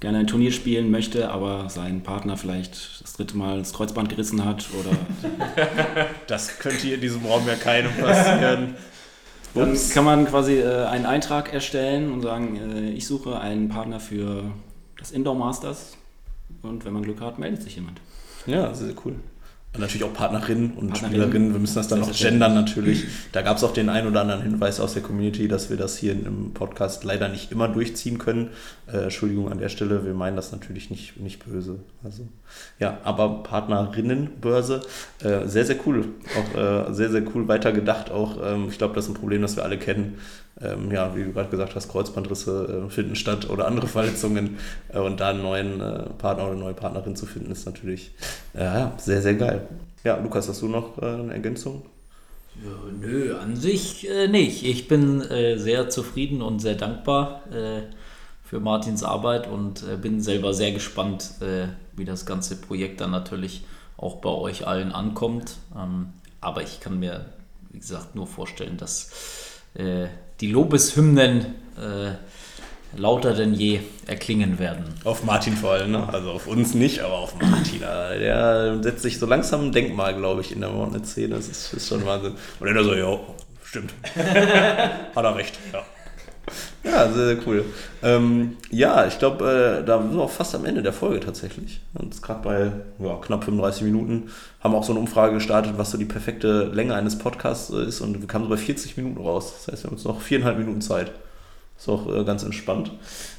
gerne 0.00 0.18
ein 0.18 0.26
Turnier 0.26 0.52
spielen 0.52 0.90
möchte, 0.90 1.30
aber 1.30 1.68
sein 1.68 2.02
Partner 2.02 2.38
vielleicht 2.38 3.02
das 3.02 3.12
dritte 3.12 3.36
Mal 3.36 3.58
das 3.58 3.74
Kreuzband 3.74 4.08
gerissen 4.08 4.42
hat 4.42 4.66
oder. 4.80 4.96
das 6.28 6.58
könnte 6.58 6.78
hier 6.78 6.94
in 6.94 7.00
diesem 7.02 7.26
Raum 7.26 7.46
ja 7.46 7.56
keinem 7.56 7.92
passieren. 7.92 8.74
Dann 9.56 9.76
kann 9.90 10.04
man 10.04 10.26
quasi 10.26 10.60
äh, 10.60 10.84
einen 10.84 11.06
Eintrag 11.06 11.52
erstellen 11.52 12.12
und 12.12 12.20
sagen, 12.20 12.56
äh, 12.56 12.90
ich 12.90 13.06
suche 13.06 13.40
einen 13.40 13.68
Partner 13.68 14.00
für 14.00 14.50
das 14.98 15.10
Indoor 15.10 15.34
Masters 15.34 15.96
und 16.62 16.84
wenn 16.84 16.92
man 16.92 17.02
Glück 17.02 17.20
hat, 17.20 17.38
meldet 17.38 17.62
sich 17.62 17.76
jemand. 17.76 18.00
Ja, 18.46 18.72
sehr 18.74 18.94
cool. 19.04 19.14
Und 19.76 19.80
natürlich 19.82 20.04
auch 20.04 20.14
Partnerinnen 20.14 20.72
und 20.72 20.88
Partnerin. 20.88 21.10
Spielerinnen. 21.10 21.52
Wir 21.52 21.60
müssen 21.60 21.74
das 21.74 21.88
dann 21.88 22.00
noch 22.00 22.12
gendern 22.12 22.54
natürlich. 22.54 23.04
Da 23.32 23.42
gab 23.42 23.58
es 23.58 23.64
auch 23.64 23.74
den 23.74 23.90
einen 23.90 24.08
oder 24.08 24.22
anderen 24.22 24.42
Hinweis 24.42 24.80
aus 24.80 24.94
der 24.94 25.02
Community, 25.02 25.48
dass 25.48 25.68
wir 25.68 25.76
das 25.76 25.98
hier 25.98 26.12
im 26.12 26.54
Podcast 26.54 27.04
leider 27.04 27.28
nicht 27.28 27.52
immer 27.52 27.68
durchziehen 27.68 28.16
können. 28.16 28.50
Äh, 28.90 29.04
Entschuldigung 29.04 29.52
an 29.52 29.58
der 29.58 29.68
Stelle, 29.68 30.06
wir 30.06 30.14
meinen 30.14 30.34
das 30.36 30.50
natürlich 30.50 30.88
nicht, 30.88 31.18
nicht 31.20 31.44
böse. 31.44 31.80
Also 32.06 32.26
ja, 32.78 32.98
aber 33.04 33.42
Partnerinnenbörse, 33.42 34.82
äh, 35.22 35.46
sehr, 35.46 35.66
sehr 35.66 35.76
cool. 35.86 36.06
Auch 36.38 36.58
äh, 36.58 36.94
sehr, 36.94 37.10
sehr 37.10 37.22
cool 37.34 37.48
weitergedacht. 37.48 38.10
Auch 38.10 38.38
ähm, 38.42 38.68
ich 38.70 38.78
glaube, 38.78 38.94
das 38.94 39.04
ist 39.04 39.10
ein 39.10 39.14
Problem, 39.14 39.42
das 39.42 39.56
wir 39.56 39.64
alle 39.64 39.78
kennen 39.78 40.18
ähm, 40.60 40.90
ja, 40.90 41.14
wie 41.14 41.24
du 41.24 41.32
gerade 41.32 41.50
gesagt 41.50 41.74
hast, 41.74 41.88
Kreuzbandrisse 41.88 42.86
äh, 42.86 42.90
finden 42.90 43.14
statt 43.14 43.48
oder 43.50 43.66
andere 43.66 43.86
Verletzungen. 43.88 44.58
Äh, 44.92 45.00
und 45.00 45.20
da 45.20 45.30
einen 45.30 45.42
neuen 45.42 45.80
äh, 45.80 46.04
Partner 46.18 46.44
oder 46.44 46.52
eine 46.52 46.60
neue 46.60 46.74
Partnerin 46.74 47.16
zu 47.16 47.26
finden, 47.26 47.52
ist 47.52 47.66
natürlich 47.66 48.12
äh, 48.54 48.86
sehr, 48.96 49.20
sehr 49.20 49.34
geil. 49.34 49.68
Ja, 50.04 50.16
Lukas, 50.18 50.48
hast 50.48 50.62
du 50.62 50.68
noch 50.68 50.98
eine 50.98 51.32
Ergänzung? 51.32 51.84
Ja, 52.64 52.70
nö, 53.00 53.36
an 53.36 53.56
sich 53.56 54.08
nicht. 54.30 54.64
Ich 54.64 54.86
bin 54.88 55.20
sehr 55.20 55.90
zufrieden 55.90 56.42
und 56.42 56.60
sehr 56.60 56.76
dankbar 56.76 57.42
für 58.48 58.60
Martins 58.60 59.02
Arbeit 59.02 59.48
und 59.48 59.84
bin 60.00 60.22
selber 60.22 60.54
sehr 60.54 60.70
gespannt, 60.70 61.32
wie 61.96 62.04
das 62.04 62.26
ganze 62.26 62.56
Projekt 62.56 63.00
dann 63.00 63.10
natürlich 63.10 63.64
auch 63.96 64.16
bei 64.16 64.30
euch 64.30 64.66
allen 64.66 64.92
ankommt. 64.92 65.56
Ähm, 65.76 66.10
aber 66.40 66.62
ich 66.62 66.78
kann 66.80 67.00
mir, 67.00 67.26
wie 67.70 67.80
gesagt, 67.80 68.14
nur 68.14 68.26
vorstellen, 68.26 68.76
dass 68.76 69.10
die 70.40 70.50
Lobeshymnen 70.50 71.54
äh, 71.76 72.12
lauter 72.96 73.34
denn 73.34 73.54
je 73.54 73.80
erklingen 74.06 74.58
werden. 74.58 74.84
Auf 75.04 75.24
Martin 75.24 75.54
vor 75.54 75.72
allem, 75.72 75.92
ne? 75.92 76.08
also 76.10 76.30
auf 76.30 76.46
uns 76.46 76.74
nicht, 76.74 77.00
aber 77.00 77.18
auf 77.18 77.38
Martin. 77.40 77.80
Der 77.80 78.82
setzt 78.82 79.02
sich 79.02 79.18
so 79.18 79.26
langsam 79.26 79.66
ein 79.66 79.72
Denkmal, 79.72 80.14
glaube 80.14 80.40
ich, 80.40 80.52
in 80.52 80.60
der 80.60 80.70
Mornet-Szene. 80.70 81.34
Das 81.34 81.48
ist, 81.48 81.72
ist, 81.74 81.88
schon 81.88 82.06
Wahnsinn. 82.06 82.34
Und 82.60 82.68
er 82.68 82.84
so, 82.84 82.94
ja, 82.94 83.18
stimmt. 83.64 83.92
Hat 84.14 85.24
er 85.24 85.36
recht, 85.36 85.58
ja. 85.72 85.82
Ja, 86.84 87.12
sehr, 87.12 87.26
sehr 87.26 87.46
cool. 87.46 87.64
Ähm, 88.02 88.56
ja, 88.70 89.06
ich 89.06 89.18
glaube, 89.18 89.80
äh, 89.80 89.84
da 89.84 90.00
sind 90.00 90.14
wir 90.14 90.22
auch 90.22 90.30
fast 90.30 90.54
am 90.54 90.64
Ende 90.64 90.82
der 90.82 90.92
Folge 90.92 91.20
tatsächlich. 91.20 91.80
Und 91.94 92.22
gerade 92.22 92.42
bei 92.42 92.72
ja, 93.04 93.16
knapp 93.16 93.44
35 93.44 93.82
Minuten 93.82 94.30
haben 94.60 94.72
wir 94.72 94.78
auch 94.78 94.84
so 94.84 94.92
eine 94.92 95.00
Umfrage 95.00 95.34
gestartet, 95.34 95.74
was 95.76 95.90
so 95.90 95.98
die 95.98 96.04
perfekte 96.04 96.64
Länge 96.66 96.94
eines 96.94 97.18
Podcasts 97.18 97.70
äh, 97.70 97.84
ist. 97.84 98.00
Und 98.00 98.20
wir 98.20 98.28
kamen 98.28 98.44
so 98.44 98.50
bei 98.50 98.56
40 98.56 98.96
Minuten 98.96 99.20
raus. 99.20 99.54
Das 99.56 99.72
heißt, 99.72 99.84
wir 99.84 99.90
haben 99.90 99.96
jetzt 99.96 100.06
noch 100.06 100.20
viereinhalb 100.20 100.58
Minuten 100.58 100.80
Zeit. 100.80 101.10
Ist 101.76 101.88
auch 101.88 102.14
äh, 102.14 102.24
ganz 102.24 102.42
entspannt. 102.42 102.92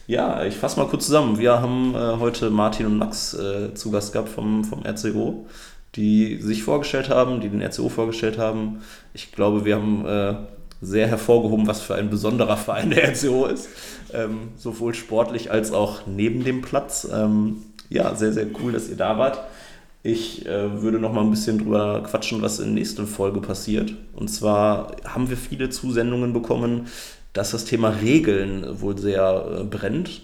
Ja, 0.06 0.44
ich 0.44 0.56
fasse 0.56 0.80
mal 0.80 0.88
kurz 0.88 1.06
zusammen. 1.06 1.40
Wir 1.40 1.62
haben 1.62 1.96
äh, 1.96 2.20
heute 2.20 2.50
Martin 2.50 2.86
und 2.86 2.98
Max 2.98 3.34
äh, 3.34 3.74
zu 3.74 3.92
Gast 3.92 4.14
gehabt 4.14 4.30
vom, 4.30 4.64
vom 4.64 4.84
RCO, 4.86 5.48
die 5.96 6.42
sich 6.42 6.64
vorgestellt 6.64 7.10
haben, 7.10 7.42
die 7.42 7.50
den 7.50 7.62
RCO 7.62 7.90
vorgestellt 7.90 8.38
haben. 8.38 8.82
Ich 9.14 9.32
glaube, 9.32 9.66
wir 9.66 9.76
haben 9.76 10.06
äh, 10.06 10.36
sehr 10.82 11.08
hervorgehoben, 11.08 11.68
was 11.68 11.82
für 11.82 11.96
ein 11.96 12.10
besonderer 12.10 12.58
Verein 12.58 12.90
der 12.92 13.10
RCO 13.10 13.46
ist. 13.48 13.70
Ähm, 14.14 14.50
sowohl 14.56 14.94
sportlich 14.94 15.52
als 15.52 15.72
auch 15.72 16.08
neben 16.08 16.44
dem 16.44 16.62
Platz. 16.62 17.08
Ähm, 17.12 17.64
ja, 17.90 18.16
sehr, 18.16 18.34
sehr 18.34 18.48
cool, 18.62 18.72
dass 18.72 18.90
ihr 18.90 18.98
da 18.98 19.18
wart. 19.18 19.40
Ich 20.04 20.46
äh, 20.46 20.82
würde 20.82 21.00
noch 21.00 21.12
mal 21.12 21.22
ein 21.22 21.32
bisschen 21.32 21.58
drüber 21.58 22.04
quatschen, 22.04 22.42
was 22.42 22.60
in 22.60 22.68
der 22.68 22.76
nächsten 22.76 23.08
Folge 23.08 23.42
passiert. 23.42 23.94
Und 24.16 24.30
zwar 24.30 24.96
haben 25.04 25.30
wir 25.30 25.38
viele 25.38 25.70
Zusendungen 25.70 26.32
bekommen, 26.32 26.88
dass 27.34 27.52
das 27.52 27.66
Thema 27.66 27.90
Regeln 27.90 28.82
wohl 28.82 28.98
sehr 28.98 29.60
äh, 29.60 29.64
brennt. 29.64 30.22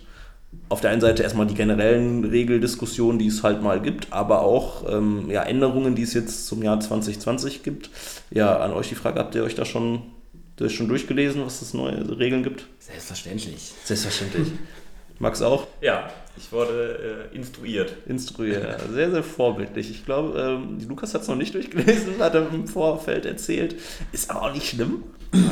Auf 0.70 0.82
der 0.82 0.92
einen 0.92 1.02
Seite 1.02 1.24
erstmal 1.24 1.48
die 1.48 1.56
generellen 1.56 2.24
Regeldiskussionen, 2.24 3.20
die 3.20 3.28
es 3.28 3.44
halt 3.44 3.62
mal 3.62 3.82
gibt, 3.82 4.14
aber 4.14 4.42
auch 4.42 4.88
ähm, 4.88 5.30
ja, 5.30 5.44
Änderungen, 5.44 5.96
die 5.96 6.04
es 6.04 6.14
jetzt 6.14 6.48
zum 6.48 6.62
Jahr 6.64 6.80
2020 6.80 7.64
gibt. 7.64 7.90
Ja, 8.30 8.58
an 8.60 8.72
euch 8.72 8.90
die 8.90 8.96
Frage, 8.96 9.20
habt 9.20 9.36
ihr 9.36 9.44
euch 9.44 9.56
da 9.56 9.66
schon, 9.66 10.04
das 10.58 10.72
schon 10.74 10.88
durchgelesen, 10.88 11.46
was 11.46 11.62
es 11.62 11.74
neue 11.74 12.18
Regeln 12.20 12.44
gibt? 12.44 12.66
Selbstverständlich. 12.80 13.74
Selbstverständlich. 13.84 14.48
Max 15.20 15.42
auch? 15.42 15.68
Ja, 15.82 16.12
ich 16.36 16.52
wurde 16.52 17.30
äh, 17.32 17.36
instruiert. 17.36 17.94
Instruiert. 18.08 18.82
Sehr, 18.92 19.12
sehr 19.12 19.24
vorbildlich. 19.24 19.90
Ich 19.92 20.06
glaube, 20.06 20.60
ähm, 20.64 20.80
Lukas 20.88 21.14
hat 21.14 21.22
es 21.22 21.28
noch 21.28 21.36
nicht 21.36 21.54
durchgelesen, 21.56 22.20
hat 22.20 22.34
er 22.36 22.52
im 22.52 22.68
Vorfeld 22.68 23.26
erzählt. 23.26 23.76
Ist 24.12 24.30
aber 24.30 24.44
auch 24.44 24.54
nicht 24.54 24.68
schlimm. 24.68 25.04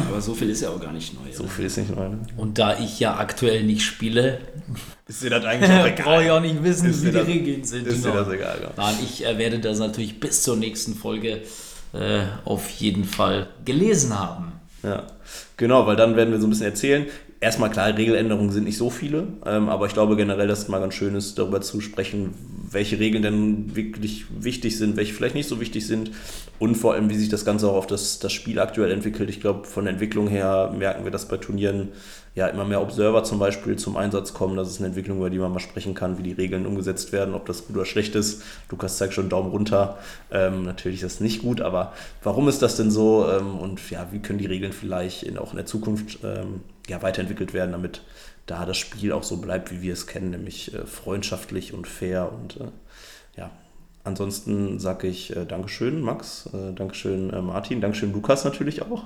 Aber 0.10 0.22
so 0.22 0.36
viel 0.36 0.50
ist 0.50 0.62
ja 0.62 0.70
auch 0.70 0.80
gar 0.80 0.92
nicht 0.92 1.14
neu. 1.14 1.32
So 1.32 1.48
viel 1.48 1.66
ist 1.66 1.78
nicht 1.78 1.96
neu. 1.96 2.10
Ne? 2.10 2.20
Und 2.38 2.60
da 2.60 2.78
ich 2.80 3.00
ja 3.00 3.18
aktuell 3.18 3.64
nicht 3.64 3.84
spiele, 3.84 4.40
Ist 5.08 5.24
dir 5.24 5.30
das 5.32 5.44
eigentlich 5.46 5.72
auch 5.72 5.96
brauche 6.04 6.24
ich 6.24 6.30
auch 6.32 6.40
nicht 6.42 6.64
wissen, 6.64 6.90
Ist 6.90 7.02
wie 7.02 7.06
dir 7.06 7.12
die 7.12 7.18
das- 7.20 7.28
Regeln 7.28 7.64
sind. 7.64 7.88
Ist 7.88 8.04
dir 8.06 8.12
Genau. 8.12 8.24
das 8.24 8.34
egal, 8.34 8.60
ja. 8.62 8.72
Nein, 8.78 8.96
ich 9.04 9.26
äh, 9.26 9.38
werde 9.40 9.60
das 9.60 9.80
natürlich 9.80 10.20
bis 10.20 10.44
zur 10.44 10.58
nächsten 10.58 10.94
Folge 10.96 11.42
äh, 11.94 12.24
auf 12.46 12.70
jeden 12.72 13.06
Fall 13.06 13.48
gelesen 13.66 14.18
haben. 14.20 14.52
Ja, 14.84 15.08
genau, 15.58 15.86
weil 15.86 15.96
dann 15.96 16.16
werden 16.16 16.32
wir 16.32 16.40
so 16.40 16.48
ein 16.48 16.50
bisschen 16.50 16.66
erzählen. 16.66 17.06
Erstmal 17.44 17.72
klar, 17.72 17.98
Regeländerungen 17.98 18.52
sind 18.52 18.66
nicht 18.66 18.78
so 18.78 18.92
viele, 18.92 19.28
ähm, 19.48 19.68
aber 19.68 19.88
ich 19.88 19.94
glaube 19.94 20.16
generell, 20.16 20.48
dass 20.48 20.60
es 20.60 20.68
mal 20.68 20.78
ganz 20.78 20.94
schön 20.94 21.16
ist, 21.16 21.40
darüber 21.40 21.60
zu 21.60 21.82
sprechen, 21.82 22.36
welche 22.70 23.00
Regeln 23.00 23.24
denn 23.24 23.76
wirklich 23.76 24.26
wichtig 24.30 24.78
sind, 24.78 24.96
welche 24.96 25.16
vielleicht 25.16 25.34
nicht 25.34 25.50
so 25.50 25.60
wichtig 25.60 25.88
sind 25.88 26.12
und 26.60 26.76
vor 26.76 26.94
allem, 26.94 27.10
wie 27.10 27.16
sich 27.16 27.30
das 27.30 27.44
Ganze 27.44 27.68
auch 27.68 27.76
auf 27.76 27.88
das, 27.88 28.20
das 28.20 28.32
Spiel 28.32 28.60
aktuell 28.60 28.92
entwickelt. 28.92 29.28
Ich 29.32 29.42
glaube, 29.42 29.66
von 29.66 29.86
der 29.86 29.94
Entwicklung 29.94 30.28
her 30.28 30.72
merken 30.78 31.04
wir, 31.04 31.10
dass 31.10 31.28
bei 31.28 31.38
Turnieren 31.38 31.90
ja 32.36 32.46
immer 32.48 32.64
mehr 32.64 32.80
Observer 32.80 33.24
zum 33.24 33.40
Beispiel 33.40 33.76
zum 33.76 33.98
Einsatz 33.98 34.34
kommen. 34.34 34.56
Das 34.56 34.70
ist 34.70 34.78
eine 34.78 34.90
Entwicklung, 34.90 35.18
über 35.18 35.32
die 35.32 35.40
man 35.40 35.52
mal 35.52 35.60
sprechen 35.60 35.96
kann, 35.96 36.20
wie 36.20 36.24
die 36.24 36.34
Regeln 36.34 36.68
umgesetzt 36.68 37.12
werden, 37.12 37.34
ob 37.34 37.48
das 37.48 37.66
gut 37.66 37.76
oder 37.76 37.86
schlecht 37.86 38.14
ist. 38.14 38.44
Lukas 38.70 38.98
zeigt 38.98 39.14
schon 39.14 39.30
Daumen 39.30 39.50
runter. 39.50 39.98
Ähm, 40.32 40.64
natürlich 40.64 41.02
ist 41.02 41.16
das 41.16 41.20
nicht 41.20 41.42
gut, 41.42 41.60
aber 41.60 41.94
warum 42.22 42.48
ist 42.48 42.62
das 42.62 42.78
denn 42.78 42.92
so? 42.92 43.28
Ähm, 43.28 43.58
und 43.58 43.90
ja, 43.90 44.08
wie 44.12 44.20
können 44.20 44.40
die 44.40 44.46
Regeln 44.46 44.72
vielleicht 44.72 45.24
in, 45.24 45.40
auch 45.40 45.52
in 45.52 45.58
der 45.58 45.66
Zukunft 45.66 46.20
ähm, 46.24 46.62
ja, 46.92 47.02
weiterentwickelt 47.02 47.54
werden, 47.54 47.72
damit 47.72 48.02
da 48.46 48.66
das 48.66 48.78
Spiel 48.78 49.14
auch 49.14 49.24
so 49.24 49.38
bleibt, 49.38 49.72
wie 49.72 49.82
wir 49.82 49.94
es 49.94 50.08
kennen, 50.08 50.32
nämlich 50.32 50.74
äh, 50.74 50.86
freundschaftlich 50.86 51.74
und 51.74 51.88
fair 51.88 52.32
und 52.32 52.58
äh, 52.58 52.70
ja. 53.38 53.50
Ansonsten 54.04 54.80
sage 54.80 55.08
ich 55.08 55.36
äh, 55.36 55.46
Dankeschön, 55.46 56.02
Max, 56.02 56.50
äh, 56.54 56.74
Dankeschön, 56.74 57.32
äh, 57.32 57.40
Martin, 57.40 57.82
Dankeschön, 57.82 58.12
Lukas 58.12 58.44
natürlich 58.44 58.82
auch, 58.82 59.04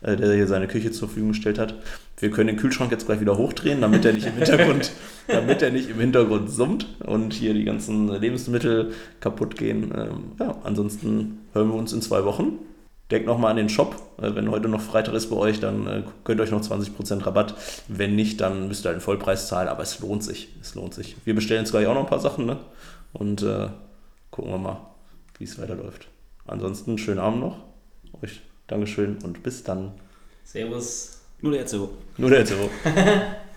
äh, 0.00 0.16
der 0.16 0.32
hier 0.34 0.46
seine 0.46 0.66
Küche 0.66 0.90
zur 0.90 1.06
Verfügung 1.06 1.32
gestellt 1.32 1.58
hat. 1.58 1.74
Wir 2.16 2.30
können 2.30 2.46
den 2.46 2.56
Kühlschrank 2.56 2.90
jetzt 2.90 3.04
gleich 3.04 3.20
wieder 3.20 3.36
hochdrehen, 3.36 3.82
damit 3.82 4.06
er 4.06 4.14
nicht 4.14 4.26
im 4.26 4.32
Hintergrund, 4.32 4.90
damit 5.28 5.60
er 5.60 5.70
nicht 5.70 5.90
im 5.90 6.00
Hintergrund 6.00 6.50
summt 6.50 6.86
und 7.04 7.34
hier 7.34 7.52
die 7.52 7.64
ganzen 7.64 8.08
Lebensmittel 8.08 8.94
kaputt 9.20 9.54
gehen. 9.54 9.92
Ähm, 9.94 10.32
ja, 10.40 10.56
ansonsten 10.64 11.40
hören 11.52 11.68
wir 11.68 11.74
uns 11.74 11.92
in 11.92 12.00
zwei 12.00 12.24
Wochen. 12.24 12.58
Denkt 13.10 13.26
nochmal 13.26 13.52
an 13.52 13.56
den 13.56 13.68
Shop. 13.68 13.96
Äh, 14.18 14.34
Wenn 14.34 14.50
heute 14.50 14.68
noch 14.68 14.80
Freitag 14.80 15.14
ist 15.14 15.30
bei 15.30 15.36
euch, 15.36 15.60
dann 15.60 15.86
äh, 15.86 16.02
könnt 16.24 16.40
ihr 16.40 16.44
euch 16.44 16.50
noch 16.50 16.60
20% 16.62 17.24
Rabatt. 17.26 17.54
Wenn 17.88 18.16
nicht, 18.16 18.40
dann 18.40 18.68
müsst 18.68 18.84
ihr 18.84 18.88
halt 18.88 18.96
einen 18.96 19.02
Vollpreis 19.02 19.48
zahlen, 19.48 19.68
aber 19.68 19.82
es 19.82 20.00
lohnt 20.00 20.22
sich. 20.22 20.48
Es 20.60 20.74
lohnt 20.74 20.94
sich. 20.94 21.16
Wir 21.24 21.34
bestellen 21.34 21.62
jetzt 21.62 21.70
gleich 21.70 21.86
auch 21.86 21.94
noch 21.94 22.02
ein 22.02 22.08
paar 22.08 22.20
Sachen, 22.20 22.46
ne? 22.46 22.58
Und 23.12 23.42
äh, 23.42 23.68
gucken 24.30 24.52
wir 24.52 24.58
mal, 24.58 24.80
wie 25.38 25.44
es 25.44 25.60
weiterläuft. 25.60 26.08
Ansonsten 26.46 26.98
schönen 26.98 27.20
Abend 27.20 27.40
noch. 27.40 27.56
Euch 28.22 28.40
Dankeschön 28.66 29.18
und 29.22 29.42
bis 29.42 29.64
dann. 29.64 29.92
Servus. 30.44 31.18
Nur 31.40 31.52
der 31.52 31.62
RCO. 31.64 31.90
Nur 32.16 32.30
der 32.30 32.44
Zero. 32.44 32.68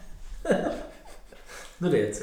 Nur 1.79 1.89
der 1.89 2.01
jetzt. 2.01 2.21